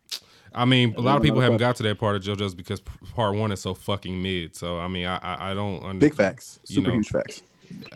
[0.54, 3.36] I mean, a lot of people haven't got to that part of JoJo's because part
[3.36, 4.56] one is so fucking mid.
[4.56, 6.00] So I mean, I I, I don't understand.
[6.00, 6.96] Big facts, you super know.
[6.96, 7.44] huge facts.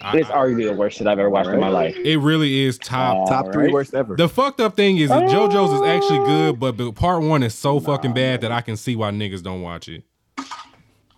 [0.02, 1.96] I- It's arguably the worst shit I've ever watched in my life.
[1.98, 4.16] It really is top Top three worst ever.
[4.16, 7.54] The fucked up thing is that JoJo's is actually good, but the part one is
[7.56, 10.04] so fucking bad that I can see why niggas don't watch it.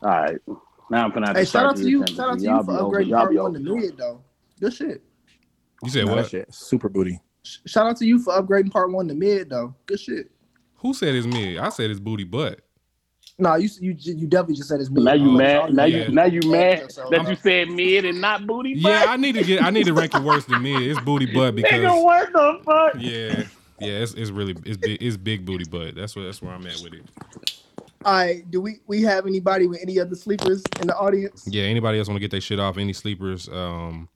[0.01, 0.37] All right.
[0.89, 2.05] Now I'm gonna have to Hey, shout out to you.
[2.07, 4.21] Shout out to y'all for upgrading part one to mid though.
[4.59, 5.03] Good shit.
[5.83, 6.29] You said Nah, that what?
[6.29, 7.19] shit, super booty.
[7.65, 9.73] Shout out to you for upgrading part one to mid though.
[9.85, 10.31] Good shit.
[10.77, 11.57] Who said it's me?
[11.57, 12.61] I said it's booty butt.
[13.37, 15.03] Nah, you you you definitely just said it's mid.
[15.05, 15.73] Now you Oh, mad?
[15.73, 16.07] Now Yeah.
[16.07, 17.29] you now you mad yourself, that bro.
[17.29, 18.73] you said mid and not booty?
[18.75, 19.05] Yeah.
[19.07, 19.63] I need to get.
[19.63, 20.89] I need to rank it worse than me.
[20.89, 22.93] It's booty butt because Nigga, because what the fuck?
[23.01, 23.43] yeah,
[23.79, 25.95] yeah, it's, it's really it's big it's big booty butt.
[25.95, 27.09] That's where that's where I'm at with it.
[28.03, 28.49] All right.
[28.51, 31.47] Do we we have anybody with any other sleepers in the audience?
[31.49, 32.77] Yeah, anybody else want to get their shit off?
[32.77, 33.47] Any sleepers?
[33.47, 34.09] Um,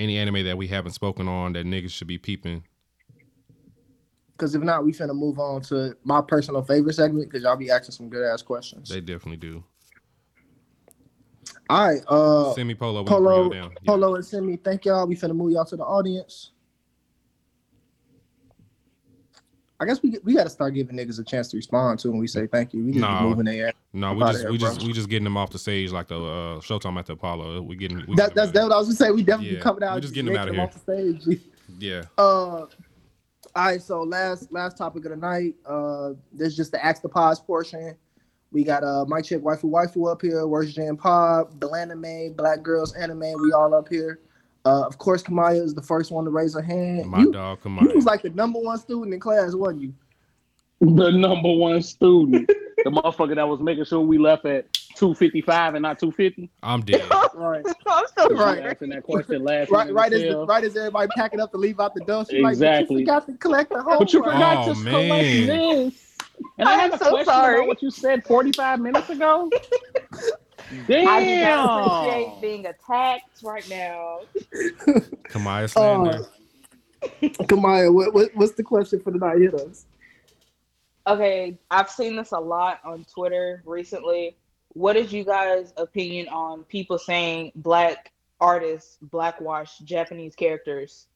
[0.00, 2.64] any anime that we haven't spoken on that niggas should be peeping?
[4.32, 7.70] Because if not, we finna move on to my personal favorite segment because y'all be
[7.70, 8.88] asking some good ass questions.
[8.88, 9.62] They definitely do.
[11.68, 12.00] All right.
[12.08, 13.70] Uh, Semi polo, Polo.
[13.86, 14.56] Polo, and Simi.
[14.56, 15.06] Thank y'all.
[15.06, 16.52] We finna move y'all to the audience.
[19.80, 22.20] I guess we we got to start giving niggas a chance to respond to when
[22.20, 22.84] we say thank you.
[22.84, 23.74] We just be moving their ass.
[23.94, 26.60] No, we just we just we just getting them off the stage like the uh,
[26.60, 27.62] Showtime at the Apollo.
[27.62, 29.10] We getting we, That, that's that what I was gonna say.
[29.10, 29.94] We definitely Yeah, coming out.
[29.94, 31.40] we just getting them yanking outta off the stage.
[31.78, 32.02] yeah.
[32.18, 32.68] Uh, all
[33.56, 33.80] right.
[33.80, 35.54] So last last topic of the night.
[35.64, 37.96] Uh, this is just the ask the pods portion.
[38.52, 40.46] We got uh Mike Check Waifu Waifu up here.
[40.46, 43.20] Worst Gen Pod, Anime, Black Girls Anime.
[43.20, 44.20] We all up here.
[44.64, 47.06] Uh, of course, Kamaya is the first one to raise her hand.
[47.06, 47.82] My you, dog, Kamaya.
[47.82, 49.94] you was like the number one student in class, wasn't you?
[50.80, 52.46] The number one student,
[52.84, 54.66] the motherfucker that was making sure we left at
[54.96, 56.50] two fifty five and not two fifty.
[56.62, 57.02] I'm dead.
[57.34, 57.64] Right.
[57.86, 58.62] I'm so Right.
[58.62, 61.56] Asking that question last Right, right as as the, right as everybody packing up to
[61.56, 62.86] leave out the door, she's like, Exactly.
[62.86, 64.92] "But you forgot to collect the homework." But you forgot Oh, to man.
[64.92, 66.16] collect this.
[66.58, 67.56] And I, I am so sorry.
[67.56, 69.50] about what you said 45 minutes ago.
[70.70, 71.68] I do not Damn.
[71.68, 74.20] appreciate being attacked right now.
[75.24, 76.26] Kamaya slander.
[77.22, 79.40] Kamaya, what, what, what's the question for the night?
[79.40, 79.86] Hit us.
[81.06, 84.36] Okay, I've seen this a lot on Twitter recently.
[84.74, 91.08] What is you guys' opinion on people saying black artists blackwash Japanese characters?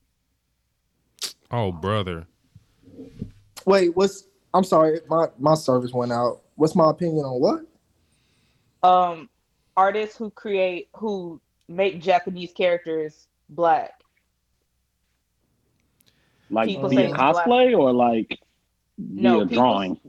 [1.51, 2.27] Oh brother.
[3.67, 6.41] Wait, what's I'm sorry, my my service went out.
[6.57, 8.89] What's my opinion on what?
[8.89, 9.29] Um,
[9.77, 14.01] artists who create who make Japanese characters black.
[16.51, 17.47] Like People via say black.
[17.47, 18.39] cosplay or like
[18.99, 20.01] No, via drawing.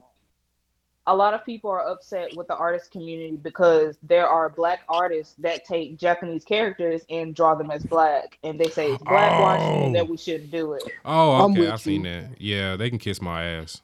[1.07, 5.35] A lot of people are upset with the artist community because there are black artists
[5.37, 9.93] that take Japanese characters and draw them as black, and they say it's blackwashing Oh.
[9.93, 10.81] that we shouldn't do it.
[11.05, 12.41] Oh, I'm okay, with I seen that.
[12.41, 13.83] Yeah, they can kiss my ass.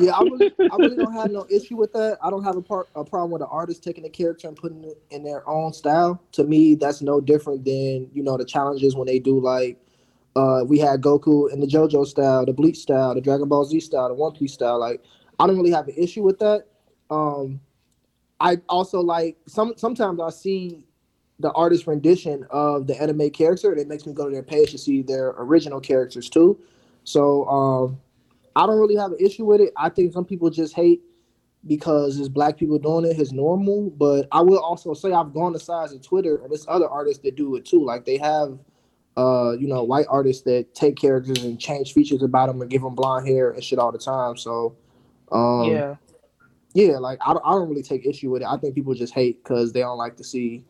[0.00, 2.18] Yeah, I really, I really don't have no issue with that.
[2.22, 4.84] I don't have a part a problem with an artist taking a character and putting
[4.84, 6.22] it in their own style.
[6.32, 9.78] To me, that's no different than you know the challenges when they do like
[10.36, 13.80] uh we had Goku in the JoJo style, the Bleach style, the Dragon Ball Z
[13.80, 14.78] style, the One Piece style.
[14.78, 15.02] Like
[15.38, 16.66] I don't really have an issue with that.
[17.10, 17.60] Um
[18.38, 20.84] I also like some sometimes I see
[21.40, 24.72] the artist rendition of the anime character and it makes me go to their page
[24.72, 26.58] to see their original characters too.
[27.04, 28.00] So um
[28.56, 29.72] I don't really have an issue with it.
[29.76, 31.02] I think some people just hate
[31.66, 33.90] because it's black people doing it, it is normal.
[33.90, 37.22] But I will also say I've gone to sides of Twitter and there's other artists
[37.24, 37.84] that do it too.
[37.84, 38.58] Like they have,
[39.16, 42.82] uh, you know, white artists that take characters and change features about them and give
[42.82, 44.36] them blonde hair and shit all the time.
[44.36, 44.76] So,
[45.30, 45.96] um, yeah.
[46.74, 48.48] yeah, like I I don't really take issue with it.
[48.48, 50.64] I think people just hate because they don't like to see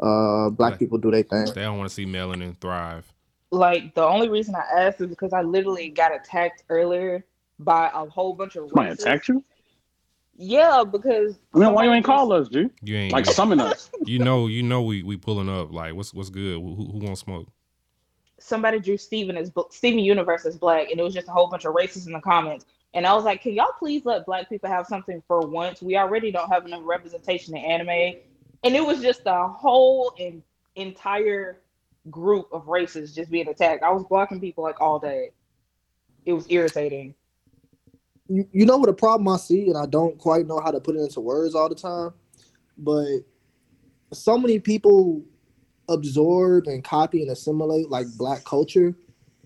[0.00, 1.46] uh black people do their thing.
[1.54, 3.12] They don't want to see melanin thrive.
[3.52, 7.24] Like the only reason I asked is because I literally got attacked earlier
[7.58, 9.00] by a whole bunch of Somebody racists.
[9.00, 9.44] attacked you?
[10.34, 12.70] Yeah, because I mean, why you ain't call us, dude?
[12.82, 13.90] You ain't Like you- summon us.
[14.06, 15.70] You know, you know, we we pulling up.
[15.72, 16.54] Like, what's what's good?
[16.54, 17.46] Who, who wants smoke?
[18.40, 21.46] somebody drew Steven as bl- Steven Universe as black, and it was just a whole
[21.48, 22.66] bunch of racists in the comments.
[22.92, 25.80] And I was like, can y'all please let black people have something for once?
[25.80, 28.16] We already don't have enough representation in anime.
[28.64, 30.42] And it was just a whole in,
[30.74, 31.60] entire
[32.10, 33.82] group of races just being attacked.
[33.82, 35.30] I was blocking people like all day.
[36.24, 37.14] It was irritating.
[38.28, 40.80] you, you know what a problem I see, and I don't quite know how to
[40.80, 42.12] put it into words all the time,
[42.78, 43.18] but
[44.12, 45.22] so many people
[45.88, 48.94] absorb and copy and assimilate like black culture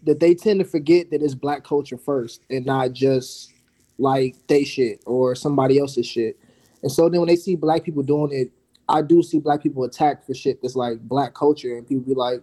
[0.04, 3.52] that they tend to forget that it's black culture first and not just
[3.98, 6.38] like they shit or somebody else's shit.
[6.82, 8.52] And so then when they see black people doing it,
[8.88, 12.14] I do see black people attacked for shit that's like black culture, and people be
[12.14, 12.42] like,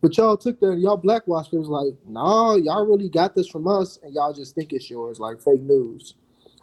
[0.00, 1.58] but y'all took that, y'all blackwashed it.
[1.58, 5.18] Was like, nah, y'all really got this from us, and y'all just think it's yours,
[5.18, 6.14] like fake news.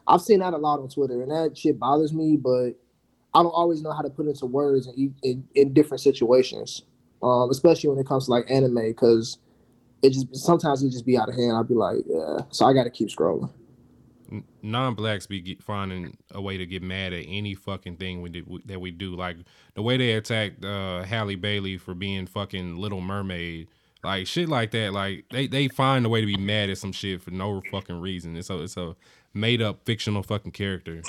[0.07, 2.71] I've seen that a lot on Twitter, and that shit bothers me, but
[3.33, 6.83] I don't always know how to put it into words in, in, in different situations,
[7.21, 9.39] um, especially when it comes to like anime, because
[10.01, 11.57] it just sometimes it just be out of hand.
[11.57, 13.49] I'd be like, yeah, so I got to keep scrolling.
[14.61, 18.45] Non-blacks be get, finding a way to get mad at any fucking thing we did
[18.65, 19.15] that we do.
[19.15, 19.37] Like
[19.75, 23.67] the way they attacked uh, Halle Bailey for being fucking Little Mermaid,
[24.03, 24.93] like shit like that.
[24.93, 27.99] Like they they find a way to be mad at some shit for no fucking
[28.01, 28.35] reason.
[28.35, 28.95] It's a it's a
[29.33, 31.01] made up fictional fucking character.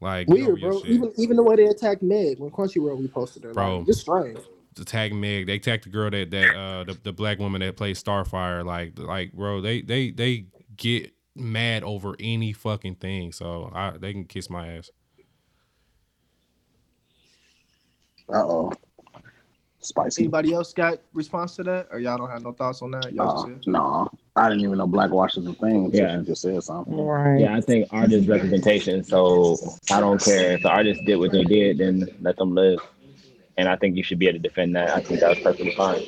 [0.00, 0.80] Like Weird, bro.
[0.82, 0.90] shit.
[0.90, 3.78] Even even the way they attacked Meg when Crunchyroll reposted her, Bro.
[3.78, 4.38] like, just strange.
[4.78, 5.46] attack Meg.
[5.46, 8.64] They attacked the girl that that uh the, the black woman that plays Starfire.
[8.64, 13.32] Like like bro, they they they get mad over any fucking thing.
[13.32, 14.90] So I they can kiss my ass.
[18.28, 18.72] Uh oh.
[19.80, 20.22] Spicy.
[20.22, 23.12] Anybody else got response to that, or y'all don't have no thoughts on that?
[23.12, 26.20] Y'all Uh, no, I didn't even know blackwash is a thing Yeah.
[26.20, 26.96] she just said something.
[26.96, 29.04] Yeah, I think artist representation.
[29.04, 29.58] So
[29.90, 32.80] I don't care if the artist did what they did, then let them live.
[33.58, 34.96] And I think you should be able to defend that.
[34.96, 36.02] I think that was perfectly fine.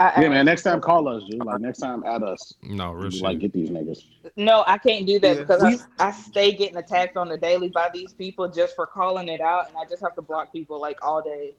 [0.00, 0.44] Yeah, man.
[0.44, 1.44] Next time, call us, dude.
[1.44, 2.54] Like next time, add us.
[2.62, 3.22] No, real shit.
[3.22, 4.04] Like get these niggas.
[4.36, 5.42] No, I can't do that Yeah.
[5.42, 5.76] because I,
[6.08, 9.68] I stay getting attacked on the daily by these people just for calling it out,
[9.68, 11.54] and I just have to block people like all day.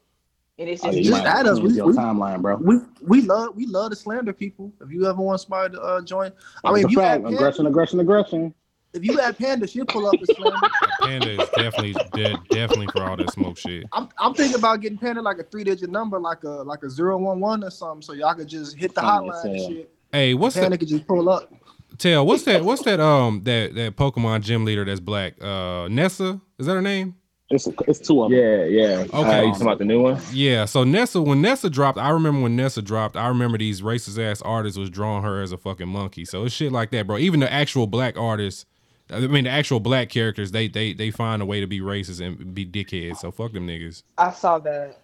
[0.57, 1.60] And it's Oh, just, yeah, just might add us.
[1.60, 2.56] cleanse We, your we, timeline, bro.
[2.57, 4.72] we we love we love to slander people.
[4.82, 6.32] If you ever want somebody to uh, join,
[6.64, 7.16] I mean, if you fact.
[7.16, 8.53] add Panda, aggression, aggression, aggression.
[8.96, 10.58] If you add Panda, she'll pull up and slander.
[11.02, 13.86] Panda is definitely de- definitely for all that smoke shit.
[13.94, 16.90] I'm I'm thinking about getting Panda like a three digit number, like a like a
[16.90, 19.92] zero one one or something, so y'all could just hit the hotline and shit.
[20.12, 20.78] Hey, what's Panda that?
[20.80, 21.52] could just pull up.
[21.98, 22.64] Tell what's that?
[22.64, 23.00] What's that?
[23.00, 25.42] Um, that that Pokemon gym leader that's black.
[25.42, 27.16] Uh, Nessa is that her name?
[27.52, 28.40] It's it's two of them.
[28.40, 29.06] Yeah, yeah.
[29.14, 29.18] Okay.
[29.18, 30.20] Uh, you talking about the new one?
[30.34, 34.18] Yeah, so Nessa, when Nessa dropped, I remember when Nessa dropped, I remember these racist
[34.18, 36.26] ass artists was drawing her as a fucking monkey.
[36.26, 37.20] So it's shit like that, bro.
[37.20, 38.66] Even the actual black artists,
[39.10, 42.26] I mean the actual black characters, they they they find a way to be racist
[42.26, 43.18] and be dickheads.
[43.18, 44.03] So fuck them niggas.
[44.18, 44.99] I saw that.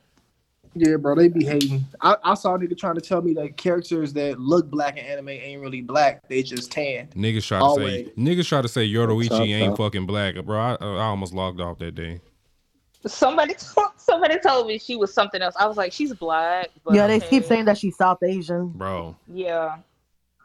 [0.74, 1.84] Yeah, bro, they be hating.
[2.00, 5.04] I, I saw a nigga trying to tell me that characters that look black in
[5.04, 7.10] anime ain't really black; they just tan.
[7.14, 9.78] Niggas try to say niggas try to say Tough, ain't tough.
[9.78, 10.58] fucking black, bro.
[10.60, 12.22] I, I almost logged off that day.
[13.06, 15.56] Somebody told, somebody told me she was something else.
[15.60, 16.70] I was like, she's black.
[16.86, 18.70] But Yeah, they keep saying that she's South Asian.
[18.70, 19.78] Bro, Yeah.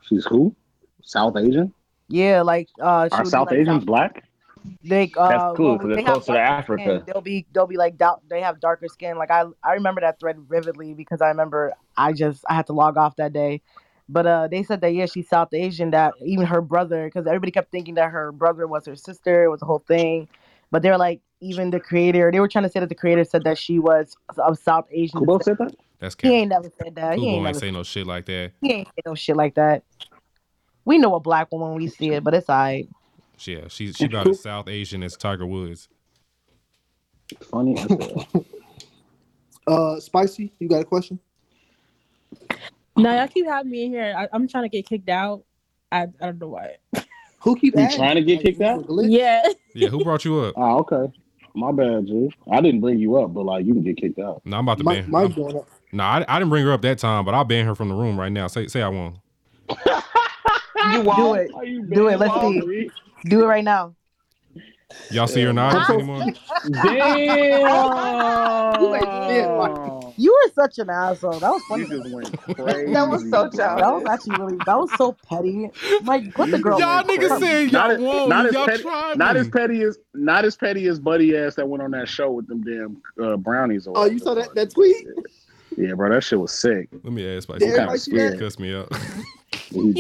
[0.03, 0.55] She's who?
[1.03, 1.73] South Asian?
[2.09, 4.23] Yeah, like uh, Are South like, Asians black?
[4.83, 6.83] They uh, That's cool, well, 'cause they're they closer to Africa.
[6.83, 7.03] skin.
[7.07, 9.17] They'll be they'll be like doubt they have darker skin.
[9.19, 12.73] Like I I remember that thread vividly because I remember I just I had to
[12.73, 13.63] log off that day.
[14.09, 15.91] But uh, they said that yeah, she's South Asian.
[15.91, 19.45] That even her brother, because everybody kept thinking that her brother was her sister.
[19.45, 20.29] It was a whole thing.
[20.71, 23.25] But they were like, even the creator, they were trying to say that the creator
[23.25, 25.21] said that she was of South Asian.
[25.21, 25.59] Kubo descent.
[25.59, 25.77] said that?
[25.99, 27.15] That's He ain't never said that.
[27.19, 27.59] He Kubo ain't ain't never.
[27.61, 28.53] say no shit like that.
[28.63, 29.83] He ain't say no shit like that.
[30.87, 32.89] We know a black woman when we see it, but it's alright.
[33.41, 35.89] Yeah, she she about as South Asian as Tiger Woods.
[37.51, 37.77] Funny.
[39.69, 41.19] Uh, spicy, you got a question?
[42.97, 44.15] No, y'all keep having me in here.
[44.17, 45.43] I, I'm trying to get kicked out.
[45.91, 46.77] I, I don't know why.
[47.41, 48.85] Who keep You trying to get kicked out?
[48.89, 49.43] Yeah.
[49.75, 50.55] Yeah, who brought you up?
[50.57, 51.13] Oh, okay.
[51.55, 52.33] My bad, dude.
[52.51, 54.41] I didn't bring you up, but like you can get kicked out.
[54.45, 55.11] No, I'm about to Mike, ban.
[55.11, 55.69] Mike I'm- going up.
[55.91, 57.95] No, I, I didn't bring her up that time, but I'll ban her from the
[57.97, 58.47] room right now.
[58.47, 59.17] Say say I won't.
[60.93, 61.41] You Do won't.
[61.41, 61.91] it.
[61.95, 62.19] Do it.
[62.19, 62.91] Let's see.
[63.25, 63.95] Do it right now.
[65.11, 66.25] Y'all see her in anymore?
[66.83, 67.67] Damn.
[70.19, 71.39] You were such an asshole.
[71.41, 71.83] That was funny.
[71.83, 72.93] You just went crazy.
[72.95, 74.57] That was so That was actually really.
[74.65, 75.71] That was so petty.
[76.03, 76.81] Mike, put the girl.
[76.81, 78.53] Y'all niggas said y'all Not, as, won't.
[78.53, 79.41] Y'all petty, tried not me.
[79.41, 82.47] as petty as not as petty as buddy ass that went on that show with
[82.47, 83.87] them damn uh, brownies.
[83.95, 84.97] Oh, you saw that that tweet?
[85.77, 86.89] Yeah, bro, that shit was sick.
[87.03, 88.29] Let me ask my Did kinda everybody see that?
[88.29, 88.41] scared.
[88.41, 88.91] cuss me out.
[89.71, 89.97] Did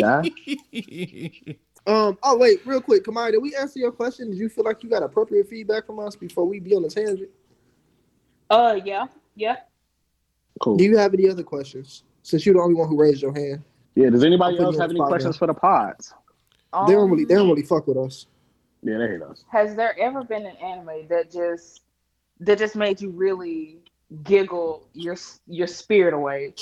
[0.73, 1.57] he die?
[1.89, 2.19] Um.
[2.25, 4.31] Oh wait, real quick, Kamai, did we answer your question?
[4.31, 6.89] Did you feel like you got appropriate feedback from us before we be on the
[6.89, 7.29] tangent?
[8.51, 9.07] Uh, yeah,
[9.37, 9.57] yeah.
[10.61, 10.77] Cool.
[10.77, 12.03] Do you have any other questions?
[12.23, 13.63] Since you're the only one who raised your hand,
[13.95, 14.11] Yeah.
[14.11, 15.39] Does anybody else have any questions now.
[15.39, 16.13] for the pods?
[16.89, 18.27] they don't really, they don't Um, really fuck with us.
[18.83, 19.45] Yeah, they hate us.
[19.51, 21.83] Has there ever been an anime that just
[22.41, 23.79] that just made you really
[24.25, 25.17] giggle your
[25.47, 26.55] your spirit away?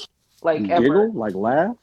[0.43, 0.83] Like ever?
[0.83, 1.77] Giggle, like laugh.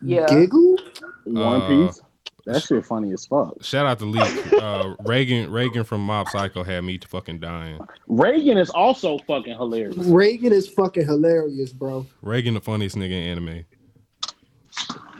[0.00, 0.26] Yeah.
[0.28, 0.76] Giggle?
[1.24, 2.00] One Uh, Piece.
[2.46, 3.62] That shit funny as fuck.
[3.62, 4.22] Shout out to Leak.
[4.54, 7.78] Uh, Reigen Reigen from Mob Psycho had me fucking dying.
[8.08, 9.94] Reigen is also fucking hilarious.
[9.96, 12.06] Reigen is fucking hilarious, bro.
[12.24, 13.64] Reigen the funniest nigga in anime.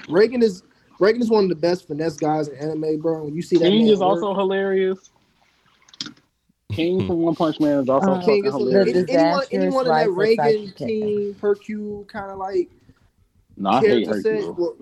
[0.09, 0.63] Reigen is
[1.01, 3.25] Reigen is one of the best finesse guys in anime, bro.
[3.25, 5.11] When you see that King man is work- also hilarious.
[6.73, 8.97] King from One Punch Man is also Uh, King is hilarious.
[8.97, 12.69] any- anyone, anyone in that Reigen, Saiki King, Hercule kind of like
[13.59, 14.55] No, I hate character set.
[14.57, 14.77] Well,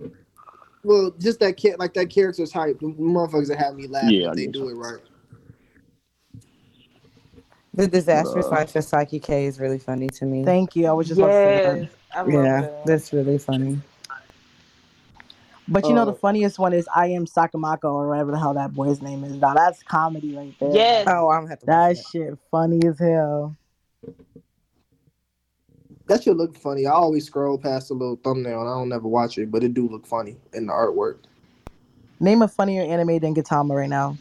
[0.85, 4.29] well, just that kid, like that character type, the motherfuckers that have me laugh Yeah,
[4.29, 5.01] if they get do it right.
[7.75, 10.45] The disastrous Uh, life of Saiki K is really funny to me.
[10.45, 10.87] Thank you.
[10.87, 11.79] I was just about to say that.
[11.81, 12.87] Yes, I love yeah, that.
[12.87, 13.81] that's really funny.
[15.69, 18.55] But you know Uh, the funniest one is I am Sakamako or whatever the hell
[18.55, 19.37] that boy's name is.
[19.37, 20.71] Now that's comedy right there.
[20.73, 21.07] Yes.
[21.09, 21.67] Oh, I'm gonna have to.
[21.67, 23.57] That shit funny as hell.
[26.09, 26.87] That should look funny.
[26.87, 29.75] I always scroll past the little thumbnail and I don't ever watch it, but it
[29.75, 31.19] do look funny in the artwork.
[32.21, 34.17] Name a funnier anime than Gintama right now.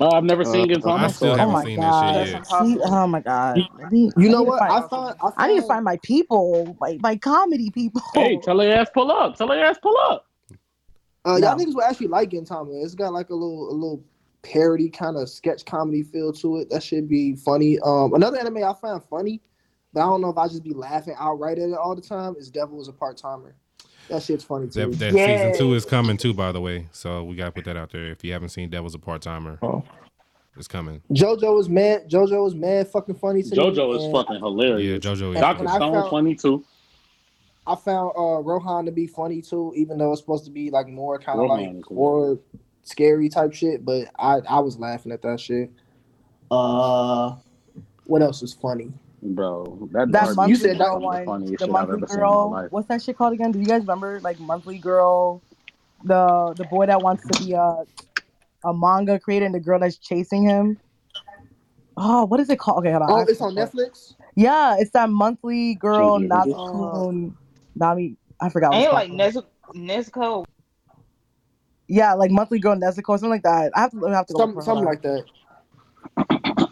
[0.00, 0.98] Uh, I've never seen Uh, Gintama.
[1.04, 2.14] I still Oh haven't my seen god.
[2.16, 2.46] that shit yet.
[2.46, 3.56] See, oh my god.
[3.90, 4.58] Need- You I know need what?
[4.58, 8.02] find- I find I, I need to find- find my people, my, my comedy people.
[8.14, 9.36] Hey, tell her ass pull up.
[9.36, 10.26] Tell her ass pull up.
[11.24, 11.64] Uh, y'all No.
[11.64, 12.82] niggas will actually like Gintama.
[12.84, 14.02] It's got like a little a little
[14.42, 16.68] parody kind of sketch comedy feel to it.
[16.70, 17.78] That should be funny.
[17.80, 19.40] Um, another anime I find funny,
[19.92, 22.34] but I don't know if I just be laughing outright at it all the time.
[22.38, 23.54] Is Devil is a part timer.
[24.08, 24.90] That shit's funny too.
[24.90, 26.88] That, that season two is coming too, by the way.
[26.92, 28.10] So we gotta put that out there.
[28.10, 29.84] If you haven't seen Devil's a part timer, Oh.
[30.56, 31.02] it's coming.
[31.12, 32.10] JoJo is mad.
[32.10, 33.56] JoJo is mad fucking funny to me.
[33.56, 35.04] JoJo is and fucking hilarious.
[35.04, 35.40] Yeah, JoJo is.
[35.40, 36.64] Doctor And Stone found- funny too.
[37.64, 40.88] I found uh Rohan to be funny too, even though it's supposed to be like
[40.88, 42.38] more kind of like is horror,
[42.82, 43.84] scary type shit.
[43.84, 45.70] But I I was laughing at that shit.
[46.50, 47.36] Uh,
[48.04, 48.92] what else is funny?
[49.22, 51.96] Bro, that, That Darby monthly You said girl is one, funniest the shit I've monthly
[51.98, 52.50] ever seen in my girl.
[52.50, 52.72] life.
[52.72, 53.52] What's that shit called again?
[53.52, 54.20] Do you guys remember?
[54.20, 55.40] Like monthly girl,
[56.04, 57.84] the the boy that wants to be a
[58.64, 60.78] a manga creator and the girl that's chasing him.
[61.96, 62.78] Oh, what is it called?
[62.78, 63.10] Okay, hold on.
[63.10, 63.54] Oh, it's on.
[63.54, 64.14] Netflix.
[64.34, 67.34] Yeah, it's that monthly girl JJ Nazukun
[67.76, 68.16] Nami.
[68.40, 68.74] I forgot.
[68.74, 69.20] Ain't like called.
[69.20, 69.44] Nezuko.
[69.74, 70.44] Nezuko.
[71.86, 73.70] yeah, like monthly girl Nezuko, something like that.
[73.76, 75.24] I have to I have to go Some, something like that.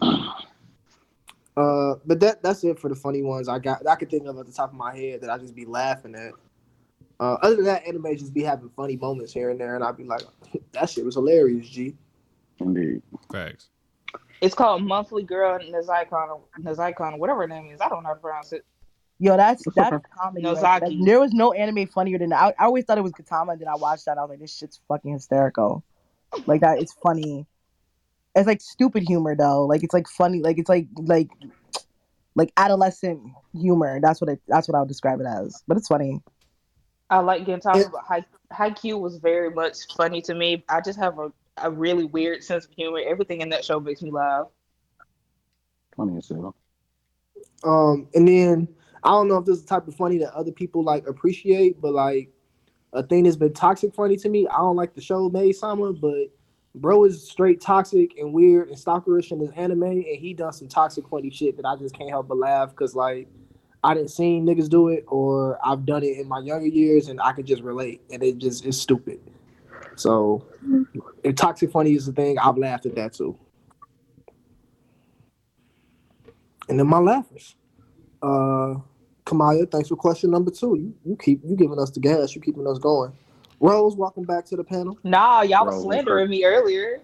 [1.61, 3.85] Uh, but that that's it for the funny ones I got.
[3.87, 6.15] I could think of at the top of my head that I just be laughing
[6.15, 6.31] at.
[7.19, 9.97] Uh, other than that, anime just be having funny moments here and there, and I'd
[9.97, 10.23] be like,
[10.71, 11.95] "That shit was hilarious." G.
[12.59, 13.01] Indeed.
[13.31, 13.69] Facts.
[14.41, 17.79] It's called Monthly Girl Nezicon, Nezicon, whatever her name is.
[17.79, 18.65] I don't know how to pronounce it.
[19.19, 20.43] Yo, that's that's comedy.
[20.43, 20.85] Like, Nozaki.
[20.95, 22.41] like, there was no anime funnier than that.
[22.41, 24.17] I, I always thought it was Katama, and then I watched that.
[24.17, 25.83] I was like, this shit's fucking hysterical.
[26.47, 27.45] Like that, it's funny.
[28.35, 29.65] It's like stupid humor though.
[29.65, 30.41] Like it's like funny.
[30.41, 31.29] Like it's like like
[32.35, 33.21] like adolescent
[33.53, 33.99] humor.
[34.01, 34.41] That's what it.
[34.47, 35.63] That's what I would describe it as.
[35.67, 36.21] But it's funny.
[37.09, 38.25] I like Gintama, but high.
[38.53, 40.63] Haikyuu was very much funny to me.
[40.69, 43.01] I just have a, a really weird sense of humor.
[43.05, 44.47] Everything in that show makes me laugh.
[45.95, 46.55] Funny as hell.
[47.63, 48.67] Um, and then
[49.03, 51.81] I don't know if this is the type of funny that other people like appreciate,
[51.81, 52.29] but like
[52.93, 54.47] a thing that's been toxic funny to me.
[54.47, 56.27] I don't like the show Maid Sama, but
[56.75, 60.67] bro is straight toxic and weird and stalkerish in his anime, and he done some
[60.67, 63.27] toxic funny shit that I just can't help but laugh because like
[63.83, 67.19] I didn't see niggas do it or I've done it in my younger years and
[67.21, 69.19] I could just relate, and it just is stupid.
[69.95, 70.45] So
[71.23, 73.37] if toxic funny is the thing, I've laughed at that too.
[76.69, 77.55] And then my laughers.
[78.21, 78.75] Uh
[79.25, 80.75] Kamaya, thanks for question number two.
[80.75, 83.13] You you keep you giving us the gas, you keeping us going.
[83.61, 84.97] Rose, welcome back to the panel.
[85.03, 87.01] Nah, y'all was slandering me earlier.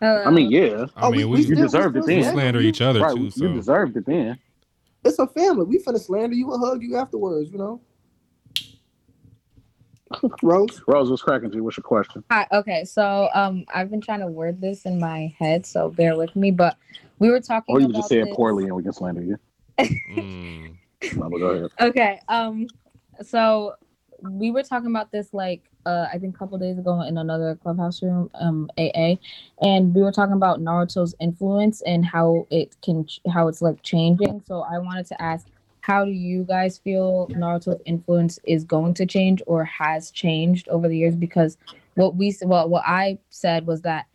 [0.00, 0.86] I mean, yeah.
[0.96, 2.32] I mean, we, you still- deserved we it still then.
[2.32, 3.24] slander each other Right, too.
[3.24, 4.38] You So deserved it then.
[5.04, 5.66] It's a family.
[5.66, 7.80] We finna slander you and hug you afterwards, you know.
[10.42, 10.82] Rose?
[10.86, 11.64] Rose, what's cracking to you?
[11.64, 12.24] What's your question?
[12.30, 16.16] Hi, okay, so um, I've been trying to word this in my head, so bear
[16.16, 16.50] with me.
[16.50, 16.76] But
[17.18, 17.74] we were talking.
[17.74, 19.36] Or you about just say it poorly and we can slander you.
[21.16, 21.70] No, go ahead.
[21.80, 22.20] Okay.
[22.28, 22.66] Um.
[23.22, 23.74] So
[24.22, 27.56] we were talking about this like uh I think a couple days ago in another
[27.56, 29.16] clubhouse room, um AA,
[29.62, 34.42] and we were talking about Naruto's influence and how it can how it's like changing.
[34.46, 35.46] So I wanted to ask,
[35.80, 40.88] how do you guys feel Naruto's influence is going to change or has changed over
[40.88, 41.16] the years?
[41.16, 41.56] Because
[41.94, 44.06] what we well what I said was that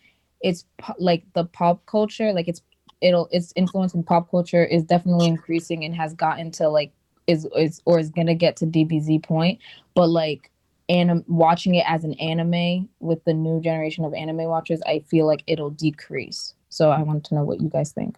[0.42, 0.66] it's
[1.00, 2.62] like the pop culture, like it's
[3.02, 6.92] it'll its influence in pop culture is definitely increasing and has gotten to like
[7.28, 9.60] is is or is gonna get to DBZ point,
[9.94, 10.52] but like
[10.90, 15.26] anim watching it as an anime with the new generation of anime watchers, I feel
[15.26, 16.54] like it'll decrease.
[16.70, 18.18] So I wanted to know what you guys think.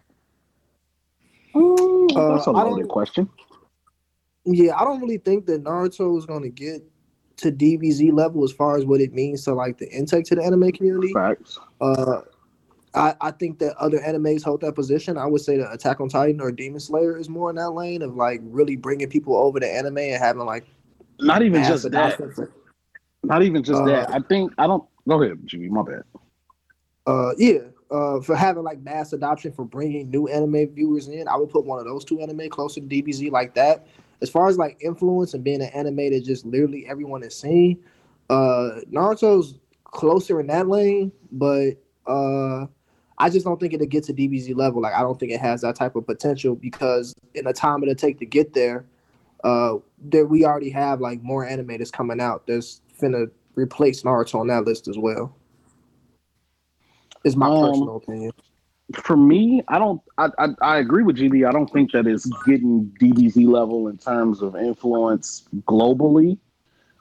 [1.54, 3.28] Uh, That's a don't- loaded question.
[4.44, 6.82] Yeah, I don't really think that Naruto is gonna get
[7.36, 10.42] to DBZ level as far as what it means to like the intake to the
[10.44, 11.12] anime community.
[11.12, 11.58] Facts.
[11.80, 12.22] Uh
[12.94, 15.18] I, I think that other animes hold that position.
[15.18, 18.02] I would say that Attack on Titan or Demon Slayer is more in that lane
[18.02, 20.66] of like really bringing people over to anime and having like
[21.20, 22.48] Not even just that.
[23.22, 24.10] Not even just Uh, that.
[24.12, 24.84] I think I don't.
[25.06, 25.68] Go ahead, Jimmy.
[25.68, 26.02] My bad.
[27.06, 27.58] uh yeah
[27.90, 31.64] uh for having like mass adoption for bringing new anime viewers in i would put
[31.64, 33.86] one of those two anime closer to dbz like that
[34.20, 37.78] as far as like influence and being an anime that just literally everyone is seeing
[38.28, 39.54] uh naruto's
[39.84, 41.70] closer in that lane but
[42.06, 42.66] uh
[43.18, 45.60] i just don't think it'll get to dbz level like i don't think it has
[45.60, 48.84] that type of potential because in the time it'll take to get there
[49.44, 54.46] uh there we already have like more animators coming out that's finna replace naruto on
[54.46, 55.34] that list as well
[57.24, 58.32] is my Um, personal opinion.
[58.94, 60.00] For me, I don't.
[60.16, 61.46] I, I I agree with GB.
[61.46, 66.38] I don't think that it's getting DBZ level in terms of influence globally.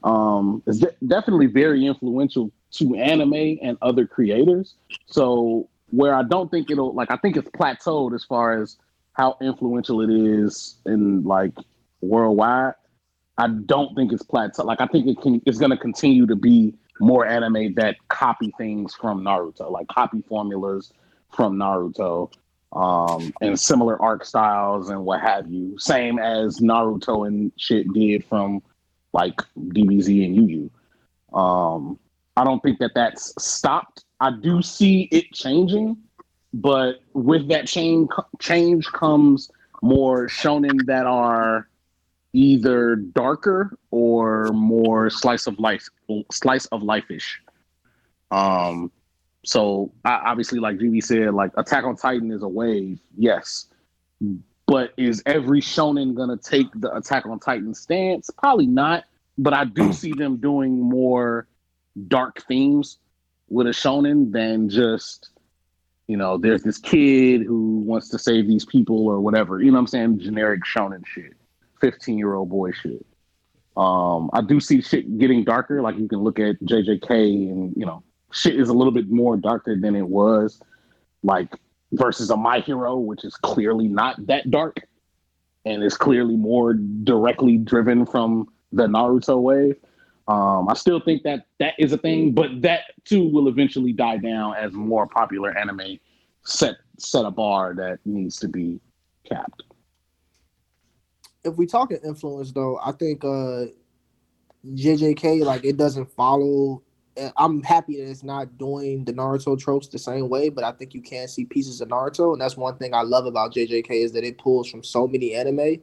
[0.04, 4.76] Um, it's de- definitely very influential to anime and other creators.
[5.06, 8.78] So where I don't think it'll like, I think it's plateaued as far as
[9.14, 11.54] how influential it is in like
[12.02, 12.74] worldwide.
[13.38, 14.66] I don't think it's plateaued.
[14.66, 15.42] Like I think it can.
[15.46, 20.24] It's going to continue to be more anime that copy things from Naruto, like copy
[20.28, 20.92] formulas
[21.36, 22.32] from Naruto,
[22.74, 25.78] um, and similar arc styles and what have you.
[25.78, 28.62] Same as Naruto and shit did from
[29.14, 30.70] like DBZ and Yu
[31.34, 31.38] Yu.
[31.38, 32.00] Um,
[32.36, 34.04] I don't think that that's stopped.
[34.20, 35.98] I do see it changing,
[36.54, 41.68] but with that change change comes more shonen that are
[42.34, 45.88] either darker or more slice of life
[46.32, 47.42] slice of life-ish.
[48.32, 48.92] Um
[49.46, 53.68] so I, obviously like Gb said like attack on titan is a wave yes.
[54.66, 58.30] But is every shonen gonna take the attack on titan stance?
[58.38, 59.06] Probably not
[59.38, 61.48] but i do see them doing more
[62.08, 62.98] dark themes
[63.50, 65.30] with a shonen than just
[66.08, 69.74] you know there's this kid who wants to save these people or whatever you know
[69.74, 71.34] what i'm saying generic shonen shit
[71.82, 73.06] 15 year old boy shit.
[73.76, 75.82] Um, I do see shit getting darker.
[75.82, 79.38] Like you can look at JJK and you know shit is a little bit more
[79.38, 80.60] darker than it was.
[81.24, 81.54] Like
[81.92, 84.78] versus a My Hero, which is clearly not that dark,
[85.66, 89.78] and is clearly more directly driven from the Naruto wave.
[90.28, 94.18] Um, I still think that that is a thing, but that too will eventually die
[94.18, 96.00] down as more popular anime
[96.44, 98.80] set set a bar that needs to be
[99.24, 99.64] capped.
[101.44, 103.66] if we talk talking influence though, I think uh
[104.66, 106.84] JJK like it doesn't follow.
[107.36, 110.94] I'm happy that it's not doing the Naruto tropes the same way, but I think
[110.94, 114.12] you can see pieces of Naruto, and that's one thing I love about JJK is
[114.12, 115.78] that it pulls from so many anime,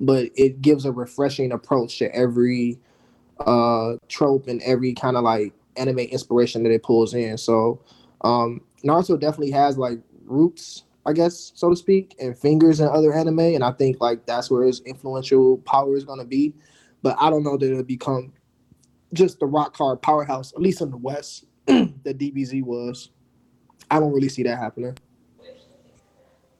[0.00, 2.78] but it gives a refreshing approach to every
[3.40, 7.38] uh trope and every kind of like anime inspiration that it pulls in.
[7.38, 7.82] So
[8.22, 13.12] um Naruto definitely has like roots, I guess, so to speak, and fingers in other
[13.12, 16.54] anime, and I think like that's where his influential power is gonna be.
[17.02, 18.32] But I don't know that it'll become
[19.12, 23.10] just the rock hard powerhouse, at least in the West, that DBZ was.
[23.90, 24.96] I don't really see that happening.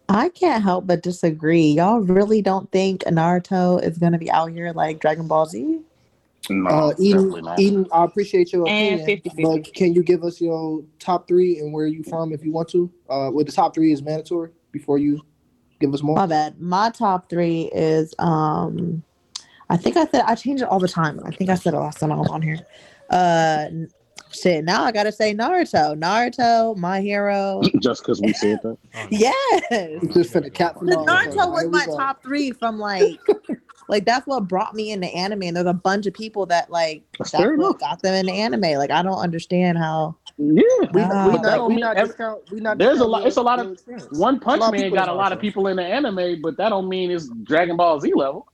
[0.09, 1.73] I can't help but disagree.
[1.73, 5.81] Y'all really don't think Naruto is gonna be out here like Dragon Ball Z?
[6.51, 9.43] Uh, Eden, Eden, I appreciate your And opinion, 50-50.
[9.65, 12.69] but can you give us your top three and where you from if you want
[12.71, 12.91] to?
[13.09, 15.21] Uh, with the top three is mandatory before you
[15.81, 16.17] give us more.
[16.17, 16.61] My bad.
[16.61, 19.03] My top three is um
[19.71, 21.21] I think I said I change it all the time.
[21.25, 22.59] I think I said it last time I was on here.
[23.11, 23.67] Uh
[24.33, 25.99] shit, now I gotta say Naruto.
[25.99, 27.63] Naruto, my hero.
[27.81, 28.77] Just because we said that.
[29.11, 30.15] Yes.
[30.15, 30.77] Just for the cap.
[30.81, 33.19] The Naruto was my top three from like
[33.89, 35.43] like that's what brought me into anime.
[35.45, 38.79] And there's a bunch of people that like That's that's what got them into anime.
[38.79, 40.63] Like I don't understand how Yeah,
[40.93, 41.27] We, Ah.
[41.29, 42.51] we not, don't we mean not every- discount.
[42.53, 42.79] We not.
[42.79, 43.27] There's a lot.
[43.27, 44.07] It's a lot of experience.
[44.19, 45.41] One Punch A lot of Man got a in lot of Naruto.
[45.43, 48.47] people in the anime, but that don't mean it's Dragon Ball Z level.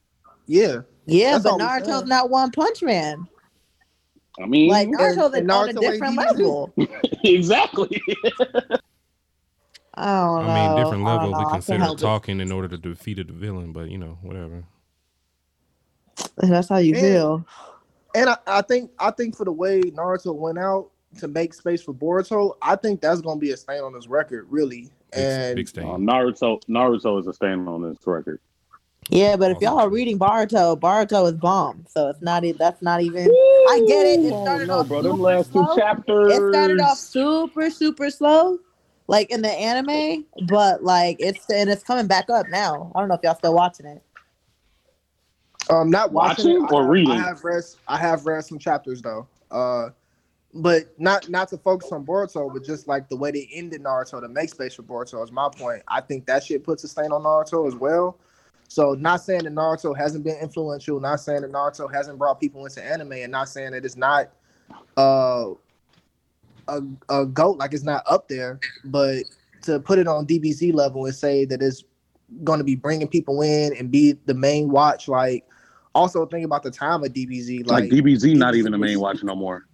[0.46, 3.26] Yeah, Yeah, That's but all we Naruto's not one punch man.
[4.40, 6.38] I mean, Like Naruto's and on a Naruto ain't different DBZ.
[6.38, 6.72] level.
[7.24, 8.02] exactly.
[9.96, 10.50] I don't know.
[10.50, 12.02] I mean, different level we consider help it.
[12.02, 14.64] talking in order to defeat the villain, but you know, whatever.
[16.38, 17.46] That's how you And- feel.
[18.16, 21.82] And I, I think I think for the way Naruto went out to make space
[21.82, 24.90] for Boruto, I think that's gonna be a stain on his record, really.
[25.12, 25.84] And Big stain.
[25.84, 28.40] Uh, Naruto, Naruto is a stand on this record.
[29.10, 31.84] Yeah, but if y'all are reading Boruto, Boruto is bomb.
[31.88, 32.44] So it's not.
[32.58, 33.26] That's not even.
[33.26, 34.20] I get it.
[34.20, 35.02] It Oh, started no, off bro.
[35.02, 35.76] Them super last two slow.
[35.76, 36.32] chapters.
[36.32, 38.58] It started off super super slow,
[39.08, 42.92] like in the anime, but like it's and it's coming back up now.
[42.94, 44.02] I don't know if y'all still watching it.
[45.70, 47.12] Um, not watching, Watching or I reading?
[47.12, 47.62] I have read.
[47.88, 49.26] I have read some chapters though.
[49.50, 49.90] Uh,
[50.54, 54.20] but not not to focus on Boruto, but just like the way they ended Naruto
[54.20, 55.82] to make space for Boruto is my point.
[55.88, 58.18] I think that shit puts a stain on Naruto as well.
[58.68, 62.64] So not saying that Naruto hasn't been influential, not saying that Naruto hasn't brought people
[62.64, 64.30] into anime, and not saying that it's not
[64.96, 65.50] uh
[66.68, 69.24] a a goat like it's not up there, but
[69.62, 71.84] to put it on DBZ level and say that it's
[72.42, 75.08] going to be bringing people in and be the main watch.
[75.08, 75.46] Like,
[75.94, 77.66] also think about the time of DBZ.
[77.66, 79.66] Like, Like, DBZ, not even the main watch no more.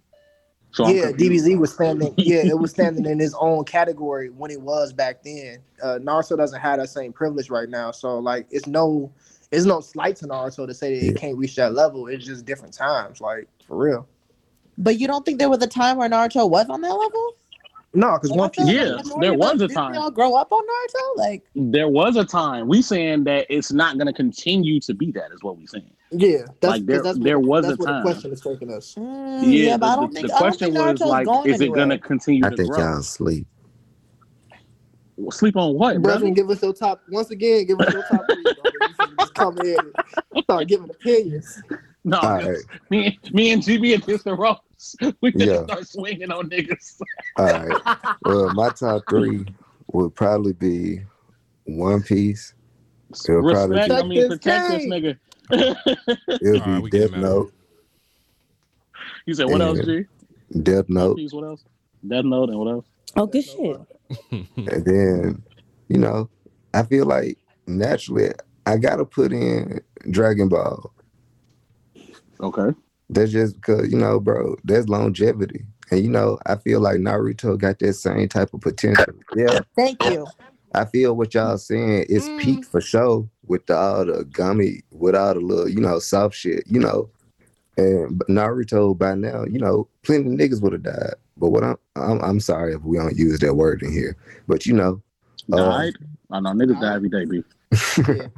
[0.73, 1.11] So yeah.
[1.11, 2.13] DBZ was standing.
[2.17, 5.59] Yeah, it was standing in its own category when it was back then.
[5.83, 7.91] Uh, Naruto doesn't have that same privilege right now.
[7.91, 9.11] So like, it's no,
[9.51, 12.07] it's no slight to Naruto to say that it can't reach that level.
[12.07, 13.19] It's just different times.
[13.19, 14.07] Like for real.
[14.77, 17.35] But you don't think there was a time where Naruto was on that level?
[17.93, 18.67] No, because One Piece.
[18.67, 19.91] Yeah, there was a time.
[19.91, 21.17] we all grow up on Naruto?
[21.17, 22.69] Like, There was a time.
[22.69, 25.31] We saying that it's not going to continue to be that.
[25.33, 25.91] Is what we saying.
[26.11, 28.03] Yeah, that's Like, there- 'cause that's there what, was that's a time.
[28.03, 28.95] the question is taking us.
[28.97, 31.49] mm, Yeah, yeah, but I the- don't the, think the question think was like, going
[31.49, 32.79] is it going to continue I to think grow?
[32.79, 33.47] y'all sleep.
[35.29, 36.19] Sleep on what, brother?
[36.19, 37.65] Brethren, give us your top once again.
[37.67, 38.43] Give us your top three.
[38.43, 38.71] brother.
[38.81, 39.93] You should just come in
[40.33, 41.61] and start giving opinions.
[42.03, 42.57] No, All right.
[42.89, 44.95] me, me and GB against the ropes.
[45.21, 45.63] We just Yeah.
[45.65, 46.99] start swinging on niggas.
[47.37, 48.17] All right.
[48.25, 49.45] Well, my top three
[49.93, 51.03] would probably be
[51.65, 52.55] One Piece.
[53.11, 54.03] It would probably Respect.
[54.03, 55.17] I mean, protect this nigga.
[55.49, 55.77] It
[56.41, 57.11] would All right, be we Death.
[57.11, 57.53] Note.
[59.25, 60.05] You said what else, G?
[60.63, 61.17] Death Note.
[61.17, 61.63] Piece, what else?
[62.07, 62.85] Death Note and what else?
[63.15, 63.77] Oh, good shit.
[64.31, 65.43] And then,
[65.87, 66.29] you know,
[66.73, 67.37] I feel like
[67.67, 68.31] naturally
[68.65, 70.91] I gotta put in Dragon Ball.
[72.41, 72.75] Okay.
[73.09, 75.65] That's just because, you know, bro, there's longevity.
[75.91, 79.13] And you know, I feel like Naruto got that same type of potential.
[79.35, 79.59] Yeah.
[79.75, 80.25] Thank you.
[80.73, 82.65] I feel what y'all saying is peak mm.
[82.65, 87.09] for sure with a gummy, without a little, you know, soft shit, you know.
[87.77, 91.15] And Naruto by now, you know, plenty of niggas would have died.
[91.37, 94.15] But what I'm, I'm, I'm sorry if we don't use that word in here.
[94.47, 95.01] But you know,
[95.49, 95.95] Died?
[96.31, 97.43] Um, I know niggas die every day, B.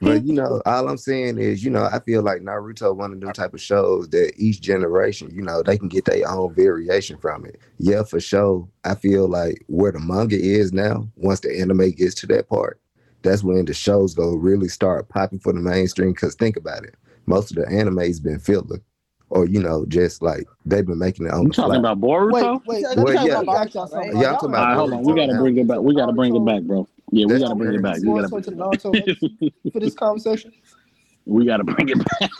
[0.00, 3.20] but you know, all I'm saying is, you know, I feel like Naruto one of
[3.20, 7.16] them type of shows that each generation, you know, they can get their own variation
[7.18, 7.58] from it.
[7.78, 8.68] Yeah, for sure.
[8.84, 12.80] I feel like where the manga is now, once the anime gets to that part,
[13.22, 16.14] that's when the shows go really start popping for the mainstream.
[16.14, 16.94] Cause think about it.
[17.26, 18.80] Most of the anime's been filler.
[19.30, 21.90] Or, you know, just like they've been making it on You talking fly.
[21.90, 22.60] about Boruto?
[22.66, 22.96] Wait, wait.
[22.96, 23.36] Well, let me yeah.
[23.38, 24.16] ask y'all- ask y'all something.
[24.20, 25.02] Yeah, I'm talking about right, hold on.
[25.04, 25.40] We gotta now.
[25.40, 25.78] bring it back.
[25.78, 26.86] We gotta bring it back, bro.
[27.12, 27.96] Yeah, we That's gotta bring it back.
[28.02, 30.52] We gotta, so to the Naruto legacy for this conversation.
[31.24, 32.30] we gotta bring it back.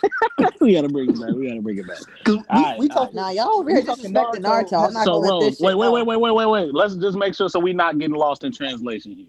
[0.60, 1.30] we gotta bring it back.
[1.34, 1.98] We gotta bring it back.
[2.26, 4.68] We, Alright, we talking Nah, y'all over here talking disrespecting Naruto.
[4.68, 4.86] Naruto.
[4.88, 6.74] I'm not So, gonna let this wait, wait, wait, wait, wait, wait, wait.
[6.74, 9.26] Let's just make sure so we not getting lost in translation here.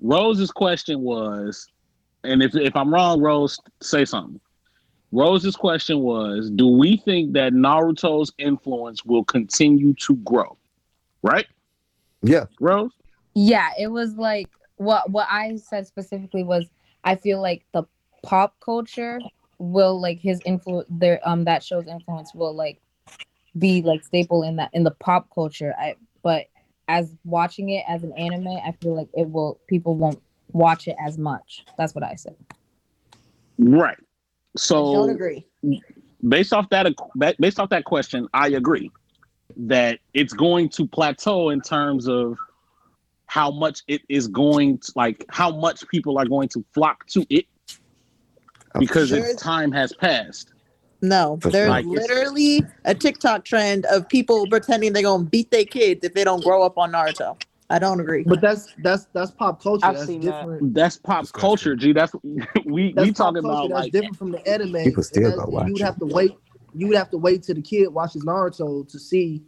[0.00, 1.66] Rose's question was,
[2.24, 4.40] and if if I'm wrong, Rose, say something.
[5.12, 10.56] Rose's question was, do we think that Naruto's influence will continue to grow?
[11.22, 11.46] Right?
[12.22, 12.44] Yeah.
[12.60, 12.92] Rose?
[13.34, 16.66] Yeah, it was like what what I said specifically was
[17.04, 17.84] I feel like the
[18.22, 19.20] pop culture
[19.58, 22.80] will like his influence there um that show's influence will like
[23.58, 25.74] be like staple in that in the pop culture.
[25.78, 26.46] I but
[26.90, 30.20] as watching it as an anime, I feel like it will people won't
[30.52, 31.64] watch it as much.
[31.78, 32.34] That's what I said.
[33.58, 33.96] Right.
[34.56, 35.46] So Don't agree.
[36.28, 36.92] based off that
[37.38, 38.90] based off that question, I agree
[39.56, 42.36] that it's going to plateau in terms of
[43.26, 47.24] how much it is going to like how much people are going to flock to
[47.30, 47.46] it
[48.74, 50.52] oh, because There's- its time has passed.
[51.02, 56.04] No, there's Like, literally a TikTok trend of people pretending they're gonna beat their kids
[56.04, 57.36] if they don't grow up on Naruto.
[57.70, 58.24] I don't agree.
[58.24, 59.86] But that's that's that's pop culture.
[59.86, 60.58] I've that's seen that.
[60.60, 61.92] That's pop culture, G.
[61.92, 62.12] That's
[62.66, 64.72] we That's we talking culture, about that's like different from the anime.
[64.84, 66.32] People still go watch You would have to wait.
[66.74, 69.42] You would have to wait till the kid watches Naruto to see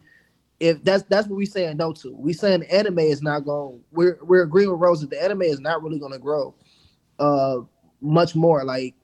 [0.63, 2.15] if that's that's what we saying no to.
[2.15, 3.81] We saying the anime is not going.
[3.91, 6.55] We're we're agreeing with Rose that the anime is not really going to grow,
[7.19, 7.59] uh,
[8.01, 8.63] much more.
[8.65, 8.95] Like,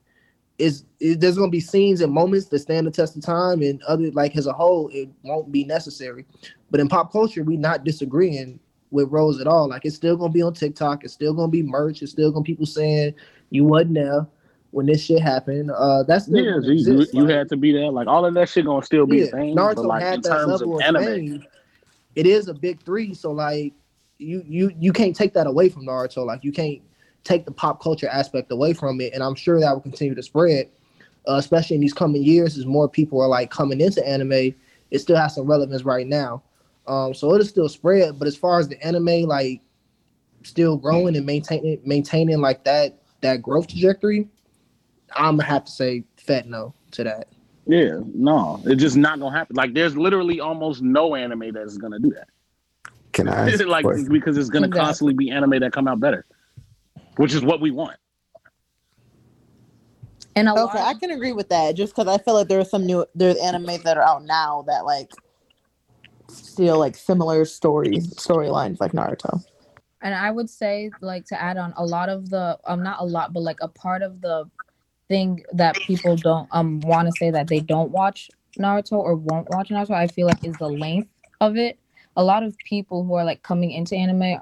[0.59, 3.63] is is there's going to be scenes and moments that stand the test of time,
[3.63, 6.25] and other like as a whole, it won't be necessary.
[6.71, 8.59] But in pop culture, we not disagreeing
[8.91, 9.69] with Rose at all.
[9.69, 11.05] Like, it's still going to be on TikTok.
[11.05, 12.03] It's still going to be merch.
[12.03, 13.15] It's still going to people saying
[13.51, 14.27] you wasn't there
[14.71, 15.71] when this shit happened.
[15.71, 17.91] Uh, that's yeah, you, you Like, had to be there.
[17.91, 19.57] Like all of that shit gonna still be yeah, a thing.
[19.57, 21.45] Naruto but like in had that terms level of of anime, fame.
[22.15, 23.73] It is a big three, so like
[24.19, 26.27] you you you can't take that away from Naruto.
[26.27, 26.83] Like you can't
[27.29, 30.23] take the pop culture aspect away from it, and I'm sure that will continue to
[30.23, 30.69] spread,
[31.29, 34.55] uh, especially in these coming years as more people are like coming into anime.
[34.91, 36.43] It still has some relevance right now,
[36.87, 38.19] um, so it'll still spread.
[38.19, 39.61] But as far as the anime, like
[40.43, 44.29] still growing and maintaining maintaining like that that growth trajectory,
[45.15, 47.29] I'm gonna have to say fat no to that.
[47.67, 49.57] yeah, no, it's just not gonna happen.
[49.57, 52.29] Like there's literally almost no anime that is gonna do that.
[53.13, 54.87] Can I ask a like because it's gonna Exactly.
[54.87, 56.25] constantly be anime that come out better,
[57.19, 57.99] which is what we want.
[60.35, 61.73] And a lot Okay, I can agree with that.
[61.75, 64.65] Just because I feel like there are some new there's anime that are out now
[64.69, 65.11] that like
[66.29, 69.45] still like similar stories storylines like Naruto.
[70.03, 73.05] and I would say like to add on a lot of the um not a
[73.05, 74.49] lot but like a part of the
[75.09, 79.49] thing that people don't um want to say that they don't watch Naruto or won't
[79.51, 81.79] watch Naruto I feel like is the length of it.
[82.17, 84.41] A lot of people who are like coming into anime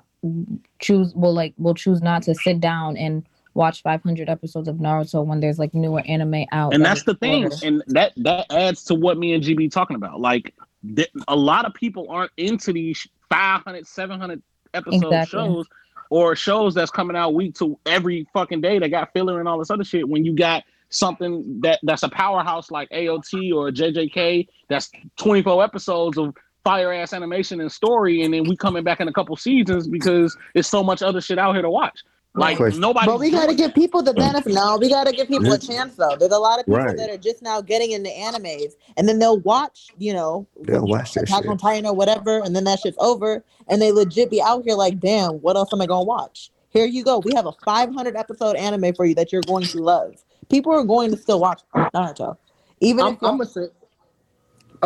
[0.78, 5.24] choose will like will choose not to sit down and watch 500 episodes of Naruto
[5.24, 6.74] when there's like newer anime out.
[6.74, 10.20] and that's the thing and that that adds to what me and gb talking about
[10.20, 10.55] like
[10.94, 14.43] th- a lot of people aren't into these 500 700
[14.74, 15.39] episode Exactly.
[15.39, 15.66] shows
[16.11, 19.59] or shows that's coming out week to every fucking day that got filler and all
[19.59, 24.47] this other shit when you got something that that's a powerhouse like aot or jjk
[24.69, 26.35] that's 24 episodes of
[26.66, 30.36] fire ass animation and story and then we coming back in a couple seasons because
[30.52, 32.02] there's so much other shit out here to watch
[32.36, 34.16] like nobody But we gotta give people the mm.
[34.16, 34.52] benefit.
[34.52, 36.16] No, we gotta give people a chance though.
[36.18, 36.97] There's a lot of people Right.
[36.97, 41.16] that are just now getting into animes, and then they'll watch, you know, They'll watch
[41.16, 44.64] Attack on Titan or whatever, and then that shit's over, and they legit be out
[44.64, 46.51] here like, damn, what else am I gonna watch?
[46.70, 47.20] Here you go.
[47.20, 50.22] We have a 500 episode anime for you that you're going to love.
[50.51, 52.36] People are going to still watch Naruto,
[52.80, 53.68] even I'm, if I'm gonna say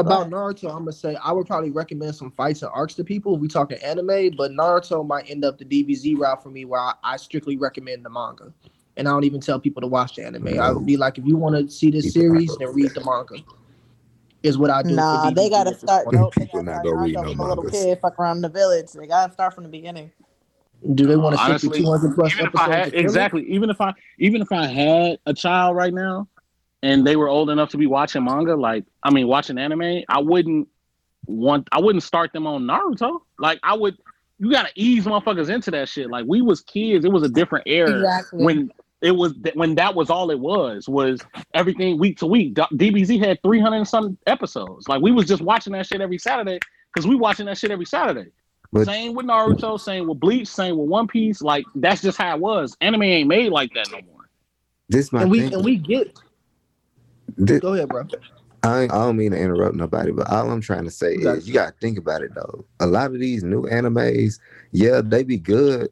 [0.01, 0.71] about Naruto.
[0.71, 3.35] I'm gonna say I would probably recommend some fights and arcs to people.
[3.35, 6.81] If we talking anime, but Naruto might end up the DBZ route for me, where
[6.81, 8.53] I, I strictly recommend the manga,
[8.97, 10.59] and I don't even tell people to watch the anime.
[10.59, 13.45] I would be like, if you want to see this series, then read the manga.
[14.43, 14.89] Is what I do.
[14.89, 16.05] for nah, they gotta start.
[16.05, 16.17] point.
[16.17, 18.19] Nope, they People gotta not start gonna read Naruto no from a little kid, fuck
[18.19, 18.93] around in the village.
[18.93, 20.11] They gotta start from the beginning.
[20.95, 22.71] Do they want to stick Honestly, 200 plus even if episodes?
[22.71, 26.27] I had exactly, even if I even if I had a child right now,
[26.83, 30.21] and they were old enough to be watching manga, like I mean watching anime, I
[30.21, 30.69] wouldn't
[31.27, 33.21] want I wouldn't start them on Naruto.
[33.39, 33.97] Like I would,
[34.39, 36.11] you gotta ease motherfuckers into that shit.
[36.11, 38.45] Like we was kids, it was a different era Exactly.
[38.45, 41.21] when it was when that was all it was was
[41.55, 42.55] everything week to week.
[42.55, 44.89] D- DBZ had three hundred and some episodes.
[44.89, 46.59] Like we was just watching that shit every Saturday
[46.93, 48.31] because we watching that shit every Saturday.
[48.73, 51.43] But same with Naruto, same with Bleach, same with One Piece.
[51.43, 52.77] Like that's just how it was.
[52.81, 54.29] Anime ain't made like that no more.
[54.89, 55.55] this my and we thing.
[55.55, 56.19] and we get.
[57.41, 58.07] This- Go ahead, bro.
[58.63, 61.55] I, I don't mean to interrupt nobody, but all I'm trying to say is you
[61.55, 62.65] gotta think about it though.
[62.81, 64.39] A lot of these new animes,
[64.73, 65.91] yeah, they be good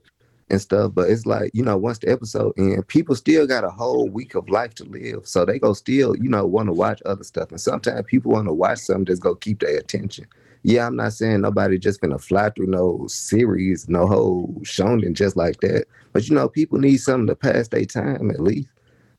[0.50, 3.70] and stuff, but it's like, you know, once the episode end, people still got a
[3.70, 5.26] whole week of life to live.
[5.26, 7.50] So they go still, you know, want to watch other stuff.
[7.50, 10.26] And sometimes people want to watch something that's gonna keep their attention.
[10.62, 15.36] Yeah, I'm not saying nobody just gonna fly through no series, no whole shonen just
[15.36, 15.86] like that.
[16.12, 18.68] But you know, people need something to pass their time at least.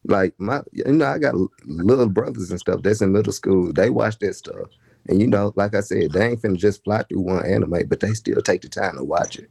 [0.05, 1.35] Like my, you know, I got
[1.65, 3.73] little brothers and stuff that's in middle school.
[3.73, 4.69] They watch that stuff,
[5.07, 7.99] and you know, like I said, they ain't finna just fly through one anime, but
[7.99, 9.49] they still take the time to watch it.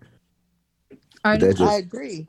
[1.25, 2.27] I, just- I agree.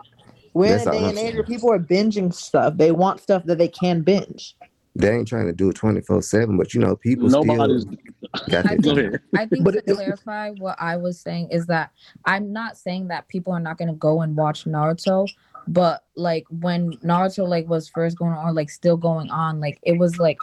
[0.53, 2.75] We're in That's a day and age where people are binging stuff.
[2.75, 4.55] They want stuff that they can binge.
[4.95, 7.95] They ain't trying to do it twenty four seven, but you know, people Nobody's- still
[8.49, 9.19] got I that Go time.
[9.37, 11.91] I think to clarify what I was saying is that
[12.25, 15.29] I'm not saying that people are not gonna go and watch Naruto,
[15.69, 19.99] but like when Naruto like was first going on, like still going on, like it
[19.99, 20.39] was like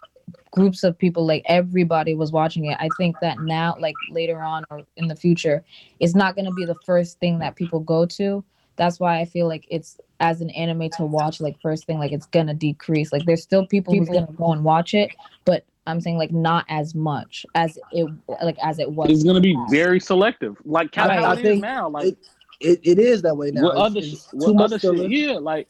[0.52, 2.76] groups of people, like everybody was watching it.
[2.80, 5.64] I think that now, like later on or in the future,
[5.98, 8.44] it's not gonna be the first thing that people go to.
[8.76, 12.12] That's why I feel like it's as an anime to watch, like first thing, like
[12.12, 13.12] it's gonna decrease.
[13.12, 15.10] Like there's still people who's gonna go and watch it,
[15.44, 18.08] but I'm saying like not as much as it
[18.42, 19.10] like as it was.
[19.10, 21.88] It's gonna be very selective, like kind of I- how it is think now.
[21.88, 22.18] Like it,
[22.60, 23.62] it, it is that way now.
[23.64, 25.68] with It's- other it's sh- with other shit, yeah, like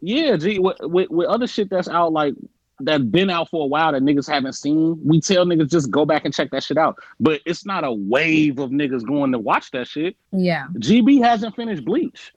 [0.00, 2.34] yeah, G, with, with with other shit that's out, like
[2.80, 4.98] that's been out for a while that niggas haven't seen.
[5.04, 7.92] We tell niggas just go back and check that shit out, but it's not a
[7.92, 10.16] wave of niggas going to watch that shit.
[10.32, 10.66] Yeah.
[10.78, 12.32] GB hasn't finished Bleach,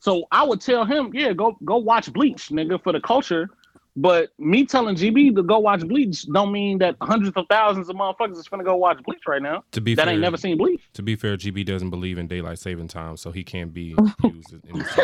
[0.00, 3.48] so I would tell him, yeah, go go watch Bleach, nigga, for the culture.
[3.96, 7.94] But me telling GB to go watch Bleach don't mean that hundreds of thousands of
[7.94, 9.62] motherfuckers is gonna go watch Bleach right now.
[9.70, 10.82] To be that fair, ain't never seen Bleach.
[10.94, 13.94] To be fair, GB doesn't believe in daylight saving time, so he can't be
[14.24, 14.98] used in this.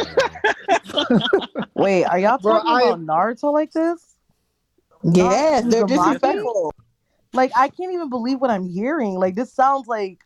[1.74, 4.16] Wait, are y'all Bro, talking I- about Naruto like this?
[5.04, 6.74] Yes, Naruto they're disrespectful.
[7.32, 9.14] Like I can't even believe what I'm hearing.
[9.14, 10.18] Like this sounds like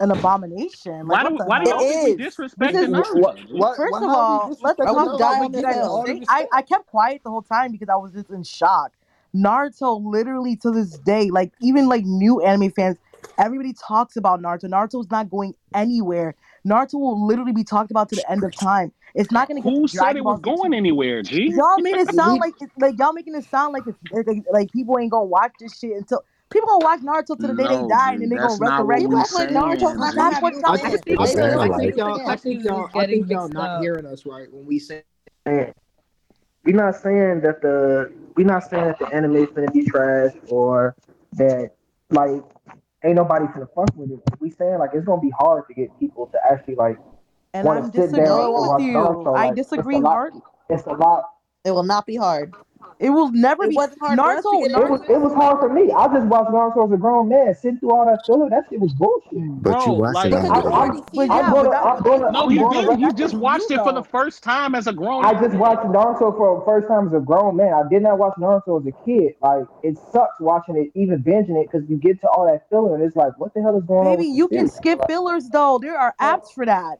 [0.00, 1.08] an abomination.
[1.08, 1.82] Why do why do hell?
[1.82, 3.20] y'all think we disrespecting Because- Naruto?
[3.20, 3.42] What- G?
[3.54, 5.62] what- First what- of all, let's disrespect talk I about die what on you the
[5.62, 6.24] guys hill.
[6.28, 8.92] I, I kept quiet the whole time because I was just in shock.
[9.34, 12.96] Naruto literally to this day, like even like new anime fans,
[13.38, 14.64] everybody talks about Naruto.
[14.64, 16.34] Naruto's not going anywhere.
[16.66, 18.92] Naruto will literally be talked about to the end of time.
[19.14, 21.50] It's not gonna get Who said it was Z going anywhere, G?
[21.54, 24.70] Y'all made it sound like it's, like y'all making it sound like it's like, like
[24.72, 27.88] people ain't gonna watch this shit until people gonna watch Naruto to the day they
[27.88, 29.00] die and then they that's gonna not what resurrect.
[29.00, 31.20] we People act like Naruto's saying, not gonna That's have what I, think- I, think,
[31.20, 34.78] I think y'all, I think y'all, I think y'all not hearing us right when we
[34.78, 35.02] say
[35.46, 35.74] saying.
[36.64, 40.32] We're not saying that the we're not saying that the anime is gonna be trash
[40.50, 40.94] or
[41.34, 41.70] that
[42.10, 42.42] like
[43.04, 44.20] ain't nobody gonna fuck with it.
[44.40, 46.98] We saying like it's gonna be hard to get people to actually like
[47.54, 48.92] And want I'm to sit down disagreeing and with watch you.
[48.94, 49.36] Naruto.
[49.38, 50.32] I Like, disagree it's a lot, hard.
[50.68, 51.24] It's a lot.
[51.64, 52.54] It will not be hard.
[53.00, 54.66] It will never It be wasn't hard for us to Naruto.
[54.66, 55.92] It was it was hard for me.
[55.92, 58.50] I just watched Naruto as a grown man, sitting through all that filler.
[58.50, 59.62] That shit was bullshit.
[59.62, 60.76] But you Bro, watched like it Because all you've the way.
[60.76, 61.54] already But seen yeah, I'm it.
[61.54, 63.00] but gonna, that, I'm no, you didn't.
[63.00, 66.36] You just watched it for the first time as a grown I just watched Naruto
[66.36, 67.72] for the first time as a grown man.
[67.72, 69.34] I did not watch Naruto as a kid.
[69.42, 72.94] Like it sucks watching it, even binging it, because you get to all that filler
[72.96, 74.16] and it's like, what the hell is going on?
[74.16, 75.78] Maybe you can skip fillers though.
[75.80, 76.98] There are apps for that.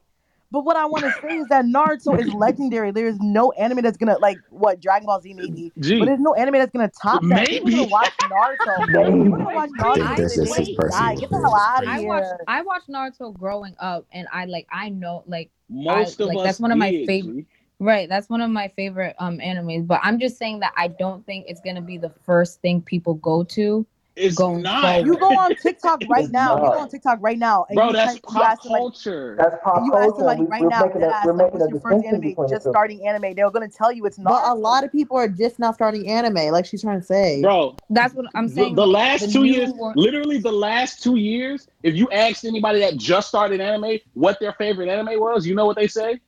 [0.51, 2.91] But what I want to say is that Naruto is legendary.
[2.91, 5.99] There is no anime that's gonna like what Dragon Ball Z maybe, G.
[5.99, 7.47] but there's no anime that's gonna top that.
[7.49, 7.71] Maybe.
[7.71, 8.87] gonna watch Naruto.
[8.87, 9.29] Maybe.
[9.29, 11.83] Gonna watch Naruto That- to that's the just day his personal Get the hell out
[11.83, 12.07] of I here.
[12.07, 16.27] watched I watched Naruto growing up and I like I know like Most I, of
[16.29, 17.45] like us that's one of my favorite
[17.81, 21.25] right that's one of my favorite um animes but i'm just saying that i don't
[21.25, 23.85] think it's gonna be the first thing people go to
[24.19, 25.05] It's going not.
[25.05, 26.55] You go on TikTok right It's now.
[26.63, 28.81] You go on TikTok right now, and Bro, you that's type, you pop ask somebody,
[28.81, 29.35] culture.
[29.39, 30.15] That's pop and you ask culture.
[30.17, 32.35] somebody right we're now, making dead a, ass, we're like, making what's your first anime?
[32.49, 32.69] Just two.
[32.71, 33.33] starting anime.
[33.33, 34.29] They're gonna tell you it's not.
[34.29, 37.41] But a lot of people are just now starting anime, like she's trying to say.
[37.41, 41.01] Bro, that's what i'm saying the like, last the two years, one- literally the last
[41.01, 45.47] two years, if you asked anybody that just started anime what their favorite anime was,
[45.47, 46.19] you know what they say?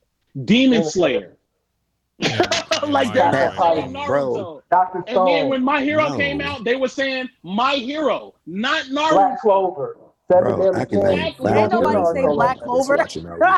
[0.45, 1.37] Demon Demon Slayer.
[2.21, 3.55] like my they're God.
[3.57, 4.60] not saying Bro.
[4.71, 4.93] Naruto.
[4.93, 6.17] Doctor And then when My Hero No.
[6.17, 9.11] came out, they were saying My Hero, not Naruto.
[9.11, 9.97] Black Clover,
[10.31, 11.03] Seven Bro, Deadly I can Sins.
[11.03, 11.51] name Exactly.
[11.51, 12.67] We Ain't five don't do nobody people say in Naruto my like Black that.
[12.67, 13.13] life that's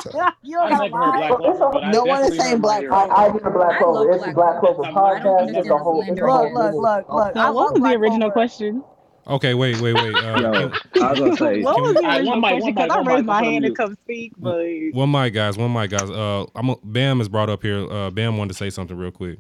[0.08, 0.34] Clover.
[0.44, 1.28] you don't I gotta never heard lie.
[1.28, 2.94] Black Clover, it's a- but I No one is saying Black Hero.
[2.96, 3.40] I, I Clover.
[3.40, 4.12] hear Black Clover.
[4.12, 4.76] It's the Black Black Clover.
[4.76, 5.58] Clover I'm not- I don't podcast.
[5.58, 6.02] It's a the whole.
[6.02, 6.44] It's a slander whole.
[6.54, 7.26] Look, look, look, look.
[7.36, 8.84] I Now, what love was the original question?
[9.26, 10.16] Okay, wait, wait, wait.
[10.16, 12.74] Uh, Yo, can- I was gonna say, What was we- the original question?
[12.76, 15.58] Because I raised my hand to come speak, but one mic, guys.
[15.58, 16.10] One mic, guys.
[16.10, 17.90] Uh, I'm a, Bam is brought up here.
[17.90, 19.40] Uh, Bam wanted to say something real quick.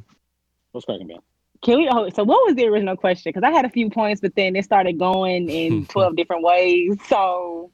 [0.71, 1.17] What's cracking, man?
[1.63, 1.89] Can we?
[1.89, 3.31] Oh, so what was the original question?
[3.31, 6.97] Because I had a few points, but then it started going in twelve different ways.
[7.07, 7.71] So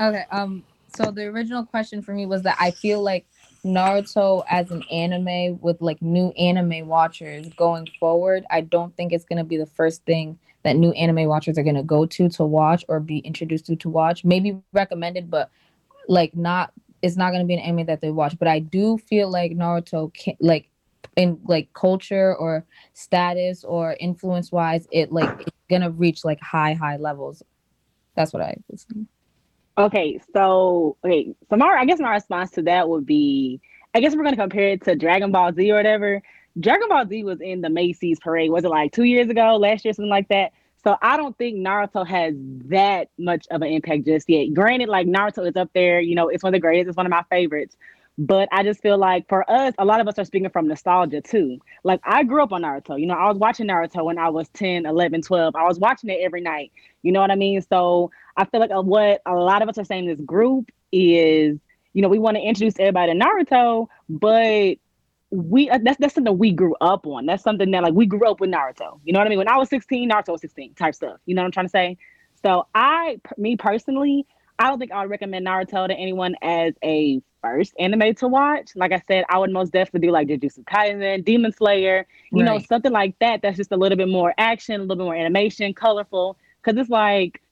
[0.00, 0.24] Okay.
[0.30, 0.64] Um.
[0.94, 3.24] So the original question for me was that I feel like
[3.64, 9.24] Naruto as an anime with like new anime watchers going forward, I don't think it's
[9.24, 12.84] gonna be the first thing that new anime watchers are gonna go to to watch
[12.88, 14.24] or be introduced to to watch.
[14.24, 15.50] Maybe recommended, but
[16.08, 16.72] like not.
[17.00, 18.38] It's not gonna be an anime that they watch.
[18.38, 20.68] But I do feel like Naruto can like
[21.16, 22.64] in like culture or
[22.94, 27.42] status or influence wise, it like it's gonna reach like high high levels.
[28.14, 29.06] That's what I was saying.
[29.78, 33.60] Okay, so okay, so my I guess my response to that would be
[33.94, 36.22] I guess we're gonna compare it to Dragon Ball Z or whatever.
[36.60, 38.50] Dragon Ball Z was in the Macy's parade.
[38.50, 40.52] Was it like two years ago, last year, something like that?
[40.84, 42.34] So I don't think Naruto has
[42.68, 44.52] that much of an impact just yet.
[44.52, 47.06] Granted, like Naruto is up there, you know, it's one of the greatest, it's one
[47.06, 47.76] of my favorites.
[48.18, 51.22] But I just feel like for us, a lot of us are speaking from nostalgia
[51.22, 51.58] too.
[51.82, 53.00] Like I grew up on Naruto.
[53.00, 55.56] You know, I was watching Naruto when I was 10, 11, 12.
[55.56, 56.72] I was watching it every night.
[57.02, 57.62] You know what I mean?
[57.62, 60.70] So I feel like uh, what a lot of us are saying in this group
[60.92, 61.58] is,
[61.94, 64.76] you know, we want to introduce everybody to Naruto, but
[65.30, 67.24] we uh, that's that's something we grew up on.
[67.24, 69.00] That's something that like we grew up with Naruto.
[69.04, 69.38] You know what I mean?
[69.38, 71.18] When I was 16, Naruto was 16 type stuff.
[71.24, 71.96] You know what I'm trying to say?
[72.42, 74.26] So I, me personally,
[74.62, 78.70] I don't think I would recommend Naruto to anyone as a first anime to watch.
[78.76, 82.60] Like I said, I would most definitely do like Jujutsu Kaisen, Demon Slayer, you know,
[82.60, 83.42] something like that.
[83.42, 86.38] That's just a little bit more action, a little bit more animation, colorful.
[86.62, 87.42] Because it's like,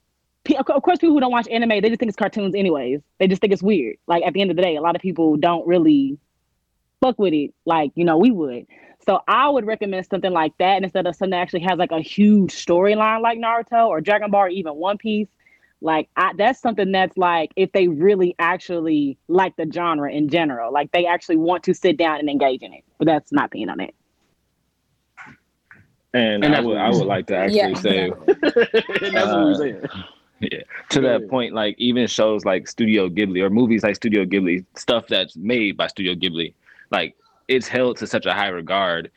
[0.57, 3.01] of of course, people who don't watch anime, they just think it's cartoons, anyways.
[3.19, 3.97] They just think it's weird.
[4.07, 6.17] Like at the end of the day, a lot of people don't really
[7.01, 8.67] fuck with it like you know we would.
[9.05, 12.01] So I would recommend something like that instead of something that actually has like a
[12.01, 15.27] huge storyline like Naruto or Dragon Ball or even One Piece.
[15.81, 20.73] Like I, that's something that's like if they really actually like the genre in general,
[20.73, 22.85] like they actually want to sit down and engage in it.
[22.99, 23.95] But that's my opinion on it.
[26.13, 28.11] And, And I that's would what I would like to actually Yeah, say
[29.03, 29.83] And that's what we uh, saying.
[30.41, 30.63] Yeah.
[30.91, 35.07] To that point, like even shows like Studio Ghibli or movies like Studio Ghibli, stuff
[35.07, 36.55] that's made by Studio Ghibli,
[36.91, 37.15] like
[37.49, 39.11] it's held to such a high regard.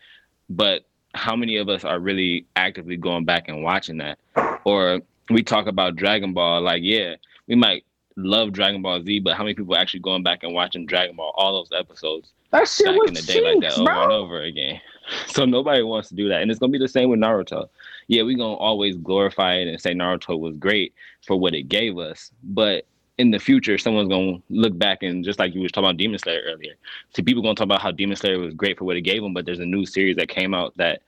[0.50, 0.84] But
[1.14, 4.20] how many of us are really actively going back and watching that?
[4.66, 7.16] Or we talk about Dragon Ball, like, yeah,
[7.48, 7.86] we might
[8.16, 11.16] love Dragon Ball Z, but how many people are actually going back and watching Dragon
[11.16, 14.04] Ball, all those episodes That shit back was in the day like that over bro.
[14.04, 14.82] and over again?
[15.28, 16.42] So nobody wants to do that.
[16.42, 17.68] And it's gonna be the same with Naruto.
[18.08, 20.94] Yeah, we're gonna always glorify it and say Naruto was great
[21.26, 22.32] for what it gave us.
[22.42, 22.86] But
[23.18, 26.20] in the future, someone's gonna look back and just like you was talking about Demon
[26.20, 26.76] Slayer earlier.
[27.14, 29.34] See, people gonna talk about how Demon Slayer was great for what it gave them,
[29.34, 31.02] but there's a new series that came out that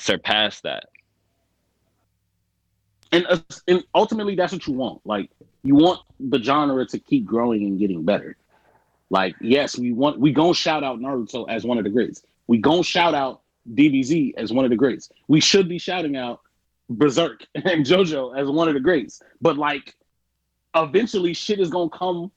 [0.00, 0.86] surpassed that.
[3.12, 5.00] And uh, and ultimately that's what you want.
[5.04, 5.30] Like
[5.62, 8.36] you want the genre to keep growing and getting better.
[9.10, 12.22] Like yes, we want we gonna shout out Naruto as one of the greats.
[12.46, 15.10] We gonna shout out DBZ as one of the greats.
[15.28, 16.40] We should be shouting out
[16.90, 19.22] Berserk and JoJo as one of the greats.
[19.40, 19.94] But like
[20.74, 22.30] eventually shit is gonna come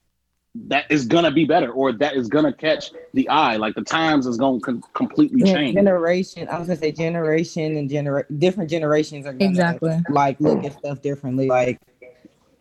[0.54, 3.56] that is gonna be better or that is gonna catch the eye.
[3.56, 5.76] Like the times is gonna com- completely Yeah, change.
[5.76, 6.48] generation.
[6.50, 9.98] I was gonna say generation and genera- different generations are gonna Exactly.
[10.10, 11.48] like look at stuff differently.
[11.48, 11.80] Like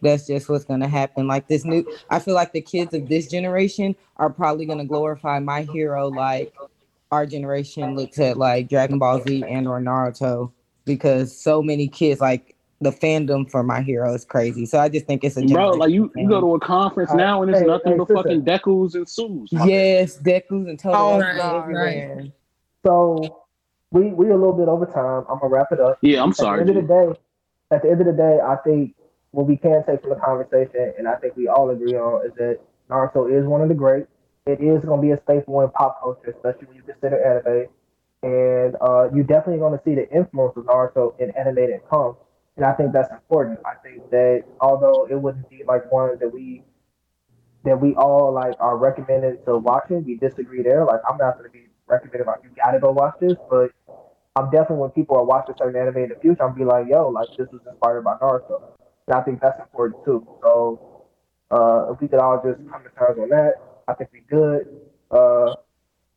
[0.03, 1.27] that's just what's gonna happen.
[1.27, 5.41] Like this new, I feel like the kids of this generation are probably gonna glorify
[5.41, 6.55] my hero like
[7.11, 10.53] our generation looks at like Dragon Ball Z and or Naruto
[10.85, 14.65] because so many kids like the fandom for my hero is crazy.
[14.65, 17.12] So I just think it's a Bro, like you, generational you go to a conference
[17.12, 18.23] now and it's hey, nothing hey, but sister.
[18.23, 19.52] fucking Dekus and Sus.
[19.52, 22.27] my Yes, Deku's and Total Oh, Love right, everywhere.
[22.86, 23.44] So
[23.90, 25.24] we we a little bit over time.
[25.28, 25.98] I'm gonna wrap it up.
[26.01, 27.20] Yeah, I'm At sorry, the end of the day,
[27.70, 28.94] at the end of the day, I think
[29.32, 32.32] what we can take from the conversation, and I think we all agree on, is
[32.36, 34.07] that Naruto is one of the great.
[34.47, 37.69] It is gonna be a staple in pop culture, especially when you consider anime.
[38.23, 42.16] And uh, you're definitely gonna see the influence of Naruto in animated comes.
[42.57, 43.59] And I think that's important.
[43.65, 46.63] I think that although it wouldn't be like one that we
[47.65, 50.85] that we all like are recommended to watching, we disagree there.
[50.85, 53.71] Like I'm not gonna be recommended like you gotta go watch this, but
[54.37, 57.09] I'm definitely when people are watching certain anime in the future, I'm be like, yo,
[57.09, 58.63] like this was inspired by Naruto.
[59.07, 60.27] And I think that's important too.
[60.43, 61.05] So
[61.51, 63.55] uh, if we could all just come to terms on that,
[63.89, 64.67] I think we good.
[65.11, 65.55] Uh,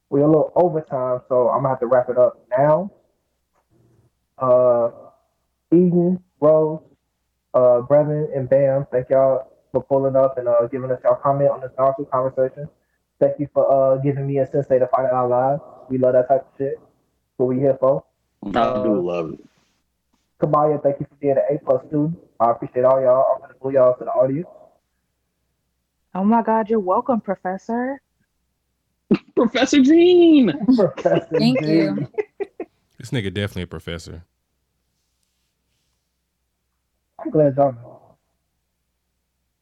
[0.10, 2.92] we're a little overtime, so I'm gonna have to wrap it up now.
[4.38, 4.92] Uh,
[5.74, 6.82] Eden, Rose,
[7.54, 11.50] uh, Brevin, and Bam, thank y'all for pulling up and uh, giving us y'all comment
[11.50, 12.70] on this Naruto conversation.
[13.20, 15.60] Thank you for uh, giving me a sensei to find out live.
[15.90, 16.80] We love that type of shit.
[17.38, 18.04] What we here for.
[18.46, 19.40] I do love it.
[20.40, 22.18] Kamaya, thank you for being an A plus student.
[22.40, 23.26] I appreciate all y'all.
[23.36, 24.48] I'm gonna pull y'all to the audience.
[26.14, 28.02] Oh my God, you're welcome, Professor.
[29.36, 30.54] Professor Jean.
[30.76, 31.68] Professor Thank G.
[31.68, 32.08] you.
[33.00, 34.24] This nigga definitely a professor.
[37.24, 38.18] I'm glad y'all know.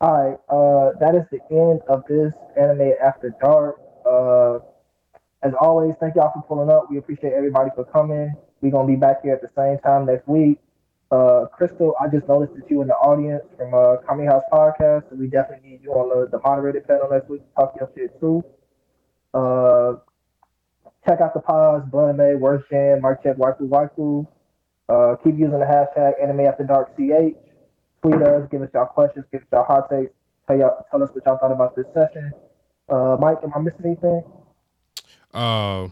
[0.01, 3.79] All right, uh, that is the end of this anime after dark.
[4.03, 4.59] Uh,
[5.43, 6.89] as always, thank y'all for pulling up.
[6.89, 8.33] We appreciate everybody for coming.
[8.61, 10.57] We're gonna be back here at the same time next week.
[11.11, 15.09] Uh, Crystal, I just noticed that you in the audience from uh, Kami House Podcast,
[15.09, 17.91] so we definitely need you on the, the moderated panel next week to talk your
[17.95, 18.43] shit too.
[19.35, 19.97] Uh,
[21.07, 24.27] check out the pods, Blanime, Worst Gen, Mark Check, Waifu Waifu.
[24.89, 27.50] Uh, keep using the hashtag Anime After Dark CH.
[28.01, 30.11] Tweet us, give us y'all questions, give us y'all hot takes,
[30.47, 32.31] tell y'all tell us what y'all thought about this session.
[32.89, 34.23] Uh, Mike, am I missing anything?
[35.33, 35.87] Uh,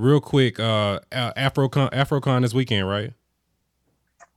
[0.00, 3.12] Real quick, uh, AfroCon AfroCon this weekend, right?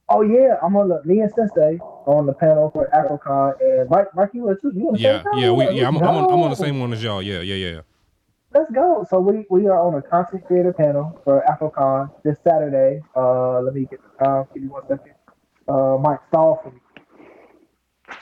[0.10, 4.14] Oh yeah, I'm on the me and Sensei on the panel for AfroCon, and Mike,
[4.14, 4.74] Mike, you were too.
[4.76, 5.88] You on the Yeah, same yeah, we, yeah.
[5.88, 7.22] I'm, I'm, on, I'm on the same one as y'all.
[7.22, 7.82] Yeah, yeah, yeah.
[8.54, 9.08] Let's go.
[9.10, 13.02] So we, we are on a content creator panel for AfroCon this Saturday.
[13.16, 14.46] Uh, let me get the time.
[14.54, 15.14] Give me one second.
[15.70, 16.80] Uh, Mike stall for me.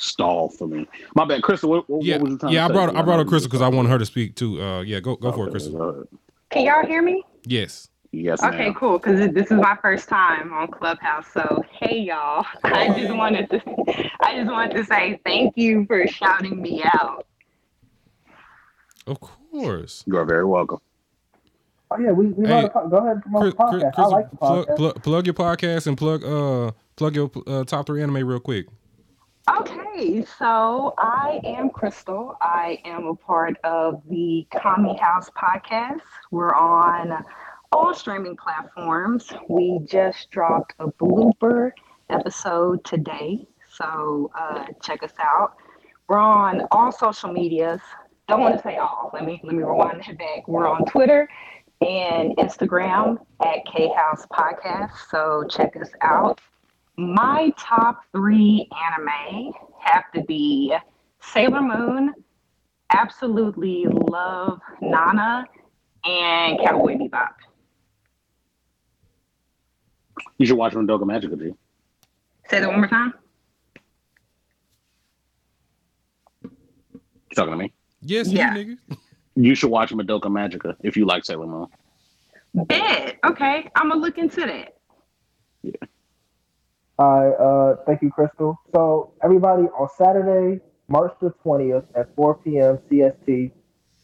[0.02, 0.88] Stall for me.
[1.16, 1.70] My bad, Crystal.
[1.70, 2.66] What, what, Yeah, what was you trying yeah.
[2.66, 4.62] I brought I brought up Crystal because I want her to speak too.
[4.62, 6.08] Uh, yeah, go go for it, Crystal.
[6.50, 7.24] Can y'all hear me?
[7.46, 7.88] Yes.
[8.12, 8.44] Yes.
[8.44, 8.98] Okay, cool.
[8.98, 11.28] Because this is my first time on Clubhouse.
[11.32, 12.46] So hey, y'all.
[12.64, 13.62] I just wanted to,
[14.22, 17.28] I just wanted to say thank you for shouting me out.
[19.06, 20.04] Of course.
[20.08, 20.80] You are very welcome.
[21.92, 23.94] Oh yeah, we, we Hey, po- go ahead and promote the podcast.
[23.98, 24.76] I like the plug, podcast.
[24.78, 28.66] plug, plug your podcast and plug uh plug your uh, top three anime real quick.
[29.50, 32.38] Okay, so I am Crystal.
[32.42, 36.02] I am a part of the Kami House podcast.
[36.30, 37.26] We're on
[37.72, 39.32] all streaming platforms.
[39.50, 41.72] We just dropped a blooper
[42.12, 45.56] episode today, so uh, check us out.
[46.08, 47.82] We're on all social medias.
[48.28, 49.10] Don't want to say all.
[49.12, 50.48] Let me let me rewind that back.
[50.48, 51.28] We're on Twitter
[51.82, 54.92] and Instagram at K House Podcast.
[55.10, 56.40] So check us out.
[56.98, 60.76] My top three anime have to be
[61.22, 62.14] Sailor Moon,
[62.94, 65.46] absolutely love Nana,
[66.04, 67.30] and Cowboy Bebop.
[70.38, 71.54] You should watch Madoka Magica, G.
[72.50, 73.14] Say that one more time.
[76.44, 77.74] You talking to me?
[78.02, 78.54] Yes, Yeah.
[78.54, 78.98] you nigga.
[79.36, 81.68] You should watch Madoka Magica if you like Sailor Moon.
[82.54, 83.18] Bet.
[83.26, 84.76] Okay, I'm gonna look into that.
[87.00, 88.60] All right, uh, thank you, Crystal.
[88.74, 92.78] So everybody on Saturday, March the twentieth at four p.m.
[92.90, 93.52] CST,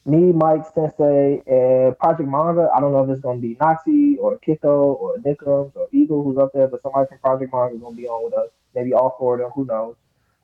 [0.05, 2.69] me, Mike, Sensei, and Project Manga.
[2.75, 6.37] I don't know if it's gonna be Noxie or Kiko or Nickums or Eagle who's
[6.37, 8.49] up there, but somebody from Project Manga is gonna be on with us.
[8.73, 9.51] Maybe all four of them.
[9.53, 9.95] Who knows?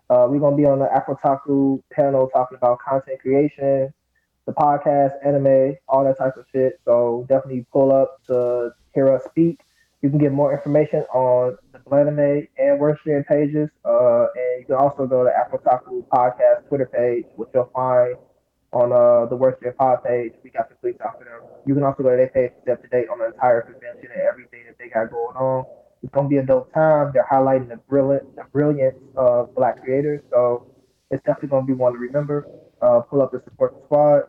[0.09, 3.91] Uh, we're gonna be on the Afrotaku panel talking about content creation,
[4.45, 6.79] the podcast, anime, all that type of shit.
[6.85, 9.61] So definitely pull up to hear us speak.
[10.01, 13.69] You can get more information on the Blanime and Worst Gen pages.
[13.85, 18.15] Uh, and you can also go to Afrotaku Podcast Twitter page, which you'll find
[18.73, 20.33] on uh, the Worst Gen Pod page.
[20.43, 21.41] We got the tweets out for them.
[21.65, 23.61] You can also go to their page to stay up to date on the entire
[23.61, 25.65] convention and everything that they got going on.
[26.01, 27.11] It's gonna be a dope time.
[27.13, 30.21] They're highlighting the brilliant, the brilliance of Black creators.
[30.31, 30.67] So
[31.11, 32.47] it's definitely gonna be one to remember.
[32.81, 34.23] Uh, pull up and support the squad.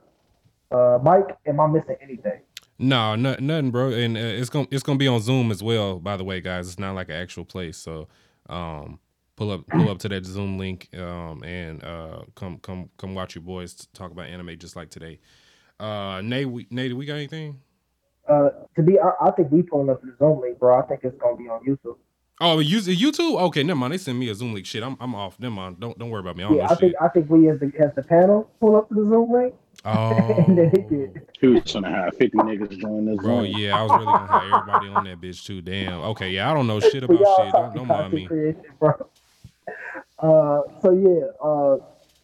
[0.71, 2.44] Uh, Mike, am I missing anything?
[2.79, 3.91] No, no, nothing, bro.
[3.93, 5.99] And uh, it's gonna it's gonna be on Zoom as well.
[6.01, 7.77] By the way, guys, it's not like an actual place.
[7.79, 8.09] So,
[8.49, 8.99] um,
[9.37, 13.35] pull up pull up to that Zoom link, um, and uh, come come come watch
[13.35, 15.21] your boys talk about anime just like today.
[15.81, 17.61] Uh, Nate, we, Nate, we got anything?
[18.29, 20.79] Uh, to be, I, I think we pulling up the Zoom link, bro.
[20.79, 21.97] I think it's gonna be on YouTube.
[22.41, 23.41] Oh, you YouTube?
[23.41, 23.93] Okay, never mind.
[23.93, 24.67] They send me a Zoom link.
[24.67, 25.39] Shit, I'm I'm off.
[25.39, 25.81] Never mind.
[25.81, 26.45] Don't don't worry about me.
[26.45, 26.79] I Yeah, I shit.
[26.81, 29.55] think I think we as the as the panel pull up to the Zoom link.
[29.87, 33.17] Oh, and then it get Who's gonna have 50 niggas join this?
[33.19, 33.59] bro, Zoom?
[33.59, 35.61] yeah, I was really gonna have everybody on that bitch too.
[35.61, 36.01] Damn.
[36.01, 37.27] Okay, yeah, I don't know shit about shit.
[37.27, 38.27] Don't, talking don't mind me.
[38.27, 38.93] creation, bro.
[40.19, 41.77] Uh, so yeah, uh,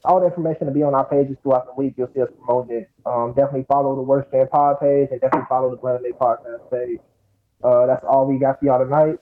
[0.05, 1.95] all the information will be on our pages throughout the week.
[1.99, 2.91] You'll see us promoting it.
[3.05, 6.71] Um, definitely follow the Worst Gen Pod page and definitely follow the Blended Day Podcast
[6.71, 7.01] page.
[7.63, 9.19] Uh, that's all we got for y'all tonight.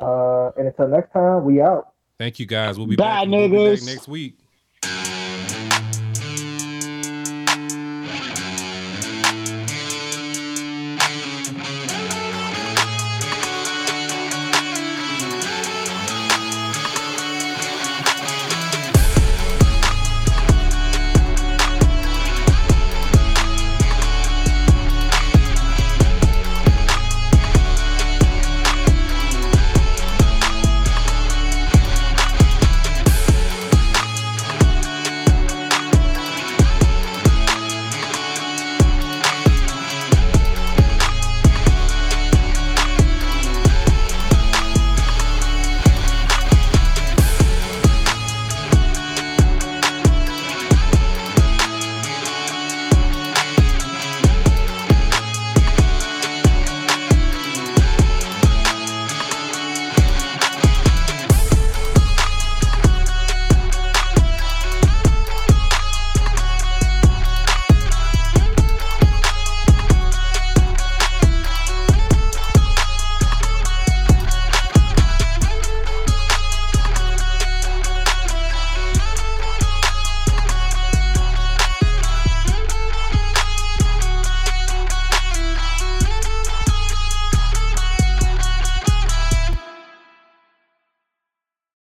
[0.00, 1.92] Uh, and until next time, we out.
[2.16, 2.78] Thank you guys.
[2.78, 3.28] We'll be Bye, back.
[3.28, 4.38] We'll be back next week.